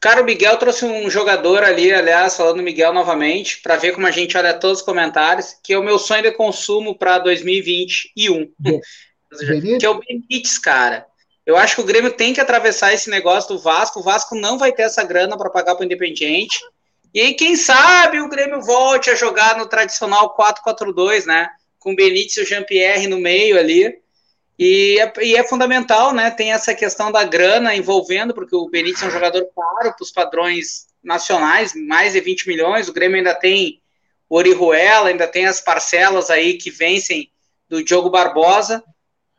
Cara, 0.05 0.21
o 0.21 0.25
Miguel 0.27 0.59
trouxe 0.59 0.85
um 0.85 1.09
jogador 1.09 1.65
ali, 1.65 1.91
aliás, 1.91 2.37
falando 2.37 2.63
Miguel 2.63 2.93
novamente, 2.93 3.63
para 3.63 3.77
ver 3.77 3.93
como 3.93 4.07
a 4.07 4.11
gente 4.11 4.37
olha 4.37 4.53
todos 4.53 4.81
os 4.81 4.85
comentários, 4.85 5.57
que 5.65 5.73
é 5.73 5.79
o 5.79 5.83
meu 5.83 5.99
sonho 5.99 6.25
de 6.25 6.33
consumo 6.33 6.95
para 6.95 7.19
2021. 7.21 8.53
que 9.79 9.87
é 9.87 9.89
o 9.89 9.99
Benítez, 9.99 10.59
cara. 10.59 11.07
Eu 11.47 11.57
acho 11.57 11.77
que 11.77 11.81
o 11.81 11.87
Grêmio 11.87 12.13
tem 12.13 12.35
que 12.35 12.41
atravessar 12.43 12.93
esse 12.93 13.09
negócio 13.09 13.57
do 13.57 13.59
Vasco. 13.59 14.01
O 14.01 14.03
Vasco 14.03 14.35
não 14.35 14.59
vai 14.59 14.73
ter 14.73 14.83
essa 14.83 15.03
grana 15.03 15.39
para 15.39 15.49
pagar 15.49 15.75
para 15.75 15.81
o 15.81 15.87
Independiente. 15.87 16.61
E 17.15 17.23
aí, 17.23 17.33
quem 17.33 17.57
sabe 17.57 18.21
o 18.21 18.29
Grêmio 18.29 18.61
volte 18.61 19.09
a 19.09 19.15
jogar 19.15 19.57
no 19.57 19.65
tradicional 19.65 20.37
4-4-2, 20.37 21.25
né? 21.25 21.49
Com 21.79 21.93
o 21.93 21.97
Benítez 21.97 22.37
e 22.37 22.43
o 22.43 22.47
Jean-Pierre 22.47 23.07
no 23.07 23.19
meio 23.19 23.59
ali. 23.59 24.04
E 24.59 24.99
é, 25.01 25.13
e 25.23 25.37
é, 25.37 25.43
fundamental, 25.45 26.13
né? 26.13 26.31
Tem 26.31 26.53
essa 26.53 26.75
questão 26.75 27.11
da 27.11 27.25
grana 27.25 27.75
envolvendo, 27.75 28.33
porque 28.33 28.55
o 28.55 28.69
Benítez 28.69 29.03
é 29.03 29.07
um 29.07 29.11
jogador 29.11 29.45
caro 29.55 29.95
para 29.95 30.03
os 30.03 30.13
padrões 30.13 30.87
nacionais, 31.03 31.73
mais 31.75 32.13
de 32.13 32.21
20 32.21 32.47
milhões. 32.47 32.89
O 32.89 32.93
Grêmio 32.93 33.17
ainda 33.17 33.35
tem 33.35 33.81
o 34.29 34.37
Orihuela, 34.37 35.09
ainda 35.09 35.27
tem 35.27 35.47
as 35.47 35.61
parcelas 35.61 36.31
aí 36.31 36.55
que 36.55 36.71
vencem 36.71 37.31
do 37.69 37.83
Diogo 37.83 38.11
Barbosa. 38.11 38.83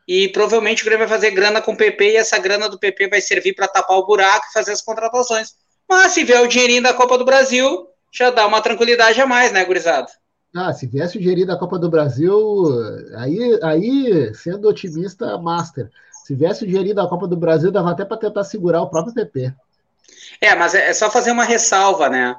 E 0.06 0.28
provavelmente 0.28 0.82
o 0.82 0.84
Grêmio 0.84 1.08
vai 1.08 1.16
fazer 1.16 1.32
grana 1.32 1.60
com 1.60 1.72
o 1.72 1.76
PP 1.76 2.12
e 2.12 2.16
essa 2.16 2.38
grana 2.38 2.68
do 2.68 2.78
PP 2.78 3.08
vai 3.08 3.20
servir 3.20 3.54
para 3.54 3.66
tapar 3.66 3.96
o 3.96 4.06
buraco 4.06 4.46
e 4.48 4.52
fazer 4.52 4.72
as 4.72 4.82
contratações. 4.82 5.54
Mas 5.88 6.12
se 6.12 6.22
vier 6.24 6.40
o 6.42 6.46
dinheirinho 6.46 6.82
da 6.82 6.94
Copa 6.94 7.18
do 7.18 7.24
Brasil, 7.24 7.88
já 8.12 8.30
dá 8.30 8.46
uma 8.46 8.60
tranquilidade 8.60 9.20
a 9.20 9.26
mais, 9.26 9.50
né, 9.50 9.64
gurizada? 9.64 10.10
Ah, 10.56 10.72
se 10.72 10.86
viesse 10.86 11.16
o 11.16 11.20
dinheirinho 11.20 11.46
da 11.46 11.56
Copa 11.56 11.78
do 11.78 11.90
Brasil, 11.90 12.32
aí, 13.16 13.58
aí 13.62 14.34
sendo 14.34 14.68
otimista, 14.68 15.36
master. 15.38 15.90
Se 16.24 16.34
viesse 16.34 16.64
o 16.64 16.66
dinheirinho 16.66 16.94
da 16.94 17.06
Copa 17.06 17.26
do 17.26 17.36
Brasil, 17.36 17.70
dava 17.70 17.90
até 17.90 18.04
para 18.04 18.16
tentar 18.16 18.44
segurar 18.44 18.82
o 18.82 18.88
próprio 18.88 19.14
PP. 19.14 19.52
É, 20.40 20.54
mas 20.54 20.74
é, 20.74 20.88
é 20.88 20.92
só 20.92 21.10
fazer 21.10 21.30
uma 21.30 21.44
ressalva, 21.44 22.08
né? 22.08 22.36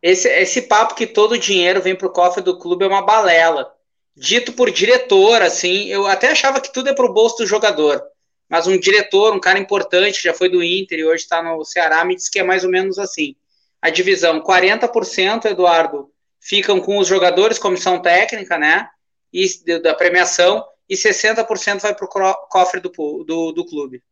Esse, 0.00 0.28
esse 0.28 0.62
papo 0.62 0.94
que 0.94 1.06
todo 1.06 1.32
o 1.32 1.38
dinheiro 1.38 1.82
vem 1.82 1.96
para 1.96 2.06
o 2.06 2.12
cofre 2.12 2.42
do 2.42 2.58
clube 2.58 2.84
é 2.84 2.88
uma 2.88 3.02
balela. 3.02 3.72
Dito 4.16 4.52
por 4.52 4.70
diretor, 4.70 5.42
assim, 5.42 5.86
eu 5.86 6.06
até 6.06 6.30
achava 6.30 6.60
que 6.60 6.72
tudo 6.72 6.88
é 6.88 6.94
para 6.94 7.06
o 7.06 7.12
bolso 7.12 7.38
do 7.38 7.46
jogador 7.46 8.02
mas 8.48 8.66
um 8.66 8.78
diretor, 8.78 9.34
um 9.34 9.40
cara 9.40 9.58
importante, 9.58 10.22
já 10.22 10.32
foi 10.32 10.48
do 10.48 10.62
Inter 10.62 11.00
e 11.00 11.04
hoje 11.04 11.24
está 11.24 11.42
no 11.42 11.64
Ceará, 11.64 12.04
me 12.04 12.14
disse 12.14 12.30
que 12.30 12.38
é 12.38 12.44
mais 12.44 12.64
ou 12.64 12.70
menos 12.70 12.98
assim. 12.98 13.34
A 13.82 13.90
divisão, 13.90 14.40
40%, 14.40 15.46
Eduardo, 15.46 16.10
ficam 16.48 16.80
com 16.80 16.98
os 16.98 17.08
jogadores, 17.08 17.58
comissão 17.58 18.00
técnica, 18.00 18.58
né? 18.58 18.88
E 19.32 19.46
da 19.80 19.94
premiação, 19.94 20.64
e 20.88 20.94
60% 20.94 21.80
vai 21.80 21.94
para 21.94 22.04
o 22.04 22.48
cofre 22.48 22.80
do, 22.80 22.90
do, 23.24 23.52
do 23.52 23.66
clube. 23.66 24.02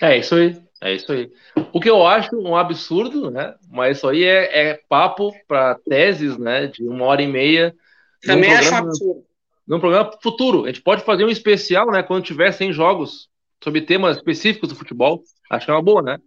É 0.00 0.18
isso 0.18 0.34
aí, 0.34 0.56
é 0.82 0.94
isso 0.94 1.10
aí. 1.10 1.30
O 1.72 1.80
que 1.80 1.90
eu 1.90 2.06
acho 2.06 2.36
um 2.36 2.54
absurdo, 2.54 3.30
né? 3.30 3.54
Mas 3.68 3.98
isso 3.98 4.08
aí 4.08 4.24
é, 4.24 4.68
é 4.68 4.80
papo 4.88 5.32
para 5.48 5.74
teses, 5.88 6.36
né? 6.36 6.66
De 6.66 6.84
uma 6.84 7.06
hora 7.06 7.22
e 7.22 7.26
meia. 7.26 7.74
Também 8.22 8.54
acho 8.54 8.72
um 8.72 8.76
absurdo 8.76 9.26
num 9.66 9.80
programa 9.80 10.12
futuro. 10.22 10.64
A 10.64 10.68
gente 10.68 10.82
pode 10.82 11.02
fazer 11.02 11.24
um 11.24 11.30
especial, 11.30 11.90
né, 11.90 12.02
quando 12.02 12.24
tiver 12.24 12.52
100 12.52 12.72
jogos 12.72 13.28
sobre 13.62 13.80
temas 13.80 14.16
específicos 14.16 14.68
do 14.68 14.76
futebol. 14.76 15.22
Acho 15.50 15.66
que 15.66 15.72
é 15.72 15.74
uma 15.74 15.82
boa, 15.82 16.02
né? 16.02 16.18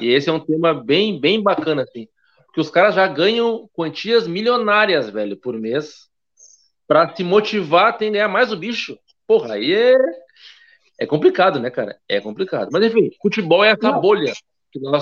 E 0.00 0.08
esse 0.12 0.28
é 0.28 0.32
um 0.32 0.40
tema 0.40 0.72
bem, 0.72 1.20
bem 1.20 1.42
bacana, 1.42 1.82
assim. 1.82 2.08
Porque 2.54 2.60
os 2.60 2.70
caras 2.70 2.94
já 2.94 3.04
ganham 3.08 3.68
quantias 3.72 4.28
milionárias, 4.28 5.10
velho, 5.10 5.36
por 5.36 5.58
mês, 5.58 6.08
para 6.86 7.12
se 7.12 7.24
motivar 7.24 7.92
a 7.92 7.98
ganhar 7.98 8.28
mais 8.28 8.52
o 8.52 8.56
bicho. 8.56 8.96
Porra, 9.26 9.54
aí 9.54 9.74
é, 9.74 9.96
é 11.00 11.04
complicado, 11.04 11.58
né, 11.58 11.68
cara? 11.68 11.98
É 12.08 12.20
complicado. 12.20 12.68
Mas 12.70 12.84
enfim, 12.84 13.10
futebol 13.20 13.64
é 13.64 13.72
essa 13.72 13.90
Não. 13.90 14.00
bolha. 14.00 14.32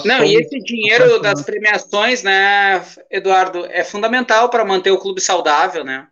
Não, 0.03 0.25
e 0.25 0.37
esse 0.37 0.61
dinheiro 0.61 1.21
das 1.21 1.43
premiações, 1.43 2.23
né, 2.23 2.83
Eduardo, 3.11 3.67
é 3.67 3.85
fundamental 3.85 4.49
para 4.49 4.65
manter 4.65 4.91
o 4.91 4.99
clube 4.99 5.21
saudável, 5.21 5.85
né? 5.85 6.09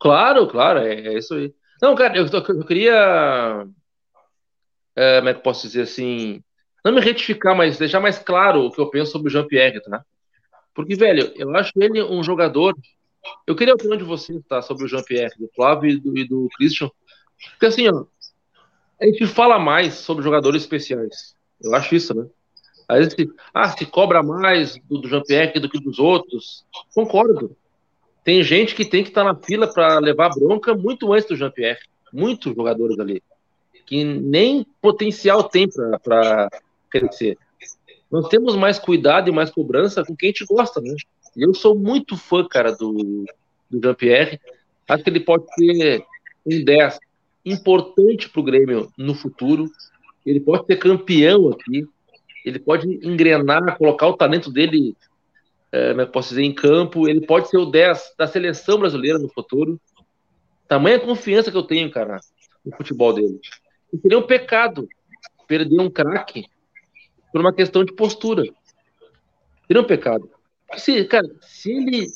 Claro, 0.00 0.46
claro, 0.46 0.78
é, 0.78 1.08
é 1.08 1.18
isso 1.18 1.34
aí. 1.34 1.54
Não, 1.82 1.94
cara, 1.94 2.16
eu, 2.16 2.26
eu 2.26 2.64
queria. 2.64 3.66
É, 4.96 5.18
como 5.18 5.28
é 5.28 5.34
que 5.34 5.42
posso 5.42 5.66
dizer 5.66 5.82
assim? 5.82 6.42
Não 6.86 6.92
me 6.92 7.00
retificar, 7.00 7.56
mas 7.56 7.78
deixar 7.78 7.98
mais 7.98 8.16
claro 8.16 8.60
o 8.60 8.70
que 8.70 8.80
eu 8.80 8.88
penso 8.88 9.10
sobre 9.10 9.26
o 9.26 9.30
Jean-Pierre, 9.32 9.82
tá? 9.82 10.04
Porque, 10.72 10.94
velho, 10.94 11.32
eu 11.34 11.52
acho 11.56 11.72
ele 11.74 12.00
um 12.00 12.22
jogador. 12.22 12.76
Eu 13.44 13.56
queria 13.56 13.72
a 13.72 13.74
opinião 13.74 13.96
de 13.96 14.04
vocês, 14.04 14.40
tá? 14.48 14.62
Sobre 14.62 14.84
o 14.84 14.88
Jean-Pierre, 14.88 15.34
do 15.36 15.50
Flávio 15.52 15.90
e 15.90 15.98
do, 15.98 16.16
e 16.16 16.22
do 16.24 16.48
Christian. 16.56 16.88
Porque, 17.50 17.66
assim, 17.66 17.88
ó, 17.88 18.04
a 19.00 19.04
gente 19.04 19.26
fala 19.26 19.58
mais 19.58 19.94
sobre 19.94 20.22
jogadores 20.22 20.62
especiais. 20.62 21.34
Eu 21.60 21.74
acho 21.74 21.92
isso, 21.92 22.14
né? 22.14 22.24
Às 22.86 22.98
vezes, 22.98 23.34
ah, 23.52 23.68
se 23.68 23.84
cobra 23.84 24.22
mais 24.22 24.78
do, 24.84 24.98
do 24.98 25.08
Jean-Pierre 25.08 25.58
do 25.58 25.68
que 25.68 25.80
dos 25.80 25.98
outros. 25.98 26.64
Concordo. 26.94 27.56
Tem 28.22 28.44
gente 28.44 28.76
que 28.76 28.84
tem 28.84 29.02
que 29.02 29.08
estar 29.08 29.24
tá 29.24 29.32
na 29.32 29.34
fila 29.34 29.66
para 29.66 29.98
levar 29.98 30.28
bronca 30.28 30.72
muito 30.72 31.12
antes 31.12 31.26
do 31.26 31.34
Jean-Pierre. 31.34 31.80
Muitos 32.12 32.54
jogadores 32.54 32.96
ali. 33.00 33.20
Que 33.84 34.04
nem 34.04 34.64
potencial 34.80 35.42
tem 35.42 35.68
para 35.68 36.48
crescer. 37.00 37.38
Nós 38.10 38.28
temos 38.28 38.54
mais 38.54 38.78
cuidado 38.78 39.28
e 39.28 39.32
mais 39.32 39.50
cobrança 39.50 40.04
com 40.04 40.14
quem 40.14 40.28
a 40.28 40.32
gente 40.32 40.46
gosta, 40.46 40.80
né? 40.80 40.94
Eu 41.36 41.52
sou 41.52 41.74
muito 41.74 42.16
fã, 42.16 42.46
cara, 42.48 42.72
do, 42.72 43.26
do 43.70 43.80
Jean-Pierre. 43.82 44.40
Acho 44.88 45.04
que 45.04 45.10
ele 45.10 45.20
pode 45.20 45.44
ser 45.54 46.04
um 46.46 46.64
10 46.64 46.98
importante 47.44 48.28
para 48.28 48.40
o 48.40 48.44
Grêmio 48.44 48.90
no 48.96 49.14
futuro. 49.14 49.70
Ele 50.24 50.40
pode 50.40 50.66
ser 50.66 50.76
campeão 50.76 51.50
aqui. 51.50 51.86
ele 52.44 52.58
pode 52.58 52.88
engrenar, 53.06 53.76
colocar 53.76 54.06
o 54.06 54.16
talento 54.16 54.50
dele, 54.50 54.96
é, 55.72 55.90
é 55.90 56.06
posso 56.06 56.30
dizer, 56.30 56.42
em 56.42 56.54
campo, 56.54 57.08
ele 57.08 57.26
pode 57.26 57.48
ser 57.48 57.58
o 57.58 57.66
10 57.66 58.14
da 58.16 58.26
seleção 58.26 58.78
brasileira 58.78 59.18
no 59.18 59.28
futuro. 59.28 59.80
Tamanha 60.68 60.98
confiança 60.98 61.50
que 61.50 61.56
eu 61.56 61.62
tenho, 61.62 61.90
cara, 61.90 62.20
no 62.64 62.74
futebol 62.76 63.12
dele. 63.12 63.40
E 63.92 63.98
seria 63.98 64.18
um 64.18 64.26
pecado 64.26 64.88
perder 65.46 65.80
um 65.80 65.90
craque 65.90 66.46
por 67.36 67.42
uma 67.42 67.52
questão 67.52 67.84
de 67.84 67.92
postura. 67.92 68.44
Seria 69.66 69.82
um 69.82 69.86
pecado. 69.86 70.30
Se, 70.78 71.04
cara, 71.04 71.28
se 71.42 71.70
ele 71.70 72.06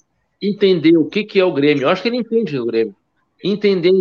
entender 0.41 0.97
o 0.97 1.05
que, 1.05 1.25
que 1.25 1.39
é 1.39 1.45
o 1.45 1.53
Grêmio, 1.53 1.83
eu 1.83 1.89
acho 1.91 2.01
que 2.01 2.09
ele 2.09 2.17
entende 2.17 2.59
o 2.59 2.65
Grêmio. 2.65 2.97
Entender, 3.45 3.93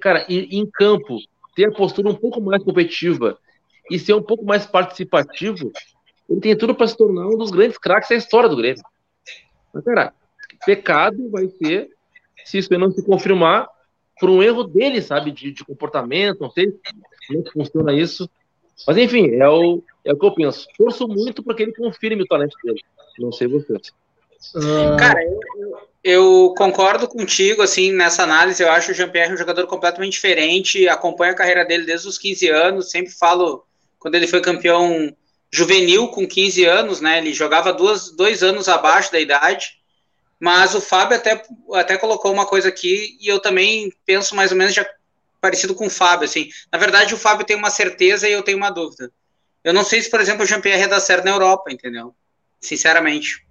cara, 0.00 0.24
em 0.26 0.64
campo, 0.64 1.18
ter 1.54 1.66
a 1.66 1.70
postura 1.70 2.08
um 2.08 2.14
pouco 2.14 2.40
mais 2.40 2.64
competitiva 2.64 3.38
e 3.90 3.98
ser 3.98 4.14
um 4.14 4.22
pouco 4.22 4.42
mais 4.42 4.64
participativo, 4.64 5.70
ele 6.30 6.40
tem 6.40 6.56
tudo 6.56 6.74
para 6.74 6.86
se 6.86 6.96
tornar 6.96 7.26
um 7.26 7.36
dos 7.36 7.50
grandes 7.50 7.76
craques 7.76 8.08
da 8.08 8.16
história 8.16 8.48
do 8.48 8.56
Grêmio. 8.56 8.82
Mas, 9.70 9.84
cara, 9.84 10.14
pecado 10.64 11.28
vai 11.28 11.46
ser 11.48 11.90
se 12.42 12.56
isso 12.56 12.72
não 12.78 12.90
se 12.90 13.04
confirmar 13.04 13.68
por 14.18 14.30
um 14.30 14.42
erro 14.42 14.64
dele, 14.64 15.02
sabe, 15.02 15.30
de, 15.30 15.52
de 15.52 15.62
comportamento, 15.62 16.40
não 16.40 16.50
sei 16.50 16.72
como 17.28 17.46
é 17.46 17.50
funciona 17.52 17.92
isso. 17.92 18.26
Mas, 18.86 18.96
enfim, 18.96 19.36
é 19.36 19.48
o, 19.48 19.82
é 20.04 20.12
o 20.12 20.18
que 20.18 20.26
eu 20.26 20.34
penso. 20.34 20.66
Torço 20.76 21.08
muito 21.08 21.42
para 21.42 21.54
que 21.54 21.62
ele 21.62 21.72
confirme 21.72 22.22
o 22.22 22.26
talento 22.26 22.56
dele. 22.62 22.80
Não 23.18 23.32
sei 23.32 23.46
vocês. 23.46 23.92
Uh... 24.54 24.96
Cara, 24.98 25.22
eu, 25.24 25.78
eu, 26.02 26.54
concordo 26.56 27.08
contigo, 27.08 27.62
assim, 27.62 27.92
nessa 27.92 28.22
análise. 28.22 28.62
Eu 28.62 28.70
acho 28.70 28.90
o 28.90 28.94
Jean-Pierre 28.94 29.32
um 29.32 29.38
jogador 29.38 29.66
completamente 29.66 30.12
diferente. 30.12 30.88
Acompanho 30.88 31.32
a 31.32 31.36
carreira 31.36 31.64
dele 31.64 31.84
desde 31.84 32.08
os 32.08 32.18
15 32.18 32.48
anos. 32.48 32.90
Sempre 32.90 33.12
falo 33.12 33.64
quando 33.98 34.16
ele 34.16 34.26
foi 34.26 34.40
campeão 34.40 35.14
juvenil 35.50 36.08
com 36.08 36.26
15 36.26 36.64
anos, 36.64 37.00
né? 37.00 37.18
Ele 37.18 37.32
jogava 37.32 37.72
duas, 37.72 38.10
dois 38.10 38.42
anos 38.42 38.68
abaixo 38.68 39.12
da 39.12 39.20
idade. 39.20 39.78
Mas 40.40 40.74
o 40.74 40.80
Fábio 40.80 41.16
até, 41.16 41.42
até 41.72 41.96
colocou 41.96 42.32
uma 42.32 42.44
coisa 42.44 42.68
aqui 42.68 43.16
e 43.20 43.28
eu 43.28 43.38
também 43.38 43.92
penso 44.04 44.34
mais 44.34 44.50
ou 44.50 44.58
menos 44.58 44.74
já 44.74 44.84
parecido 45.44 45.74
com 45.74 45.88
o 45.88 45.90
Fábio, 45.90 46.24
assim. 46.24 46.48
Na 46.72 46.78
verdade, 46.78 47.12
o 47.12 47.18
Fábio 47.18 47.44
tem 47.44 47.54
uma 47.54 47.68
certeza 47.68 48.26
e 48.26 48.32
eu 48.32 48.42
tenho 48.42 48.56
uma 48.56 48.70
dúvida. 48.70 49.12
Eu 49.62 49.74
não 49.74 49.84
sei 49.84 50.00
se, 50.00 50.08
por 50.08 50.18
exemplo, 50.18 50.42
o 50.42 50.46
Jean-Pierre 50.46 50.88
ia 50.88 51.00
certo 51.00 51.26
na 51.26 51.32
Europa, 51.32 51.70
entendeu? 51.70 52.14
Sinceramente. 52.58 53.46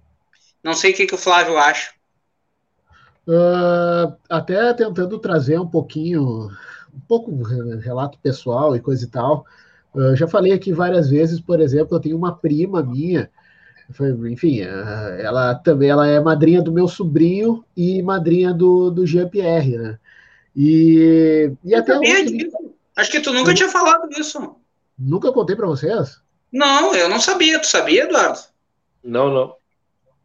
Não 0.60 0.74
sei 0.74 0.90
o 0.90 0.94
que, 0.94 1.06
que 1.06 1.14
o 1.14 1.18
Flávio 1.18 1.56
acha. 1.56 1.92
Uh, 3.28 4.12
até 4.28 4.74
tentando 4.74 5.20
trazer 5.20 5.60
um 5.60 5.68
pouquinho, 5.68 6.50
um 6.92 7.00
pouco 7.06 7.30
relato 7.78 8.18
pessoal 8.18 8.74
e 8.74 8.80
coisa 8.80 9.04
e 9.04 9.08
tal. 9.08 9.46
Uh, 9.94 10.16
já 10.16 10.26
falei 10.26 10.52
aqui 10.52 10.72
várias 10.72 11.08
vezes, 11.08 11.40
por 11.40 11.60
exemplo, 11.60 11.96
eu 11.96 12.00
tenho 12.00 12.16
uma 12.16 12.36
prima 12.36 12.82
minha, 12.82 13.30
foi, 13.92 14.10
enfim, 14.32 14.62
uh, 14.62 15.20
ela 15.20 15.54
também 15.54 15.90
ela 15.90 16.08
é 16.08 16.18
madrinha 16.18 16.60
do 16.60 16.72
meu 16.72 16.88
sobrinho 16.88 17.64
e 17.76 18.02
madrinha 18.02 18.52
do, 18.52 18.90
do 18.90 19.06
Jean-Pierre, 19.06 19.78
né? 19.78 19.98
E, 20.56 21.52
e 21.64 21.74
até 21.74 21.98
hoje, 21.98 22.50
Acho 22.96 23.10
que 23.10 23.20
tu 23.20 23.32
nunca 23.32 23.50
eu, 23.50 23.54
tinha 23.54 23.68
falado 23.68 24.08
disso. 24.08 24.56
Nunca 24.96 25.32
contei 25.32 25.56
para 25.56 25.66
vocês? 25.66 26.20
Não, 26.52 26.94
eu 26.94 27.08
não 27.08 27.18
sabia. 27.18 27.58
Tu 27.58 27.66
sabia, 27.66 28.04
Eduardo? 28.04 28.38
Não, 29.02 29.32
não. 29.32 29.56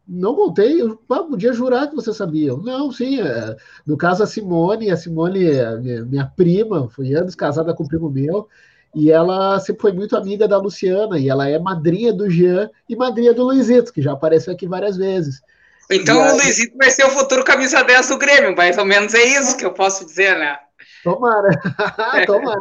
Não 0.06 0.34
contei, 0.34 0.80
eu 0.80 0.96
podia 1.06 1.52
jurar 1.52 1.88
que 1.88 1.94
você 1.94 2.12
sabia. 2.12 2.56
Não, 2.56 2.90
sim. 2.90 3.20
É, 3.20 3.56
no 3.86 3.96
caso, 3.96 4.22
a 4.22 4.26
Simone, 4.26 4.90
a 4.90 4.96
Simone, 4.96 5.38
minha, 5.80 6.04
minha 6.04 6.26
prima, 6.26 6.88
foi 6.88 7.14
anos 7.14 7.34
casada 7.34 7.74
com 7.74 7.84
o 7.84 7.88
primo 7.88 8.10
meu, 8.10 8.48
e 8.92 9.10
ela 9.10 9.60
sempre 9.60 9.82
foi 9.82 9.92
muito 9.92 10.16
amiga 10.16 10.48
da 10.48 10.58
Luciana, 10.58 11.16
e 11.16 11.28
ela 11.28 11.48
é 11.48 11.60
madrinha 11.60 12.12
do 12.12 12.28
Jean 12.28 12.68
e 12.88 12.96
madrinha 12.96 13.32
do 13.32 13.44
Luizito, 13.44 13.92
que 13.92 14.02
já 14.02 14.12
apareceu 14.12 14.52
aqui 14.52 14.66
várias 14.66 14.96
vezes. 14.96 15.42
Então 15.90 16.22
aí... 16.22 16.30
o 16.30 16.34
Luizito 16.36 16.76
vai 16.76 16.90
ser 16.90 17.04
o 17.04 17.10
futuro 17.10 17.44
camisa 17.44 17.82
10 17.82 18.08
do 18.08 18.18
Grêmio, 18.18 18.56
mais 18.56 18.78
ou 18.78 18.84
menos 18.84 19.14
é 19.14 19.24
isso 19.24 19.56
que 19.56 19.64
eu 19.64 19.72
posso 19.72 20.04
dizer, 20.04 20.38
né? 20.38 20.58
Tomara, 21.02 21.50
tomara, 22.26 22.60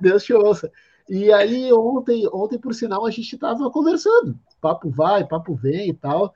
Deus 0.00 0.24
te 0.24 0.32
ouça. 0.32 0.70
E 1.08 1.32
aí 1.32 1.72
ontem, 1.72 2.28
ontem 2.32 2.58
por 2.58 2.74
sinal, 2.74 3.04
a 3.04 3.10
gente 3.10 3.34
estava 3.34 3.70
conversando, 3.70 4.38
papo 4.60 4.88
vai, 4.90 5.26
papo 5.26 5.54
vem 5.54 5.88
e 5.88 5.94
tal, 5.94 6.32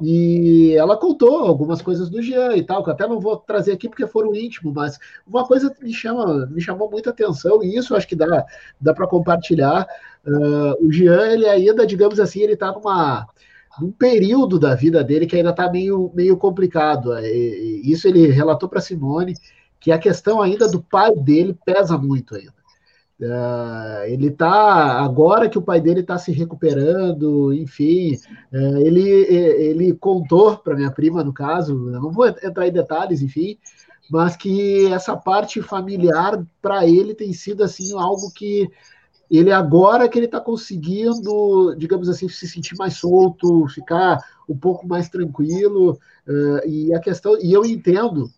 e 0.00 0.74
ela 0.76 0.96
contou 0.96 1.44
algumas 1.44 1.82
coisas 1.82 2.08
do 2.08 2.22
Jean 2.22 2.56
e 2.56 2.62
tal, 2.62 2.82
que 2.82 2.90
eu 2.90 2.94
até 2.94 3.06
não 3.06 3.20
vou 3.20 3.36
trazer 3.36 3.72
aqui 3.72 3.88
porque 3.88 4.06
foram 4.06 4.34
íntimos, 4.34 4.72
mas 4.72 4.98
uma 5.26 5.44
coisa 5.44 5.74
me, 5.80 5.92
chama, 5.92 6.46
me 6.46 6.60
chamou 6.60 6.90
muita 6.90 7.10
atenção, 7.10 7.62
e 7.62 7.76
isso 7.76 7.96
acho 7.96 8.06
que 8.06 8.16
dá, 8.16 8.44
dá 8.80 8.94
para 8.94 9.08
compartilhar. 9.08 9.86
Uh, 10.24 10.86
o 10.86 10.92
Jean, 10.92 11.26
ele 11.32 11.48
ainda, 11.48 11.86
digamos 11.86 12.20
assim, 12.20 12.40
ele 12.40 12.52
está 12.52 12.70
numa, 12.70 13.26
num 13.80 13.90
período 13.92 14.58
da 14.58 14.74
vida 14.74 15.02
dele 15.02 15.26
que 15.26 15.36
ainda 15.36 15.50
está 15.50 15.70
meio, 15.70 16.10
meio 16.14 16.36
complicado. 16.36 17.16
E, 17.18 17.82
isso 17.84 18.08
ele 18.08 18.26
relatou 18.28 18.68
para 18.68 18.80
Simone, 18.80 19.34
que 19.80 19.92
a 19.92 19.98
questão 19.98 20.42
ainda 20.42 20.68
do 20.68 20.82
pai 20.82 21.14
dele 21.14 21.56
pesa 21.64 21.96
muito 21.96 22.34
ainda. 22.34 22.58
Uh, 23.20 24.04
ele 24.06 24.28
está 24.28 25.00
agora 25.00 25.48
que 25.48 25.58
o 25.58 25.62
pai 25.62 25.80
dele 25.80 26.00
está 26.00 26.16
se 26.16 26.30
recuperando, 26.30 27.52
enfim, 27.52 28.14
uh, 28.52 28.78
ele, 28.78 29.02
ele 29.02 29.92
contou 29.92 30.56
para 30.56 30.76
minha 30.76 30.90
prima, 30.90 31.24
no 31.24 31.32
caso, 31.32 31.74
não 31.76 32.12
vou 32.12 32.28
entrar 32.28 32.68
em 32.68 32.72
detalhes, 32.72 33.20
enfim, 33.20 33.58
mas 34.08 34.36
que 34.36 34.86
essa 34.92 35.16
parte 35.16 35.60
familiar 35.60 36.46
para 36.62 36.86
ele 36.86 37.12
tem 37.12 37.32
sido 37.32 37.64
assim 37.64 37.92
algo 37.98 38.30
que 38.32 38.70
ele 39.30 39.52
agora 39.52 40.08
que 40.08 40.18
ele 40.18 40.26
está 40.26 40.40
conseguindo, 40.40 41.74
digamos 41.76 42.08
assim, 42.08 42.28
se 42.28 42.48
sentir 42.48 42.76
mais 42.76 42.94
solto, 42.94 43.66
ficar 43.68 44.18
um 44.48 44.56
pouco 44.56 44.86
mais 44.86 45.08
tranquilo, 45.08 45.98
uh, 46.26 46.66
e 46.66 46.94
a 46.94 47.00
questão, 47.00 47.36
e 47.40 47.52
eu 47.52 47.64
entendo 47.64 48.30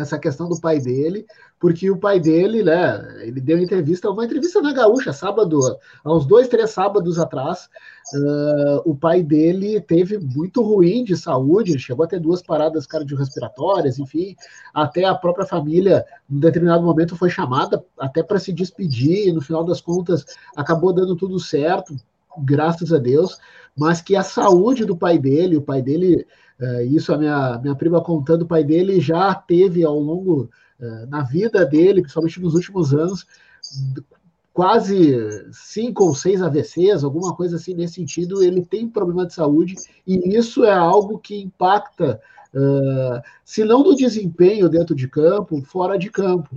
essa 0.00 0.18
questão 0.18 0.48
do 0.48 0.60
pai 0.60 0.80
dele, 0.80 1.26
porque 1.58 1.90
o 1.90 1.96
pai 1.96 2.18
dele, 2.18 2.62
né, 2.62 3.22
ele 3.22 3.40
deu 3.40 3.58
entrevista, 3.58 4.10
uma 4.10 4.24
entrevista 4.24 4.60
na 4.62 4.72
Gaúcha, 4.72 5.12
sábado, 5.12 5.60
há 6.04 6.14
uns 6.14 6.26
dois, 6.26 6.48
três 6.48 6.70
sábados 6.70 7.18
atrás, 7.18 7.68
uh, 8.14 8.82
o 8.84 8.94
pai 8.94 9.22
dele 9.22 9.80
teve 9.80 10.18
muito 10.18 10.62
ruim 10.62 11.04
de 11.04 11.16
saúde, 11.16 11.78
chegou 11.78 12.04
a 12.04 12.08
ter 12.08 12.18
duas 12.18 12.42
paradas 12.42 12.86
cardiorrespiratórias, 12.86 13.98
enfim, 13.98 14.34
até 14.72 15.04
a 15.04 15.14
própria 15.14 15.46
família, 15.46 16.04
em 16.30 16.38
determinado 16.38 16.82
momento, 16.82 17.16
foi 17.16 17.28
chamada 17.28 17.84
até 17.98 18.22
para 18.22 18.38
se 18.38 18.52
despedir, 18.52 19.28
e 19.28 19.32
no 19.32 19.40
final 19.40 19.64
das 19.64 19.80
contas, 19.80 20.24
acabou 20.56 20.92
dando 20.92 21.14
tudo 21.14 21.38
certo, 21.38 21.94
graças 22.38 22.92
a 22.92 22.98
Deus, 22.98 23.38
mas 23.76 24.00
que 24.00 24.16
a 24.16 24.22
saúde 24.22 24.84
do 24.84 24.96
pai 24.96 25.18
dele, 25.18 25.56
o 25.56 25.62
pai 25.62 25.82
dele, 25.82 26.26
uh, 26.60 26.82
isso 26.82 27.12
a 27.12 27.18
minha, 27.18 27.58
minha 27.58 27.74
prima 27.74 28.00
contando, 28.00 28.42
o 28.42 28.46
pai 28.46 28.64
dele 28.64 29.00
já 29.00 29.34
teve 29.34 29.84
ao 29.84 29.98
longo 29.98 30.50
é, 30.80 31.06
na 31.06 31.22
vida 31.22 31.66
dele, 31.66 32.00
principalmente 32.00 32.40
nos 32.40 32.54
últimos 32.54 32.94
anos, 32.94 33.26
quase 34.52 35.14
cinco 35.52 36.04
ou 36.04 36.14
seis 36.14 36.40
AVCs, 36.40 37.04
alguma 37.04 37.36
coisa 37.36 37.56
assim 37.56 37.74
nesse 37.74 37.94
sentido, 37.94 38.42
ele 38.42 38.64
tem 38.64 38.88
problema 38.88 39.26
de 39.26 39.34
saúde, 39.34 39.74
e 40.06 40.36
isso 40.36 40.64
é 40.64 40.72
algo 40.72 41.18
que 41.18 41.38
impacta, 41.38 42.20
uh, 42.54 43.20
se 43.44 43.62
não 43.62 43.84
no 43.84 43.94
desempenho 43.94 44.70
dentro 44.70 44.94
de 44.94 45.06
campo, 45.06 45.60
fora 45.62 45.98
de 45.98 46.10
campo, 46.10 46.56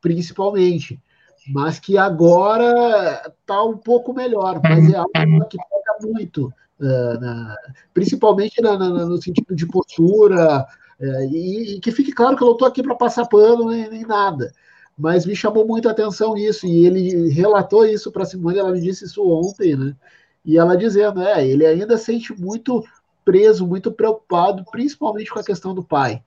principalmente. 0.00 1.00
Mas 1.48 1.78
que 1.78 1.96
agora 1.96 3.22
está 3.40 3.62
um 3.62 3.76
pouco 3.76 4.12
melhor, 4.12 4.60
mas 4.60 4.92
é 4.92 4.96
algo 4.96 5.46
que 5.48 5.56
pega 5.56 6.12
muito, 6.12 6.52
uh, 6.80 7.20
na, 7.20 7.56
principalmente 7.92 8.60
na, 8.60 8.78
na, 8.78 8.88
no 9.06 9.20
sentido 9.20 9.54
de 9.54 9.66
postura, 9.66 10.66
é, 10.98 11.26
e, 11.26 11.76
e, 11.76 11.80
que 11.80 11.92
fique 11.92 12.12
claro 12.12 12.36
que 12.36 12.42
eu 12.42 12.46
não 12.46 12.54
estou 12.54 12.66
aqui 12.66 12.82
para 12.82 12.94
passar 12.94 13.26
pano 13.26 13.68
nem, 13.68 13.88
nem, 13.88 14.02
nada. 14.02 14.50
Mas 14.96 15.26
me 15.26 15.36
chamou 15.36 15.66
muito 15.66 15.88
a 15.88 15.92
atenção 15.92 16.36
isso, 16.36 16.66
e 16.66 16.86
ele 16.86 17.28
relatou 17.28 17.84
isso 17.84 18.10
para 18.10 18.24
Simone, 18.24 18.58
ela 18.58 18.72
me 18.72 18.80
disse 18.80 19.04
isso 19.04 19.22
ontem, 19.28 19.76
né? 19.76 19.94
E 20.44 20.56
ela 20.56 20.76
dizendo, 20.76 21.20
é, 21.22 21.46
ele 21.46 21.66
ainda 21.66 21.98
sente 21.98 22.32
muito 22.32 22.82
preso, 23.24 23.66
muito 23.66 23.92
preocupado, 23.92 24.64
principalmente 24.70 25.30
com 25.30 25.38
a 25.38 25.44
questão 25.44 25.74
do 25.74 25.82
pai. 25.82 26.22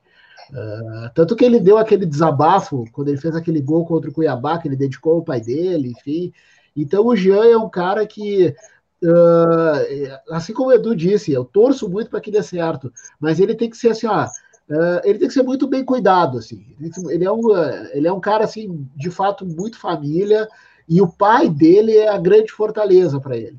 Uh, 0.51 1.09
tanto 1.13 1.35
que 1.35 1.45
ele 1.45 1.59
deu 1.59 1.77
aquele 1.77 2.05
desabafo 2.05 2.83
quando 2.91 3.07
ele 3.07 3.17
fez 3.17 3.35
aquele 3.35 3.61
gol 3.61 3.85
contra 3.85 4.09
o 4.09 4.13
Cuiabá, 4.13 4.57
que 4.57 4.67
ele 4.67 4.75
dedicou 4.75 5.13
ao 5.13 5.23
pai 5.23 5.39
dele, 5.39 5.91
enfim. 5.91 6.33
Então 6.75 7.05
o 7.05 7.15
Jean 7.15 7.45
é 7.45 7.57
um 7.57 7.69
cara 7.69 8.05
que 8.05 8.53
Uh, 9.01 10.31
assim 10.31 10.53
como 10.53 10.69
o 10.69 10.73
Edu 10.73 10.95
disse, 10.95 11.31
eu 11.31 11.45
torço 11.45 11.87
muito 11.87 12.09
para 12.09 12.19
que 12.19 12.31
dê 12.31 12.43
certo, 12.43 12.91
mas 13.19 13.39
ele 13.39 13.55
tem 13.55 13.69
que 13.69 13.77
ser 13.77 13.89
assim, 13.89 14.07
ó, 14.07 14.27
Uh, 14.69 15.01
ele 15.03 15.17
tem 15.17 15.27
que 15.27 15.33
ser 15.33 15.41
muito 15.41 15.67
bem 15.67 15.83
cuidado, 15.83 16.37
assim. 16.37 16.63
Ele 17.09 17.25
é, 17.25 17.31
um, 17.31 17.57
ele 17.91 18.07
é 18.07 18.13
um 18.13 18.19
cara, 18.19 18.43
assim, 18.43 18.87
de 18.95 19.09
fato, 19.09 19.43
muito 19.43 19.79
família, 19.79 20.47
e 20.87 21.01
o 21.01 21.07
pai 21.07 21.49
dele 21.49 21.97
é 21.97 22.07
a 22.07 22.19
grande 22.19 22.51
fortaleza 22.51 23.19
para 23.19 23.35
ele. 23.35 23.57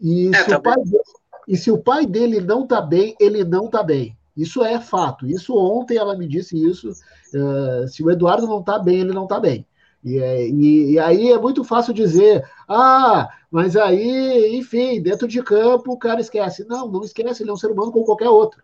E, 0.00 0.28
é, 0.34 0.42
se 0.42 0.50
tá 0.50 0.58
o 0.58 0.60
pai 0.60 0.76
dele, 0.82 1.02
e 1.46 1.56
se 1.56 1.70
o 1.70 1.78
pai 1.78 2.04
dele 2.04 2.40
não 2.40 2.64
está 2.64 2.80
bem, 2.80 3.14
ele 3.20 3.44
não 3.44 3.66
está 3.66 3.82
bem. 3.82 4.16
Isso 4.36 4.64
é 4.64 4.80
fato. 4.80 5.24
Isso 5.24 5.56
ontem 5.56 5.96
ela 5.96 6.16
me 6.16 6.26
disse 6.26 6.60
isso. 6.60 6.90
Uh, 7.34 7.86
se 7.86 8.02
o 8.02 8.10
Eduardo 8.10 8.46
não 8.46 8.58
está 8.58 8.76
bem, 8.76 9.00
ele 9.00 9.12
não 9.12 9.24
está 9.24 9.38
bem. 9.38 9.64
E, 10.02 10.18
é, 10.18 10.48
e, 10.48 10.92
e, 10.92 10.98
aí 10.98 11.30
é 11.30 11.38
muito 11.38 11.62
fácil 11.62 11.92
dizer, 11.92 12.42
ah, 12.68 13.28
mas 13.50 13.76
aí, 13.76 14.56
enfim, 14.56 15.00
dentro 15.02 15.28
de 15.28 15.42
campo 15.42 15.92
o 15.92 15.98
cara 15.98 16.20
esquece. 16.20 16.64
Não, 16.66 16.88
não 16.88 17.02
esquece, 17.02 17.42
ele 17.42 17.50
é 17.50 17.52
um 17.52 17.56
ser 17.56 17.70
humano 17.70 17.92
como 17.92 18.04
qualquer 18.04 18.28
outro. 18.28 18.62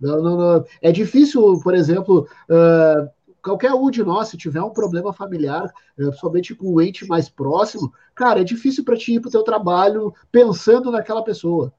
Não, 0.00 0.22
não, 0.22 0.36
não. 0.36 0.64
É 0.80 0.90
difícil, 0.90 1.60
por 1.62 1.74
exemplo, 1.74 2.26
uh, 2.48 3.08
qualquer 3.42 3.72
um 3.72 3.90
de 3.90 4.02
nós, 4.02 4.28
se 4.28 4.36
tiver 4.36 4.62
um 4.62 4.70
problema 4.70 5.12
familiar, 5.12 5.72
principalmente 5.96 6.54
com 6.54 6.74
um 6.74 6.80
ente 6.80 7.06
mais 7.06 7.28
próximo, 7.28 7.92
cara, 8.14 8.40
é 8.40 8.44
difícil 8.44 8.84
para 8.84 8.96
ti 8.96 9.14
ir 9.14 9.20
para 9.20 9.28
o 9.28 9.32
teu 9.32 9.42
trabalho 9.42 10.14
pensando 10.30 10.90
naquela 10.90 11.22
pessoa. 11.22 11.72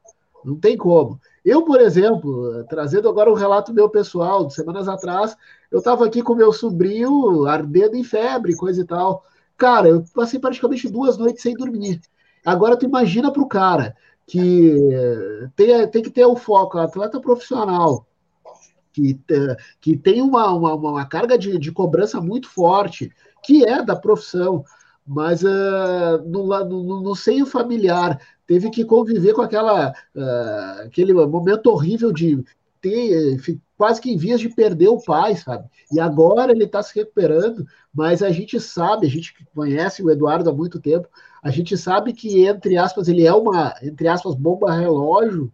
Não 0.44 0.56
tem 0.56 0.78
como. 0.78 1.20
Eu, 1.44 1.64
por 1.64 1.82
exemplo, 1.82 2.64
trazendo 2.70 3.10
agora 3.10 3.32
um 3.32 3.36
relato 3.36 3.74
meu 3.74 3.90
pessoal, 3.90 4.46
de 4.46 4.54
semanas 4.54 4.88
atrás, 4.88 5.36
eu 5.70 5.80
estava 5.80 6.06
aqui 6.06 6.22
com 6.22 6.36
meu 6.36 6.54
sobrinho, 6.54 7.46
ardendo 7.46 7.96
em 7.96 8.04
febre, 8.04 8.56
coisa 8.56 8.82
e 8.82 8.86
tal. 8.86 9.26
Cara, 9.58 9.90
eu 9.90 10.04
passei 10.14 10.40
praticamente 10.40 10.90
duas 10.90 11.18
noites 11.18 11.42
sem 11.42 11.54
dormir. 11.54 12.00
Agora, 12.46 12.78
tu 12.78 12.86
imagina 12.86 13.32
para 13.32 13.42
o 13.42 13.48
cara 13.48 13.96
que 14.26 14.76
tem, 15.56 15.88
tem 15.90 16.02
que 16.02 16.10
ter 16.10 16.26
o 16.26 16.36
foco, 16.36 16.78
atleta 16.78 17.20
profissional, 17.20 18.06
que, 18.94 19.20
que 19.82 19.98
tem 19.98 20.22
uma, 20.22 20.54
uma, 20.54 20.74
uma 20.76 21.06
carga 21.06 21.38
de, 21.38 21.58
de 21.58 21.72
cobrança 21.72 22.22
muito 22.22 22.48
forte, 22.50 23.12
que 23.44 23.66
é 23.66 23.84
da 23.84 23.96
profissão, 23.96 24.64
mas 25.06 25.44
uh, 25.44 26.24
no, 26.26 26.48
no, 26.64 27.02
no, 27.02 27.16
seio 27.16 27.46
familiar 27.46 28.20
teve 28.48 28.70
que 28.70 28.86
conviver 28.86 29.34
com 29.34 29.42
aquela, 29.42 29.92
uh, 30.16 30.82
aquele 30.86 31.14
momento 31.14 31.68
horrível 31.68 32.12
de 32.12 32.44
ter 32.82 33.38
quase 33.78 34.02
que 34.02 34.12
em 34.12 34.18
vias 34.18 34.42
de 34.42 34.50
perder 34.50 34.90
o 34.90 35.02
pai, 35.02 35.36
sabe? 35.36 35.66
E 35.92 36.00
agora 36.00 36.52
ele 36.52 36.66
está 36.66 36.84
se 36.84 36.94
recuperando, 36.96 37.66
mas 37.94 38.22
a 38.22 38.30
gente 38.30 38.60
sabe, 38.60 39.08
a 39.08 39.10
gente 39.10 39.34
conhece 39.56 40.04
o 40.04 40.12
Eduardo 40.12 40.50
há 40.50 40.54
muito 40.54 40.80
tempo, 40.80 41.08
a 41.42 41.50
gente 41.50 41.78
sabe 41.78 42.14
que, 42.14 42.46
entre 42.46 42.78
aspas, 42.78 43.08
ele 43.08 43.26
é 43.26 43.34
uma, 43.34 43.74
entre 43.82 44.08
aspas, 44.08 44.36
bomba 44.36 44.72
relógio. 44.74 45.52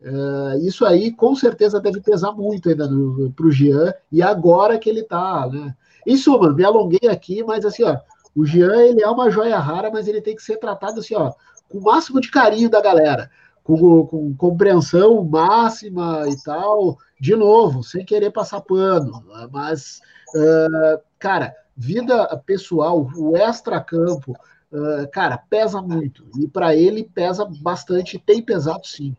Uh, 0.00 0.58
isso 0.60 0.86
aí 0.86 1.10
com 1.10 1.34
certeza 1.34 1.80
deve 1.80 2.00
pesar 2.00 2.32
muito 2.32 2.68
ainda 2.68 2.88
para 3.34 3.46
o 3.46 3.50
Jean, 3.50 3.92
e 4.12 4.22
agora 4.22 4.78
que 4.78 4.88
ele 4.88 5.00
está, 5.00 5.48
né? 5.48 5.74
Em 6.06 6.16
suma, 6.16 6.52
me 6.52 6.64
alonguei 6.64 7.08
aqui, 7.10 7.42
mas 7.42 7.64
assim, 7.64 7.82
ó, 7.82 7.98
o 8.34 8.46
Jean 8.46 8.76
ele 8.82 9.02
é 9.02 9.08
uma 9.08 9.30
joia 9.30 9.58
rara, 9.58 9.90
mas 9.90 10.06
ele 10.06 10.20
tem 10.20 10.36
que 10.36 10.42
ser 10.42 10.56
tratado 10.58 11.00
assim, 11.00 11.14
ó, 11.14 11.32
com 11.68 11.78
o 11.78 11.82
máximo 11.82 12.20
de 12.20 12.30
carinho 12.30 12.70
da 12.70 12.80
galera, 12.80 13.30
com, 13.62 14.06
com 14.06 14.34
compreensão 14.34 15.22
máxima 15.24 16.24
e 16.28 16.42
tal, 16.42 16.96
de 17.20 17.36
novo, 17.36 17.82
sem 17.82 18.04
querer 18.04 18.30
passar 18.30 18.60
pano, 18.62 19.24
mas, 19.50 20.00
uh, 20.34 21.00
cara, 21.18 21.54
vida 21.76 22.26
pessoal, 22.46 23.10
o 23.14 23.36
extra-campo, 23.36 24.32
uh, 24.72 25.08
cara, 25.12 25.36
pesa 25.36 25.82
muito, 25.82 26.24
e 26.38 26.48
para 26.48 26.74
ele 26.74 27.04
pesa 27.04 27.46
bastante, 27.60 28.18
tem 28.18 28.42
pesado 28.42 28.86
sim. 28.86 29.14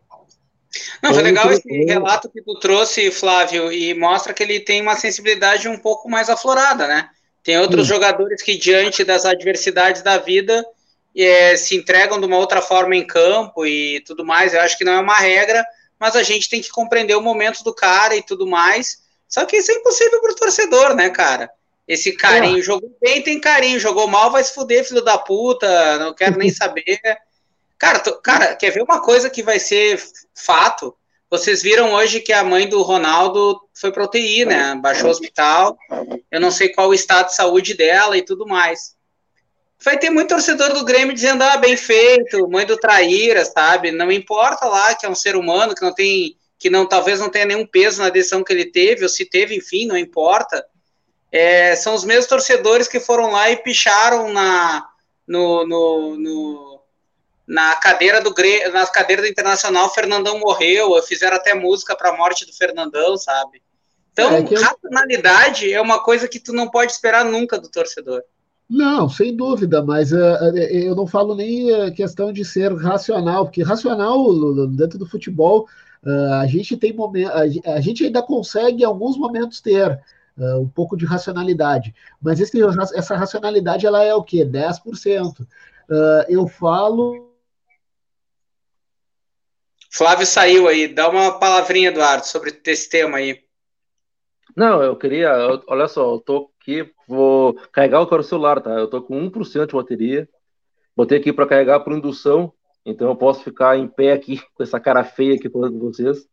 Não, 1.02 1.12
foi 1.12 1.22
legal 1.22 1.50
esse 1.50 1.68
relato 1.84 2.30
que 2.30 2.42
tu 2.42 2.54
trouxe, 2.58 3.10
Flávio, 3.10 3.72
e 3.72 3.92
mostra 3.94 4.32
que 4.32 4.42
ele 4.42 4.60
tem 4.60 4.80
uma 4.80 4.94
sensibilidade 4.94 5.68
um 5.68 5.78
pouco 5.78 6.08
mais 6.08 6.28
aflorada, 6.28 6.86
né? 6.86 7.08
Tem 7.42 7.58
outros 7.58 7.86
Sim. 7.86 7.94
jogadores 7.94 8.42
que, 8.42 8.56
diante 8.56 9.02
das 9.02 9.24
adversidades 9.24 10.02
da 10.02 10.18
vida, 10.18 10.64
é, 11.16 11.56
se 11.56 11.76
entregam 11.76 12.20
de 12.20 12.26
uma 12.26 12.38
outra 12.38 12.62
forma 12.62 12.94
em 12.94 13.06
campo 13.06 13.66
e 13.66 14.00
tudo 14.00 14.24
mais. 14.24 14.54
Eu 14.54 14.60
acho 14.60 14.76
que 14.78 14.84
não 14.84 14.92
é 14.92 15.00
uma 15.00 15.14
regra, 15.14 15.64
mas 15.98 16.16
a 16.16 16.22
gente 16.22 16.48
tem 16.48 16.60
que 16.60 16.70
compreender 16.70 17.14
o 17.14 17.20
momento 17.20 17.62
do 17.62 17.74
cara 17.74 18.14
e 18.14 18.22
tudo 18.22 18.46
mais. 18.46 18.98
Só 19.28 19.44
que 19.44 19.56
isso 19.56 19.70
é 19.70 19.74
impossível 19.74 20.20
para 20.20 20.32
o 20.32 20.36
torcedor, 20.36 20.94
né, 20.94 21.10
cara? 21.10 21.50
Esse 21.86 22.12
carinho, 22.12 22.58
é. 22.58 22.62
jogou 22.62 22.96
bem, 23.00 23.22
tem 23.22 23.40
carinho, 23.40 23.80
jogou 23.80 24.06
mal, 24.06 24.30
vai 24.30 24.44
se 24.44 24.54
fuder, 24.54 24.84
filho 24.84 25.02
da 25.02 25.18
puta, 25.18 25.98
não 25.98 26.14
quero 26.14 26.38
nem 26.38 26.50
saber. 26.50 27.00
Cara, 27.78 27.98
tô, 27.98 28.20
cara, 28.20 28.54
quer 28.54 28.70
ver 28.70 28.82
uma 28.82 29.00
coisa 29.00 29.30
que 29.30 29.42
vai 29.42 29.58
ser 29.58 30.00
fato? 30.34 30.94
Vocês 31.28 31.62
viram 31.62 31.92
hoje 31.92 32.20
que 32.20 32.32
a 32.32 32.42
mãe 32.42 32.68
do 32.68 32.82
Ronaldo 32.82 33.60
foi 33.72 33.92
para 33.92 34.04
UTI, 34.04 34.44
né? 34.44 34.74
Baixou 34.76 35.06
o 35.06 35.10
hospital. 35.10 35.78
Eu 36.30 36.40
não 36.40 36.50
sei 36.50 36.70
qual 36.70 36.88
o 36.88 36.94
estado 36.94 37.26
de 37.26 37.36
saúde 37.36 37.74
dela 37.74 38.16
e 38.16 38.22
tudo 38.22 38.46
mais 38.46 38.98
vai 39.82 39.98
ter 39.98 40.10
muito 40.10 40.28
torcedor 40.28 40.72
do 40.72 40.84
Grêmio 40.84 41.14
dizendo, 41.14 41.42
ah, 41.42 41.56
bem 41.56 41.76
feito, 41.76 42.48
mãe 42.48 42.66
do 42.66 42.76
traíra, 42.76 43.44
sabe? 43.44 43.90
Não 43.90 44.12
importa 44.12 44.66
lá 44.66 44.94
que 44.94 45.06
é 45.06 45.08
um 45.08 45.14
ser 45.14 45.36
humano, 45.36 45.74
que 45.74 45.82
não 45.82 45.94
tem, 45.94 46.36
que 46.58 46.68
não, 46.68 46.86
talvez 46.86 47.18
não 47.18 47.30
tenha 47.30 47.46
nenhum 47.46 47.66
peso 47.66 48.02
na 48.02 48.10
decisão 48.10 48.44
que 48.44 48.52
ele 48.52 48.66
teve, 48.66 49.02
ou 49.02 49.08
se 49.08 49.24
teve, 49.24 49.56
enfim, 49.56 49.86
não 49.86 49.96
importa. 49.96 50.64
É, 51.32 51.74
são 51.76 51.94
os 51.94 52.04
mesmos 52.04 52.26
torcedores 52.26 52.88
que 52.88 53.00
foram 53.00 53.30
lá 53.30 53.50
e 53.50 53.56
picharam 53.56 54.32
na, 54.32 54.86
no, 55.26 55.66
no, 55.66 56.16
no 56.16 56.80
na 57.46 57.74
cadeira 57.76 58.20
do 58.20 58.32
Grêmio, 58.32 58.72
na 58.72 58.86
cadeira 58.86 59.22
do 59.22 59.28
Internacional, 59.28 59.92
Fernandão 59.92 60.38
morreu, 60.38 61.02
fizeram 61.02 61.36
até 61.36 61.52
música 61.52 61.96
para 61.96 62.10
a 62.10 62.16
morte 62.16 62.46
do 62.46 62.52
Fernandão, 62.52 63.16
sabe? 63.16 63.60
Então, 64.12 64.30
é 64.36 64.40
eu... 64.40 64.62
racionalidade 64.62 65.72
é 65.72 65.80
uma 65.80 66.02
coisa 66.02 66.28
que 66.28 66.38
tu 66.38 66.52
não 66.52 66.70
pode 66.70 66.92
esperar 66.92 67.24
nunca 67.24 67.58
do 67.58 67.68
torcedor. 67.68 68.22
Não, 68.70 69.08
sem 69.08 69.34
dúvida, 69.34 69.82
mas 69.84 70.12
uh, 70.12 70.16
eu 70.70 70.94
não 70.94 71.04
falo 71.04 71.34
nem 71.34 71.74
a 71.74 71.90
questão 71.90 72.32
de 72.32 72.44
ser 72.44 72.72
racional, 72.76 73.44
porque 73.44 73.64
racional 73.64 74.32
dentro 74.68 74.96
do 74.96 75.04
futebol 75.04 75.66
uh, 76.04 76.34
a 76.34 76.46
gente 76.46 76.76
tem 76.76 76.92
momento, 76.92 77.32
a, 77.32 77.80
gente 77.80 78.04
ainda 78.04 78.22
consegue 78.22 78.82
em 78.82 78.86
alguns 78.86 79.18
momentos 79.18 79.60
ter 79.60 80.00
uh, 80.38 80.60
um 80.60 80.68
pouco 80.68 80.96
de 80.96 81.04
racionalidade, 81.04 81.92
mas 82.22 82.38
esse, 82.38 82.60
essa 82.94 83.16
racionalidade 83.16 83.86
ela 83.86 84.04
é 84.04 84.14
o 84.14 84.22
quê? 84.22 84.46
10%. 84.46 85.44
eu 86.28 86.46
falo. 86.46 87.28
Flávio 89.90 90.24
saiu 90.24 90.68
aí, 90.68 90.86
dá 90.86 91.08
uma 91.08 91.40
palavrinha, 91.40 91.88
Eduardo, 91.88 92.24
sobre 92.24 92.56
esse 92.64 92.88
tema 92.88 93.18
aí. 93.18 93.42
Não, 94.56 94.80
eu 94.80 94.94
queria, 94.94 95.32
olha 95.66 95.88
só, 95.88 96.14
eu 96.14 96.20
tô 96.20 96.50
aqui, 96.60 96.88
vou 97.10 97.54
carregar 97.72 98.00
o 98.00 98.22
celular, 98.22 98.60
tá? 98.60 98.70
Eu 98.70 98.88
tô 98.88 99.02
com 99.02 99.18
1% 99.28 99.66
de 99.66 99.74
bateria. 99.74 100.28
Botei 100.96 101.18
aqui 101.18 101.32
para 101.32 101.46
carregar 101.46 101.80
por 101.80 101.92
indução, 101.92 102.52
então 102.84 103.08
eu 103.08 103.16
posso 103.16 103.42
ficar 103.42 103.76
em 103.76 103.88
pé 103.88 104.12
aqui 104.12 104.40
com 104.54 104.62
essa 104.62 104.78
cara 104.78 105.02
feia 105.02 105.34
aqui 105.34 105.50
falando 105.50 105.78
com 105.78 105.86
vocês, 105.86 106.26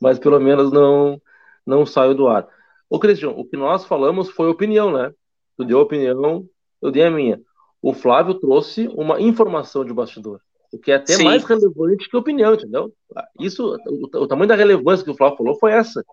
mas 0.00 0.18
pelo 0.18 0.38
menos 0.38 0.70
não 0.70 1.20
não 1.66 1.84
saio 1.84 2.14
do 2.14 2.26
ar. 2.26 2.48
Ô, 2.88 2.98
Cristian, 2.98 3.30
o 3.30 3.44
que 3.44 3.56
nós 3.56 3.84
falamos 3.84 4.30
foi 4.30 4.48
opinião, 4.48 4.92
né? 4.92 5.12
Tu 5.56 5.64
deu 5.64 5.78
a 5.78 5.82
opinião, 5.82 6.46
eu 6.80 6.90
dei 6.90 7.04
a 7.04 7.10
minha. 7.10 7.40
O 7.82 7.92
Flávio 7.92 8.34
trouxe 8.34 8.88
uma 8.88 9.20
informação 9.20 9.84
de 9.84 9.92
bastidor, 9.92 10.40
o 10.72 10.78
que 10.78 10.90
é 10.90 10.96
até 10.96 11.14
Sim. 11.14 11.24
mais 11.24 11.44
relevante 11.44 12.08
que 12.08 12.16
opinião, 12.16 12.54
entendeu? 12.54 12.92
Isso, 13.38 13.76
o, 13.86 14.18
o 14.22 14.26
tamanho 14.26 14.48
da 14.48 14.56
relevância 14.56 15.04
que 15.04 15.10
o 15.10 15.16
Flávio 15.16 15.38
falou 15.38 15.58
foi 15.58 15.72
essa. 15.72 16.04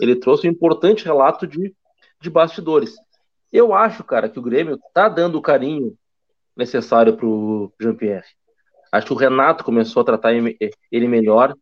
Ele 0.00 0.16
trouxe 0.16 0.48
um 0.48 0.50
importante 0.50 1.04
relato 1.04 1.46
de, 1.46 1.72
de 2.20 2.30
bastidores. 2.30 2.94
Eu 3.54 3.72
acho, 3.72 4.02
cara, 4.02 4.28
que 4.28 4.36
o 4.36 4.42
Grêmio 4.42 4.76
tá 4.92 5.08
dando 5.08 5.38
o 5.38 5.40
carinho 5.40 5.96
necessário 6.56 7.16
pro 7.16 7.72
Jean-Pierre. 7.80 8.26
Acho 8.90 9.06
que 9.06 9.12
o 9.12 9.16
Renato 9.16 9.62
começou 9.62 10.02
a 10.02 10.04
tratar 10.04 10.32
ele 10.34 11.06
melhor. 11.06 11.54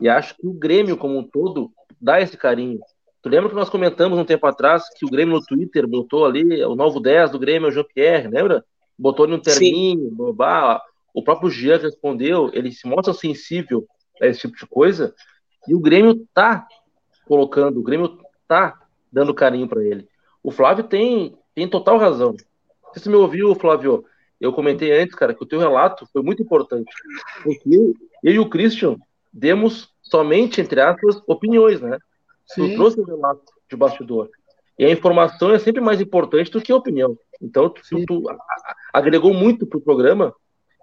E 0.00 0.08
acho 0.08 0.34
que 0.34 0.46
o 0.46 0.54
Grêmio, 0.54 0.96
como 0.96 1.18
um 1.18 1.22
todo, 1.22 1.70
dá 2.00 2.22
esse 2.22 2.38
carinho. 2.38 2.80
Tu 3.20 3.28
lembra 3.28 3.50
que 3.50 3.54
nós 3.54 3.68
comentamos 3.68 4.18
um 4.18 4.24
tempo 4.24 4.46
atrás 4.46 4.84
que 4.96 5.04
o 5.04 5.10
Grêmio 5.10 5.34
no 5.34 5.44
Twitter 5.44 5.86
botou 5.86 6.24
ali 6.24 6.64
o 6.64 6.74
novo 6.74 7.00
10 7.00 7.32
do 7.32 7.38
Grêmio, 7.38 7.68
o 7.68 7.72
Jean-Pierre, 7.72 8.28
lembra? 8.28 8.64
Botou 8.98 9.26
ali 9.26 9.34
um 9.34 9.38
terminho, 9.38 10.10
babá. 10.12 10.82
O 11.12 11.22
próprio 11.22 11.50
Jean 11.50 11.76
respondeu, 11.76 12.50
ele 12.54 12.72
se 12.72 12.88
mostra 12.88 13.12
sensível 13.12 13.86
a 14.22 14.26
esse 14.26 14.40
tipo 14.40 14.56
de 14.56 14.66
coisa. 14.66 15.14
E 15.68 15.74
o 15.74 15.80
Grêmio 15.80 16.26
tá 16.32 16.66
colocando, 17.26 17.78
o 17.78 17.82
Grêmio 17.82 18.18
tá 18.48 18.80
dando 19.12 19.34
carinho 19.34 19.68
para 19.68 19.84
ele. 19.84 20.08
O 20.46 20.52
Flávio 20.52 20.84
tem, 20.84 21.36
tem 21.56 21.68
total 21.68 21.98
razão. 21.98 22.36
Você 22.94 23.10
me 23.10 23.16
ouviu, 23.16 23.52
Flávio? 23.56 24.04
Eu 24.40 24.52
comentei 24.52 24.92
antes, 24.96 25.12
cara, 25.12 25.34
que 25.34 25.42
o 25.42 25.46
teu 25.46 25.58
relato 25.58 26.06
foi 26.12 26.22
muito 26.22 26.40
importante. 26.40 26.88
Porque 27.42 27.68
eu, 27.68 27.92
eu 28.22 28.32
e 28.32 28.38
o 28.38 28.48
Christian 28.48 28.96
demos 29.32 29.92
somente, 30.00 30.60
entre 30.60 30.80
aspas, 30.80 31.20
opiniões, 31.26 31.80
né? 31.80 31.98
Sim. 32.46 32.68
Tu 32.68 32.74
trouxe 32.76 33.00
o 33.00 33.04
relato 33.04 33.42
de 33.68 33.76
bastidor. 33.76 34.30
E 34.78 34.84
a 34.84 34.90
informação 34.90 35.50
é 35.50 35.58
sempre 35.58 35.80
mais 35.80 36.00
importante 36.00 36.48
do 36.48 36.62
que 36.62 36.70
a 36.70 36.76
opinião. 36.76 37.18
Então, 37.42 37.68
tu, 37.68 37.82
tu 38.06 38.22
agregou 38.92 39.34
muito 39.34 39.66
pro 39.66 39.80
programa. 39.80 40.32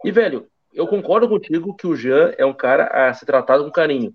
E, 0.04 0.12
velho, 0.12 0.46
eu 0.74 0.86
concordo 0.88 1.30
contigo 1.30 1.74
que 1.74 1.88
o 1.88 1.96
Jean 1.96 2.34
é 2.38 2.46
um 2.46 2.54
cara 2.54 2.88
a 2.88 3.14
ser 3.14 3.26
tratado 3.26 3.64
com 3.64 3.72
carinho, 3.72 4.14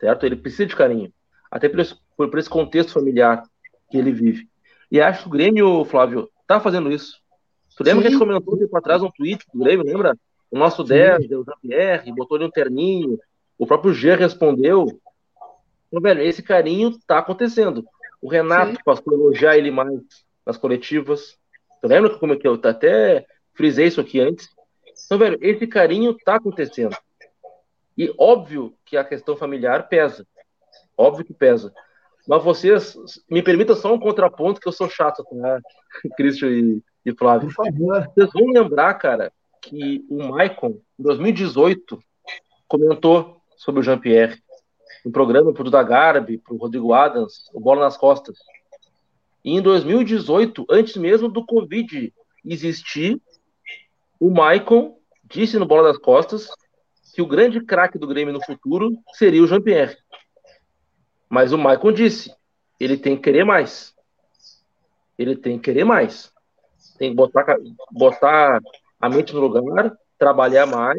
certo? 0.00 0.24
Ele 0.24 0.36
precisa 0.36 0.64
de 0.64 0.74
carinho. 0.74 1.12
Até 1.50 1.68
por 1.68 1.80
esse, 1.80 1.94
por 2.16 2.38
esse 2.38 2.48
contexto 2.48 2.94
familiar 2.94 3.42
que 3.90 3.98
ele 3.98 4.10
vive. 4.10 4.48
E 4.90 5.00
acho 5.00 5.22
que 5.22 5.28
o 5.28 5.30
Grêmio, 5.30 5.84
Flávio, 5.84 6.30
tá 6.46 6.60
fazendo 6.60 6.90
isso. 6.90 7.20
Tu 7.76 7.84
lembra 7.84 7.96
Sim. 7.96 8.02
que 8.02 8.06
a 8.08 8.10
gente 8.10 8.18
comentou 8.18 8.54
um 8.54 8.58
tempo 8.58 8.76
atrás 8.76 9.02
um 9.02 9.10
tweet 9.10 9.44
do 9.52 9.60
Grêmio, 9.60 9.84
lembra? 9.84 10.16
O 10.50 10.58
nosso 10.58 10.84
10, 10.84 11.30
o 11.32 11.44
Jean-Pierre, 11.44 12.12
botou 12.12 12.36
ali 12.36 12.46
um 12.46 12.50
terninho, 12.50 13.18
o 13.58 13.66
próprio 13.66 13.92
G 13.92 14.14
respondeu. 14.14 14.86
Então, 15.88 16.00
velho, 16.00 16.22
esse 16.22 16.42
carinho 16.42 16.96
tá 17.06 17.18
acontecendo. 17.18 17.84
O 18.22 18.28
Renato 18.28 18.72
Sim. 18.72 18.82
passou 18.84 19.12
a 19.12 19.16
elogiar 19.16 19.56
ele 19.56 19.70
mais 19.70 20.00
nas 20.44 20.56
coletivas. 20.56 21.36
Tu 21.80 21.88
lembra 21.88 22.18
como 22.18 22.32
é 22.32 22.36
que 22.36 22.46
eu 22.46 22.54
até 22.62 23.26
frisei 23.54 23.86
isso 23.86 24.00
aqui 24.00 24.20
antes? 24.20 24.48
Então, 25.04 25.18
velho, 25.18 25.38
esse 25.40 25.66
carinho 25.66 26.16
tá 26.24 26.36
acontecendo. 26.36 26.96
E 27.96 28.12
óbvio 28.18 28.74
que 28.84 28.96
a 28.96 29.04
questão 29.04 29.36
familiar 29.36 29.88
pesa. 29.88 30.26
Óbvio 30.96 31.24
que 31.24 31.34
pesa. 31.34 31.72
Mas 32.26 32.42
vocês, 32.42 32.96
me 33.30 33.42
permitam 33.42 33.76
só 33.76 33.94
um 33.94 34.00
contraponto 34.00 34.60
que 34.60 34.66
eu 34.66 34.72
sou 34.72 34.88
chato, 34.88 35.24
tá? 35.24 35.60
Cristian 36.16 36.50
e, 36.50 36.82
e 37.04 37.14
Flávio. 37.14 37.48
Por 37.48 37.54
favor. 37.54 38.08
Vocês 38.14 38.30
vão 38.32 38.46
lembrar, 38.48 38.94
cara, 38.94 39.32
que 39.62 40.04
o 40.10 40.28
Maicon, 40.28 40.80
em 40.98 41.02
2018, 41.02 41.98
comentou 42.66 43.40
sobre 43.56 43.80
o 43.80 43.82
Jean-Pierre. 43.82 44.40
Um 45.04 45.10
programa 45.10 45.52
para 45.52 45.60
o 45.60 45.64
Duda 45.64 45.82
Garbi, 45.82 46.38
para 46.38 46.54
o 46.54 46.56
Rodrigo 46.56 46.92
Adams, 46.92 47.48
o 47.54 47.60
Bola 47.60 47.82
nas 47.82 47.96
Costas. 47.96 48.38
E 49.44 49.52
em 49.52 49.62
2018, 49.62 50.66
antes 50.68 50.96
mesmo 50.96 51.28
do 51.28 51.46
Covid 51.46 52.12
existir, 52.44 53.20
o 54.18 54.30
Maicon 54.30 54.98
disse 55.24 55.58
no 55.58 55.66
Bola 55.66 55.88
das 55.88 55.98
Costas 55.98 56.48
que 57.14 57.22
o 57.22 57.26
grande 57.26 57.60
craque 57.60 57.98
do 57.98 58.06
Grêmio 58.06 58.34
no 58.34 58.44
futuro 58.44 58.90
seria 59.14 59.42
o 59.42 59.46
Jean-Pierre. 59.46 59.96
Mas 61.28 61.52
o 61.52 61.58
Maicon 61.58 61.92
disse, 61.92 62.32
ele 62.78 62.96
tem 62.96 63.16
que 63.16 63.22
querer 63.22 63.44
mais. 63.44 63.94
Ele 65.18 65.36
tem 65.36 65.58
que 65.58 65.64
querer 65.64 65.84
mais. 65.84 66.32
Tem 66.98 67.10
que 67.10 67.16
botar, 67.16 67.56
botar 67.90 68.60
a 69.00 69.08
mente 69.08 69.34
no 69.34 69.40
lugar, 69.40 69.96
trabalhar 70.18 70.66
mais, 70.66 70.98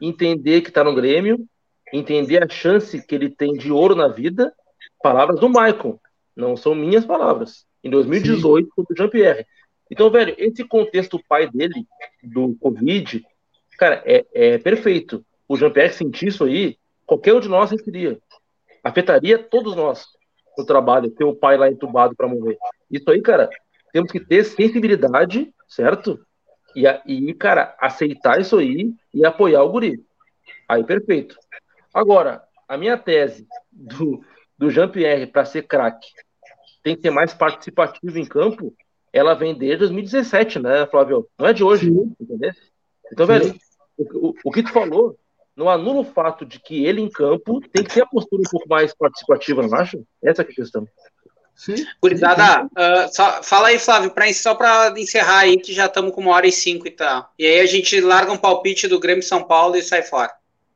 entender 0.00 0.60
que 0.60 0.68
está 0.68 0.82
no 0.82 0.94
Grêmio, 0.94 1.46
entender 1.92 2.42
a 2.42 2.48
chance 2.48 3.04
que 3.06 3.14
ele 3.14 3.30
tem 3.30 3.52
de 3.52 3.70
ouro 3.70 3.94
na 3.94 4.08
vida. 4.08 4.52
Palavras 5.02 5.38
do 5.38 5.48
Maicon, 5.48 5.98
não 6.34 6.56
são 6.56 6.74
minhas 6.74 7.04
palavras. 7.04 7.66
Em 7.82 7.90
2018, 7.90 8.68
com 8.74 8.82
o 8.82 8.96
Jean-Pierre. 8.96 9.46
Então, 9.90 10.10
velho, 10.10 10.34
esse 10.38 10.64
contexto 10.64 11.22
pai 11.28 11.48
dele, 11.50 11.86
do 12.22 12.56
Covid, 12.56 13.24
cara, 13.78 14.02
é, 14.06 14.24
é 14.32 14.58
perfeito. 14.58 15.24
O 15.46 15.56
Jean-Pierre 15.56 15.92
sentir 15.92 16.28
isso 16.28 16.44
aí, 16.44 16.78
qualquer 17.06 17.34
um 17.34 17.40
de 17.40 17.48
nós 17.48 17.70
sentiria. 17.70 18.18
Afetaria 18.84 19.38
todos 19.38 19.74
nós 19.74 20.06
no 20.56 20.64
trabalho, 20.64 21.10
ter 21.10 21.24
o 21.24 21.34
pai 21.34 21.56
lá 21.56 21.68
entubado 21.68 22.14
para 22.14 22.28
morrer. 22.28 22.56
Isso 22.90 23.10
aí, 23.10 23.20
cara, 23.20 23.48
temos 23.92 24.12
que 24.12 24.20
ter 24.20 24.44
sensibilidade, 24.44 25.52
certo? 25.66 26.20
E, 26.76 26.84
e, 27.06 27.34
cara, 27.34 27.74
aceitar 27.80 28.40
isso 28.40 28.58
aí 28.58 28.92
e 29.12 29.24
apoiar 29.24 29.62
o 29.62 29.70
guri. 29.70 30.04
Aí, 30.68 30.84
perfeito. 30.84 31.36
Agora, 31.92 32.42
a 32.68 32.76
minha 32.76 32.96
tese 32.96 33.46
do, 33.72 34.24
do 34.58 34.70
Jean-Pierre 34.70 35.26
para 35.26 35.44
ser 35.44 35.62
craque 35.62 36.08
tem 36.82 36.94
que 36.94 37.02
ser 37.02 37.10
mais 37.10 37.32
participativo 37.32 38.18
em 38.18 38.26
campo, 38.26 38.74
ela 39.12 39.34
vem 39.34 39.56
desde 39.56 39.78
2017, 39.78 40.58
né, 40.58 40.86
Flávio? 40.86 41.26
Não 41.38 41.46
é 41.46 41.52
de 41.52 41.64
hoje, 41.64 41.86
Sim. 41.86 42.14
entendeu? 42.20 42.52
Então, 43.12 43.26
Sim. 43.26 43.32
velho, 43.32 43.54
o, 43.96 44.28
o, 44.28 44.34
o, 44.44 44.50
que 44.50 44.62
tu 44.62 44.72
falou 44.72 45.16
não 45.56 45.68
anula 45.68 46.00
o 46.00 46.04
fato 46.04 46.44
de 46.44 46.58
que 46.58 46.84
ele 46.84 47.00
em 47.00 47.08
campo 47.08 47.60
tem 47.72 47.84
que 47.84 47.94
ter 47.94 48.02
a 48.02 48.06
postura 48.06 48.42
um 48.42 48.50
pouco 48.50 48.68
mais 48.68 48.94
participativa, 48.94 49.62
não 49.62 49.78
acha? 49.78 50.00
Essa 50.22 50.42
é 50.42 50.44
a 50.44 50.48
questão. 50.48 50.86
Sim. 51.54 51.86
Curizada, 52.00 52.66
uh, 52.66 53.42
fala 53.42 53.68
aí, 53.68 53.78
Flávio, 53.78 54.10
pra, 54.10 54.32
só 54.32 54.54
para 54.54 54.92
encerrar 54.98 55.40
aí, 55.40 55.56
que 55.56 55.72
já 55.72 55.86
estamos 55.86 56.12
com 56.12 56.20
uma 56.20 56.32
hora 56.32 56.48
e 56.48 56.52
cinco 56.52 56.86
e 56.88 56.90
tal. 56.90 57.32
E 57.38 57.46
aí 57.46 57.60
a 57.60 57.66
gente 57.66 58.00
larga 58.00 58.32
um 58.32 58.36
palpite 58.36 58.88
do 58.88 58.98
Grêmio 58.98 59.22
São 59.22 59.44
Paulo 59.44 59.76
e 59.76 59.82
sai 59.82 60.02
fora. 60.02 60.32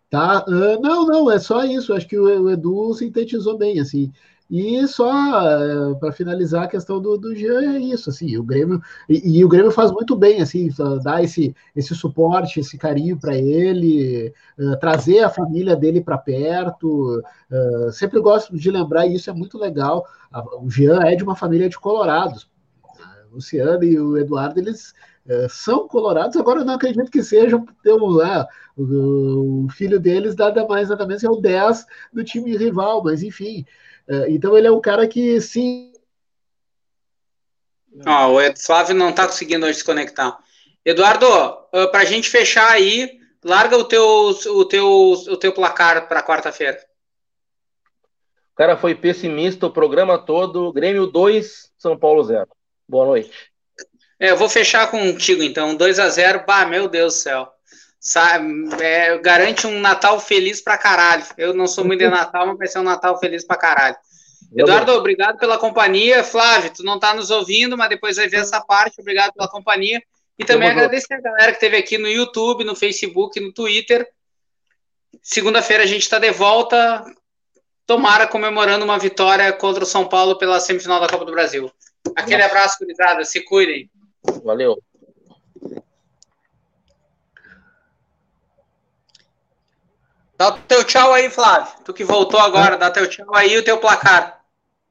Tá, 0.09 0.45
uh, 0.47 0.81
não, 0.81 1.05
não, 1.05 1.31
é 1.31 1.39
só 1.39 1.65
isso. 1.65 1.93
Acho 1.93 2.07
que 2.07 2.17
o, 2.17 2.45
o 2.45 2.51
Edu 2.51 2.95
sintetizou 2.95 3.59
bem, 3.59 3.81
assim. 3.81 4.13
E 4.51 4.87
só 4.89 5.11
uh, 5.11 5.99
para 5.99 6.11
finalizar 6.11 6.65
a 6.65 6.69
questão 6.69 7.01
do, 7.01 7.19
do 7.19 7.37
Jean 7.37 7.75
é 7.75 7.79
isso, 7.81 8.09
assim, 8.09 8.35
o 8.39 8.43
Grêmio 8.43 8.81
e, 9.07 9.39
e, 9.39 9.45
o 9.45 9.49
Grêmio 9.49 9.71
faz 9.71 9.91
muito 9.93 10.17
bem, 10.17 10.41
assim, 10.41 10.71
dar 11.03 11.23
esse, 11.23 11.55
esse 11.77 11.95
suporte, 11.95 12.59
esse 12.59 12.79
carinho 12.79 13.19
para 13.19 13.37
ele, 13.37 14.33
uh, 14.59 14.79
trazer 14.79 15.21
a 15.21 15.29
família 15.29 15.77
dele 15.77 16.01
para 16.01 16.17
perto. 16.17 17.23
Uh, 17.51 17.93
sempre 17.93 18.21
gosto 18.21 18.57
de 18.57 18.71
lembrar 18.71 19.07
e 19.07 19.17
isso 19.17 19.29
é 19.29 19.35
muito 19.35 19.59
legal. 19.59 20.07
O 20.63 20.71
Jean 20.71 21.01
é 21.03 21.15
de 21.15 21.23
uma 21.23 21.37
família 21.37 21.69
de 21.69 21.79
colorados. 21.79 22.51
Luciano 23.31 23.85
e 23.85 24.01
o 24.01 24.17
Eduardo 24.17 24.59
eles 24.59 24.95
são 25.51 25.87
colorados. 25.87 26.39
Agora 26.39 26.61
eu 26.61 26.65
não 26.65 26.73
acredito 26.75 27.11
que 27.11 27.23
sejam 27.23 27.67
um, 27.87 28.23
é, 28.23 28.47
o, 28.75 29.67
o 29.67 29.69
filho 29.69 30.01
deles 30.01 30.35
nada 30.35 30.67
mais 30.67 30.89
nada 30.89 31.07
menos 31.07 31.23
é 31.23 31.29
o 31.29 31.37
10 31.37 31.85
do 32.15 32.25
time 32.25 32.57
rival, 32.57 33.05
mas 33.05 33.23
enfim. 33.23 33.67
É, 34.09 34.31
então 34.31 34.57
ele 34.57 34.67
é 34.67 34.71
um 34.71 34.81
cara 34.81 35.07
que 35.07 35.41
sim. 35.41 35.93
Ó, 38.07 38.37
o 38.37 38.57
Flávio 38.57 38.95
não 38.95 39.11
está 39.11 39.27
conseguindo 39.27 39.67
hoje 39.67 39.79
se 39.79 39.85
conectar. 39.85 40.39
Eduardo, 40.85 41.27
para 41.91 42.01
a 42.01 42.05
gente 42.05 42.31
fechar 42.31 42.71
aí, 42.71 43.21
larga 43.45 43.77
o 43.77 43.85
teu, 43.85 44.05
o 44.05 44.65
teu, 44.65 44.89
o 44.89 45.37
teu 45.37 45.53
placar 45.53 46.09
para 46.09 46.23
quarta-feira. 46.23 46.79
O 48.53 48.57
cara 48.57 48.77
foi 48.77 48.95
pessimista 48.95 49.67
o 49.67 49.73
programa 49.73 50.19
todo. 50.19 50.73
Grêmio 50.73 51.07
2, 51.07 51.73
São 51.77 51.99
Paulo 51.99 52.25
0. 52.25 52.49
Boa 52.89 53.07
noite. 53.07 53.53
É, 54.19 54.31
eu 54.31 54.37
vou 54.37 54.49
fechar 54.49 54.91
contigo 54.91 55.43
então. 55.43 55.77
2 55.77 55.99
a 55.99 56.09
0 56.09 56.45
Bah, 56.47 56.67
meu 56.67 56.89
Deus 56.89 57.15
do 57.15 57.19
céu. 57.19 57.53
Sabe, 58.01 58.69
é, 58.81 59.19
garante 59.19 59.67
um 59.67 59.81
Natal 59.81 60.21
feliz 60.21 60.61
pra 60.61 60.79
caralho. 60.79 61.25
Eu 61.37 61.53
não 61.53 61.67
sou 61.67 61.85
muito 61.85 62.01
de 62.01 62.09
Natal, 62.11 62.47
mas 62.47 62.59
vai 62.59 62.69
ser 62.69 62.79
um 62.79 62.85
Natal 62.85 63.19
feliz 63.19 63.45
pra 63.45 63.57
caralho. 63.57 63.97
Eduardo, 64.57 64.93
obrigado 64.93 65.39
pela 65.39 65.59
companhia. 65.59 66.25
Flávio, 66.25 66.73
tu 66.73 66.83
não 66.83 66.99
tá 66.99 67.13
nos 67.13 67.31
ouvindo, 67.31 67.77
mas 67.77 67.89
depois 67.89 68.17
vai 68.17 68.29
ver 68.29 68.39
essa 68.39 68.61
parte. 68.61 69.01
Obrigado 69.01 69.33
pela 69.35 69.49
companhia. 69.49 70.03
E 70.39 70.45
também 70.45 70.71
agradecer 70.71 71.15
a 71.15 71.21
galera 71.21 71.53
que 71.53 71.57
esteve 71.57 71.77
aqui 71.77 71.99
no 71.99 72.09
YouTube, 72.09 72.65
no 72.65 72.77
Facebook, 72.77 73.39
no 73.41 73.53
Twitter. 73.53 74.09
Segunda-feira 75.21 75.83
a 75.83 75.87
gente 75.87 76.03
está 76.03 76.19
de 76.19 76.31
volta. 76.31 77.05
Tomara 77.85 78.27
comemorando 78.27 78.85
uma 78.85 78.99
vitória 78.99 79.53
contra 79.53 79.83
o 79.83 79.87
São 79.87 80.07
Paulo 80.07 80.39
pela 80.39 80.61
semifinal 80.61 81.01
da 81.01 81.09
Copa 81.09 81.25
do 81.25 81.33
Brasil. 81.33 81.71
Aquele 82.15 82.43
abraço, 82.43 82.79
cuidado, 82.79 83.25
se 83.25 83.41
cuidem. 83.45 83.91
Valeu. 84.45 84.79
Dá 90.39 90.51
o 90.51 90.53
teu 90.53 90.85
tchau 90.85 91.13
aí, 91.13 91.29
Flávio. 91.29 91.73
Tu 91.85 91.93
que 91.93 92.05
voltou 92.05 92.39
agora, 92.39 92.79
dá 92.79 92.89
teu 92.91 93.09
tchau 93.09 93.35
aí 93.35 93.55
e 93.55 93.59
o 93.59 93.65
teu 93.65 93.77
placar. 93.79 94.39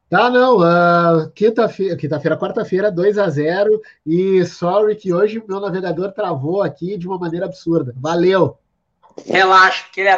Tá, 0.10 0.30
não. 0.30 0.58
Uh, 0.58 1.30
quinta-feira, 1.32 1.95
quinta-feira, 1.95 2.38
quarta-feira, 2.38 2.91
2 2.91 3.18
a 3.18 3.30
0 3.30 3.82
E 4.06 4.45
sorry 4.45 4.95
que 4.95 5.14
hoje 5.14 5.41
meu 5.48 5.62
navegador 5.62 6.12
travou 6.12 6.62
aqui 6.62 6.98
de 6.98 7.08
uma 7.08 7.18
maneira 7.18 7.45
absurda. 7.45 7.93
Valeu! 7.98 8.58
Relaxa, 9.26 9.86
que 9.91 10.02
ele 10.02 10.10
é 10.10 10.14